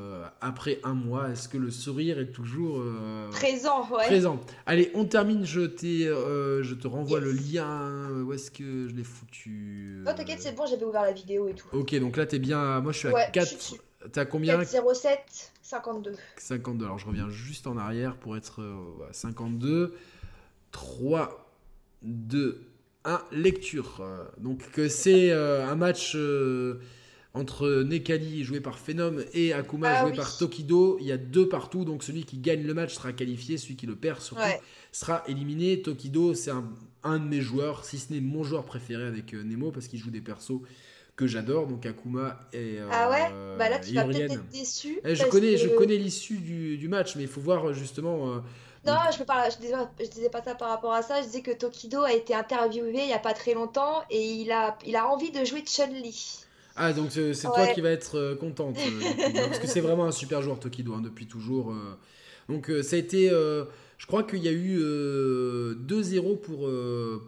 [0.42, 1.30] après un mois.
[1.30, 2.84] Est-ce que le sourire est toujours
[3.32, 4.06] présent ouais.
[4.06, 4.42] Présent?
[4.66, 5.46] Allez, on termine.
[5.46, 8.10] Je, je te renvoie le lien.
[8.26, 11.54] Où est-ce que je l'ai foutu Non, t'inquiète, c'est bon, j'avais ouvert la vidéo et
[11.54, 11.68] tout.
[11.72, 12.82] Ok, donc là, t'es bien.
[12.82, 13.87] Moi, je suis à 4.
[14.12, 16.16] T'as combien 07 52.
[16.38, 16.86] 52.
[16.86, 18.62] Alors je reviens juste en arrière pour être
[19.12, 19.96] 52.
[20.72, 21.52] 3,
[22.04, 22.62] 2,
[23.06, 23.22] 1.
[23.32, 24.04] Lecture.
[24.38, 26.80] Donc c'est euh, un match euh,
[27.34, 30.98] entre Nekali joué par Phenom et Akuma ah joué par Tokido.
[31.00, 31.86] Il y a deux partout.
[31.86, 33.58] Donc celui qui gagne le match sera qualifié.
[33.58, 34.42] Celui qui le perd surtout
[34.92, 35.82] sera éliminé.
[35.82, 36.66] Tokido c'est un,
[37.04, 40.00] un, de mes joueurs, si ce n'est mon joueur préféré avec euh, Nemo parce qu'il
[40.00, 40.62] joue des persos
[41.18, 43.58] que j'adore, donc Akuma et euh, Ah ouais?
[43.58, 45.00] Bah là, tu vas peut-être être déçu.
[45.04, 48.30] Eh, je, connais, je connais l'issue du, du, match, mais il faut voir justement.
[48.30, 48.40] Euh,
[48.86, 51.20] non, je, pas, je, disais, je disais pas ça par rapport à ça.
[51.22, 54.52] Je disais que Tokido a été interviewé il y a pas très longtemps et il
[54.52, 56.46] a, il a envie de jouer Chun-Li.
[56.76, 58.78] Ah, donc c'est toi qui vas être euh, contente.
[59.34, 61.74] parce que c'est vraiment un super joueur, Tokido, hein, depuis toujours.
[62.48, 63.28] Donc ça a été.
[63.30, 66.70] je crois qu'il y a eu 2-0 pour,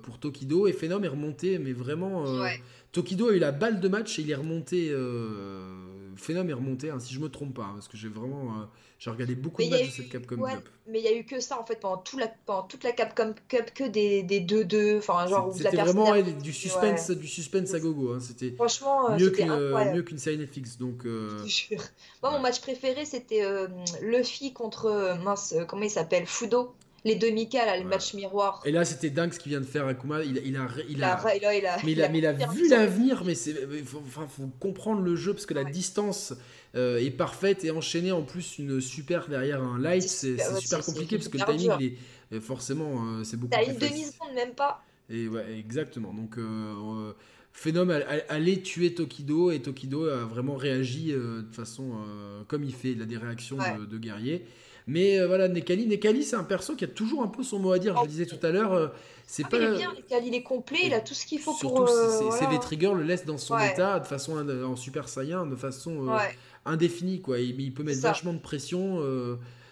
[0.03, 2.25] pour Tokido et Phenom est remonté, mais vraiment.
[2.25, 2.61] Ouais
[2.91, 4.89] Tokido a eu la balle de match et il est remonté.
[4.89, 8.59] Euh, Phenom est remonté, hein, si je me trompe pas, hein, parce que j'ai vraiment.
[8.59, 8.65] Euh,
[8.97, 10.69] j'ai regardé beaucoup de matchs de cette Capcom Cup.
[10.87, 12.91] Mais il y a eu que ça en fait pendant, tout la, pendant toute la
[12.91, 14.97] Capcom Cup, que des 2-2.
[14.97, 18.11] Enfin, genre C'était vraiment du suspense, du suspense à gogo.
[18.11, 20.77] Hein, c'était Franchement, euh, mieux qu'une série Netflix.
[20.77, 21.45] Donc, euh,
[22.21, 23.43] Moi, mon match préféré, c'était
[24.01, 25.17] Luffy contre.
[25.23, 26.73] mince, comment il s'appelle Fudo
[27.05, 28.61] les demi-cas, là, le match miroir.
[28.65, 30.23] Et là, c'était dingue ce qu'il vient de faire Akuma.
[30.23, 32.33] Il, il, a, il, a, il, a, il a, mais il a, mais il a
[32.33, 33.23] vu l'avenir.
[33.25, 36.33] Mais c'est, faut, faut comprendre le jeu parce que la distance
[36.75, 41.17] euh, est parfaite et enchaîner en plus une super derrière un light, c'est, super compliqué
[41.17, 41.97] parce que le timing, il est,
[42.33, 43.51] euh, forcément, euh, c'est beaucoup.
[43.51, 44.83] T'as une demi-seconde, même pas.
[45.09, 46.13] Et ouais, exactement.
[46.13, 46.37] Donc.
[46.37, 47.13] Euh,
[47.51, 47.89] Phenom
[48.29, 51.91] allait tuer Tokido et Tokido a vraiment réagi de façon
[52.47, 52.91] comme il fait.
[52.91, 54.45] Il a des réactions de, de guerrier.
[54.89, 57.71] Mais euh, voilà, Nekali, Nekali c'est un perso qui a toujours un peu son mot
[57.71, 57.95] à dire.
[57.95, 58.73] Je le disais tout à l'heure.
[58.73, 58.87] Euh,
[59.27, 59.57] c'est ah, pas.
[59.57, 61.59] Il est bien, Nekali, il est complet, il a tout ce qu'il faut pour.
[61.59, 65.45] Surtout euh, si ses trigger le laisse dans son état, de façon en Super Saiyan,
[65.45, 66.07] de façon
[66.65, 67.39] indéfinie, quoi.
[67.39, 68.99] Il, il peut mettre vachement de pression.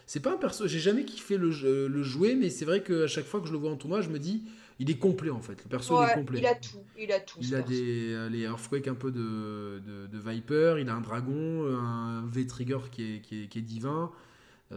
[0.05, 0.68] c'est pas un perso.
[0.68, 3.57] J'ai jamais kiffé le, le jouer, mais c'est vrai qu'à chaque fois que je le
[3.57, 4.43] vois en tournoi, je me dis.
[4.80, 6.38] Il est complet en fait, le perso est complet.
[6.38, 7.39] Il a tout, il a tout.
[7.41, 12.24] Il a des, les Earthquake un peu de, de, Viper, il a un dragon, un
[12.28, 14.11] V-Trigger qui est, qui, est, qui est divin,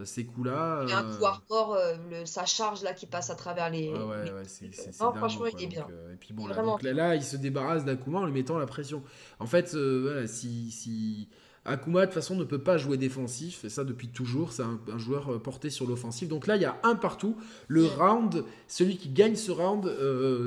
[0.05, 0.83] ces coups-là.
[0.85, 3.71] Il y a un euh, pouvoir fort, euh, sa charge là qui passe à travers
[3.71, 3.91] les.
[3.91, 5.87] ouais, ouais, c'est, franchement, il est bien.
[6.13, 9.03] et puis bon, là, il se débarrasse d'Akuma en lui mettant la pression.
[9.39, 11.29] En fait, voilà, si, si.
[11.67, 14.81] Akuma, de toute façon, ne peut pas jouer défensif, et ça depuis toujours, c'est un,
[14.97, 16.27] joueur porté sur l'offensif.
[16.27, 17.37] Donc là, il y a un partout.
[17.69, 19.85] Le round, celui qui gagne ce round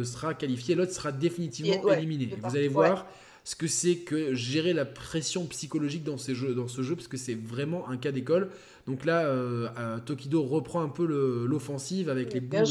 [0.03, 2.35] sera qualifié, l'autre sera définitivement éliminé.
[2.41, 3.05] vous allez voir
[3.43, 7.07] ce que c'est que gérer la pression psychologique dans, ces jeux, dans ce jeu, parce
[7.07, 8.49] que c'est vraiment un cas d'école.
[8.85, 11.05] Donc là, euh, euh, Tokido reprend un peu
[11.47, 12.65] l'offensive avec les boules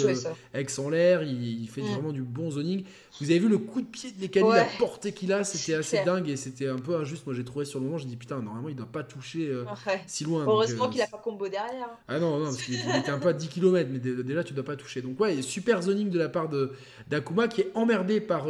[0.52, 1.22] ex en l'air.
[1.22, 1.86] Il, fait mm.
[1.86, 2.84] vraiment du bon zoning.
[3.20, 6.04] Vous avez vu le coup de pied de Nekali, la portée qu'il a, c'était assez
[6.04, 7.24] dingue et c'était un peu injuste.
[7.24, 9.64] Moi, j'ai trouvé sur le moment, j'ai dit putain, normalement, il doit pas toucher euh,
[10.06, 10.44] si loin.
[10.44, 11.88] Heureusement qu'il a pas combo derrière.
[12.08, 14.64] Ah non, non, parce qu'il était un peu à 10 km, mais déjà, tu dois
[14.64, 15.00] pas toucher.
[15.00, 16.50] Donc, ouais, super zoning de la part
[17.08, 18.48] d'Akuma qui est emmerdé par,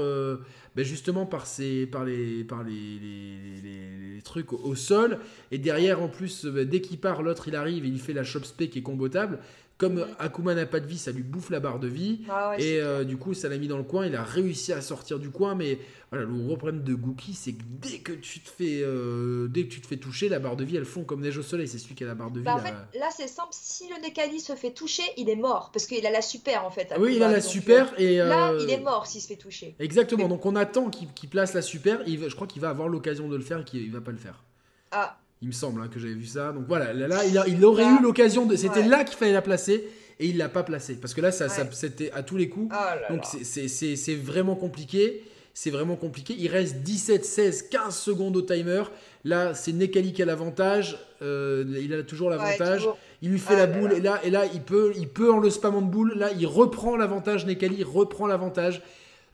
[0.75, 5.19] ben justement par, ces, par, les, par les, les, les, trucs au, sol.
[5.51, 8.25] Et derrière, en plus, ben, dès qu'il part, l'autre il arrive et il fait la
[8.25, 9.39] chop qui est combotable.
[9.79, 12.21] Comme Akuma n'a pas de vie, ça lui bouffe la barre de vie.
[12.31, 14.07] Ah et euh, du coup, ça l'a mis dans le coin.
[14.07, 15.57] Il a réussi à sortir du coin.
[15.57, 15.79] Mais
[16.11, 19.65] voilà, le gros problème de Gookie, c'est que dès que tu te fais, euh, dès
[19.65, 21.67] que tu te fais toucher, la barre de vie, elle fond comme neige au soleil.
[21.67, 22.45] C'est celui qui a la barre de vie.
[22.45, 23.49] Bah, en fait, là, c'est simple.
[23.51, 25.71] Si le Nekali se fait toucher, il est mort.
[25.73, 26.95] Parce qu'il a la super, en fait.
[27.01, 27.93] oui, il a la super.
[27.95, 29.75] Euh, et Là, il est mort s'il se fait toucher.
[29.81, 30.29] Exactement.
[30.29, 32.07] Donc, on attend qu'il place la super.
[32.07, 34.45] je crois qu'il va avoir l'occasion de le faire et qu'il va pas le faire.
[34.93, 35.19] Ah.
[35.43, 36.53] Il me semble hein, que j'avais vu ça.
[36.53, 38.57] Donc voilà, là, il, il aurait eu l'occasion de.
[38.57, 39.89] C'était là qu'il fallait la placer
[40.21, 42.73] et il l'a pas placé parce que là ça, c'était à tous les coups.
[42.73, 45.25] Oh donc c'est vraiment compliqué.
[45.55, 46.35] C'est vraiment compliqué.
[46.39, 48.85] Il reste 17 16 15 secondes au timer.
[49.25, 50.97] Là c'est Nekali qui a l'avantage.
[51.21, 52.89] Euh, il a toujours l'avantage.
[53.21, 55.39] il lui fait ah la boule et là et là il peut il peut en
[55.39, 56.15] le spammant de boule.
[56.17, 57.45] Là il reprend l'avantage.
[57.45, 58.81] Nekali reprend l'avantage.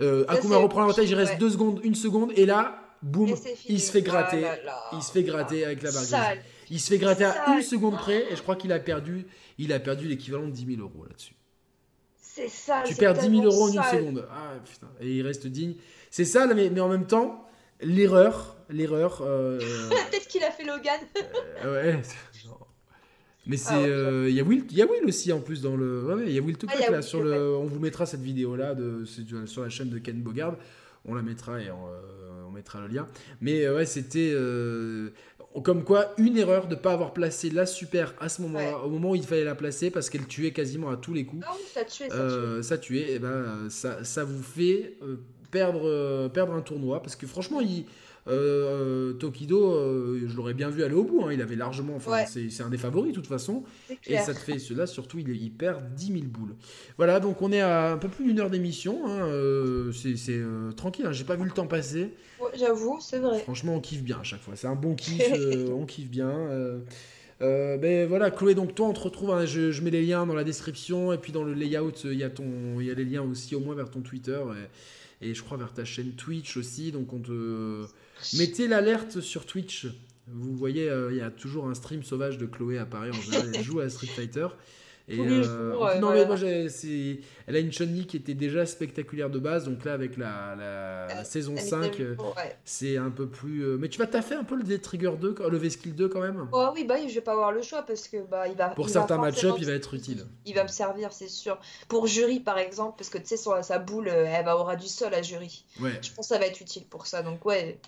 [0.00, 1.08] Euh, Akuma reprend l'avantage.
[1.08, 2.32] Il reste 2 secondes 1 seconde.
[2.34, 3.34] Et là boum
[3.68, 6.40] il se fait gratter oh il se fait gratter avec la bague
[6.70, 9.26] il se fait gratter à une seconde près et je crois qu'il a perdu
[9.58, 11.34] il a perdu l'équivalent de 10 000 euros là-dessus.
[12.16, 12.84] C'est ça.
[12.86, 14.28] Tu perds 10 000 euros en une seconde.
[14.30, 14.88] Ah putain.
[15.00, 15.74] Et il reste digne.
[16.10, 17.44] C'est ça, mais, mais en même temps,
[17.80, 19.22] l'erreur, l'erreur.
[19.22, 19.58] Euh,
[20.10, 21.00] Peut-être qu'il a fait Logan.
[21.64, 22.02] Euh, ouais.
[23.46, 25.62] Mais c'est, ah, euh, il y a Will, il y a Will aussi en plus
[25.62, 28.04] dans le, ouais, il y a Will Tupac ah, là sur le, on vous mettra
[28.04, 30.56] cette vidéo là de, sur la chaîne de Ken Bogard,
[31.06, 31.86] on la mettra et on,
[32.58, 33.06] mettra le lien.
[33.40, 34.34] Mais ouais, c'était,
[35.62, 38.90] comme quoi, une erreur de ne pas avoir placé la super à ce moment-là, au
[38.90, 41.44] moment où il fallait la placer, parce qu'elle tuait quasiment à tous les coups.
[41.48, 45.16] Ah ça tuait, ça euh, Ça tuait, et ben, ça, ça vous fait euh,
[45.50, 47.84] perdre, euh, perdre un tournoi, parce que franchement, il,
[48.28, 51.24] euh, Tokido, euh, je l'aurais bien vu aller au bout.
[51.24, 51.32] Hein.
[51.32, 51.94] il avait largement.
[51.96, 53.64] Enfin, c'est un des favoris de toute façon.
[54.06, 56.54] Et ça te fait cela, surtout, il, il, perd 10 000 boules.
[56.96, 59.06] Voilà, donc on est à un peu plus d'une heure d'émission.
[59.06, 59.26] Hein.
[59.26, 60.40] Euh, c'est
[60.76, 61.12] tranquille, hein.
[61.12, 62.14] j'ai pas vu le temps passer.
[62.54, 63.40] J'avoue, c'est vrai.
[63.40, 64.54] Franchement, on kiffe bien à chaque fois.
[64.56, 65.22] C'est un bon kiff,
[65.72, 66.48] on kiffe bien.
[67.40, 69.46] ben voilà, Chloé, donc toi, on te retrouve.
[69.46, 72.24] Je, je, mets les liens dans la description et puis dans le layout, il y,
[72.24, 74.68] a ton, il y a les liens aussi, au moins vers ton Twitter et,
[75.20, 76.92] et je crois vers ta chaîne Twitch aussi.
[76.92, 77.86] Donc on te.
[78.36, 79.86] Mettez l'alerte sur Twitch.
[80.30, 83.50] Vous voyez, euh, il y a toujours un stream sauvage de Chloé apparaît en général.
[83.54, 84.48] Elle joue à Street Fighter.
[85.08, 86.36] Et euh, non, mais moi,
[86.68, 89.64] c'est, elle a une chun qui était déjà spectaculaire de base.
[89.64, 92.14] Donc là, avec la, la, saison 5, euh,
[92.64, 93.64] c'est un peu plus.
[93.78, 96.48] Mais tu vas taffer un peu le V-Trigger 2, le V-Skill 2 quand même?
[96.52, 98.68] Oh, Oui, bah, je vais pas avoir le choix parce que bah, il va.
[98.68, 100.26] Pour certains match-up, il va être utile.
[100.44, 101.58] Il va me servir, c'est sûr.
[101.88, 105.14] Pour jury, par exemple, parce que tu sais, sa boule, elle va aura du sol
[105.14, 105.64] à jury.
[105.80, 105.98] Ouais.
[106.02, 107.22] Je pense que ça va être utile pour ça.
[107.22, 107.78] Donc, ouais,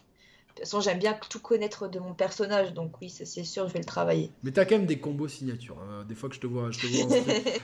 [0.55, 3.79] toute façon, j'aime bien tout connaître de mon personnage, donc oui, c'est sûr, je vais
[3.79, 4.31] le travailler.
[4.43, 5.79] Mais t'as quand même des combos signatures.
[5.81, 6.05] Hein.
[6.09, 7.17] Des fois que je te vois, je te vois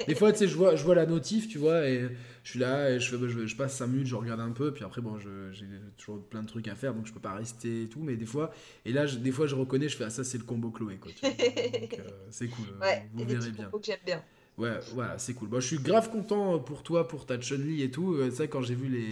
[0.07, 2.09] des fois, tu sais, je vois, je vois la notif, tu vois, et
[2.45, 4.85] je suis là, et je, je, je passe 5 minutes, je regarde un peu, puis
[4.85, 5.67] après, bon, j'ai
[5.97, 8.27] toujours plein de trucs à faire, donc je peux pas rester et tout, mais des
[8.27, 8.53] fois,
[8.85, 11.11] et là, des fois, je reconnais, je fais, ah, ça, c'est le combo Chloé, quoi.
[11.25, 11.29] euh,
[12.31, 12.67] c'est cool.
[12.81, 13.71] Ouais, vous verrez bien.
[13.71, 14.23] que j'aime bien.
[14.59, 15.49] Ouais, voilà, c'est cool.
[15.49, 18.17] Bon, je suis grave content pour toi, pour ta Chun-Li et tout.
[18.25, 19.11] Tu sais, quand j'ai vu les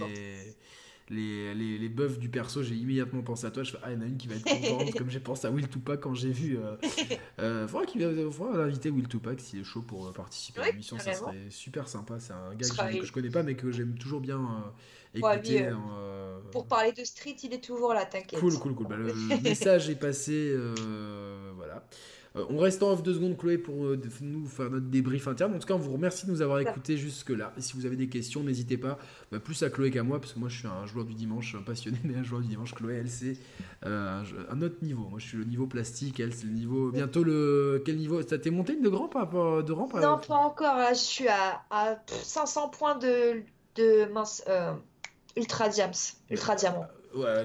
[1.09, 3.63] les, les, les buffs du perso, j'ai immédiatement pensé à toi.
[3.63, 5.45] Je fais, ah, il y en a une qui va être contente, comme j'ai pensé
[5.45, 6.57] à Will Tupac quand j'ai vu.
[6.57, 6.75] Euh,
[7.39, 8.01] euh, faudra qu'il
[8.31, 10.97] faudra inviter Will Tupac s'il est chaud pour euh, participer à l'émission.
[10.97, 12.19] Ça serait super sympa.
[12.19, 14.39] C'est un gars que, je connais pas, mais que j'aime toujours bien
[15.15, 15.69] euh, écouter.
[16.51, 18.39] pour parler de street, il est toujours là, t'inquiète.
[18.39, 18.87] Cool, cool, cool.
[18.87, 20.55] Bah, le message est passé.
[21.55, 21.85] voilà.
[22.35, 25.53] Euh, on reste en off deux secondes, Chloé, pour euh, nous faire notre débrief interne.
[25.55, 27.53] En tout cas, on vous remercie de nous avoir écoutés jusque-là.
[27.57, 28.97] Et si vous avez des questions, n'hésitez pas,
[29.31, 31.55] bah, plus à Chloé qu'à moi, parce que moi, je suis un joueur du dimanche,
[31.65, 32.73] passionné, mais un joueur du dimanche.
[32.73, 33.37] Chloé, elle, c'est
[33.85, 35.07] euh, un autre niveau.
[35.09, 36.91] Moi, je suis le niveau plastique, elle, c'est le niveau.
[36.91, 37.81] Bientôt le.
[37.85, 38.21] Quel niveau?
[38.23, 40.77] T'es monté de grand pas de rang Non, pas encore.
[40.89, 43.41] je suis à, 500 points de,
[43.75, 44.43] de mince.
[45.37, 45.91] Ultra Diams.
[46.29, 46.87] Ultra Diamant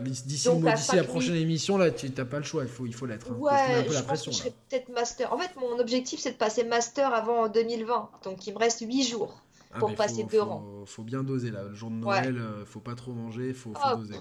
[0.01, 0.49] d'ici
[0.95, 3.31] la prochaine émission, là, tu n'as pas le choix, il faut, il faut l'être.
[3.31, 3.37] Hein.
[3.39, 5.33] Ouais, je pense que je serai peut-être master.
[5.33, 8.11] En fait, mon objectif, c'est de passer master avant 2020.
[8.25, 9.43] Donc, il me reste 8 jours
[9.73, 10.65] ah, pour passer deux rangs.
[10.83, 11.65] Il faut bien doser, là.
[11.65, 14.15] Le jour de Noël, il euh, faut pas trop manger, il faut, faut oh, doser.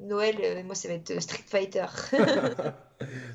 [0.00, 1.86] Noël, euh, moi, ça va être euh, Street Fighter.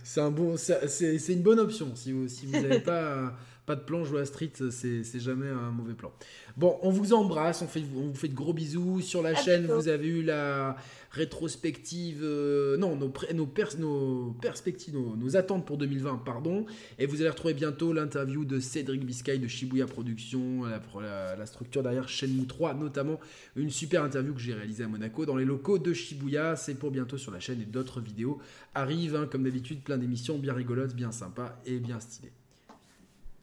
[0.04, 1.96] c'est un bon, c'est une bonne option.
[1.96, 3.34] Si vous si vous n'avez pas,
[3.66, 6.12] pas de plan, jouer à Street, c'est jamais un mauvais plan.
[6.58, 9.02] Bon, on vous embrasse, on, fait, on vous fait de gros bisous.
[9.02, 10.76] Sur la chaîne, vous avez eu la
[11.12, 16.66] rétrospective, euh, non, nos, nos, nos perspectives, nos, attentes pour 2020, pardon.
[17.00, 21.84] Et vous allez retrouver bientôt l'interview de Cédric Biscay de Shibuya Productions, la, la, structure
[21.84, 23.20] derrière Shenmue 3, notamment
[23.56, 26.56] une super interview que j'ai réalisée à Monaco dans les locaux de Shibuya.
[26.56, 28.40] C'est pour bientôt sur la chaîne et d'autres vidéos
[28.74, 32.32] arrivent, hein, comme d'habitude, plein d'émissions bien rigolotes, bien sympas et bien stylées.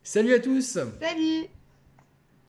[0.02, 1.48] Salut à tous Salut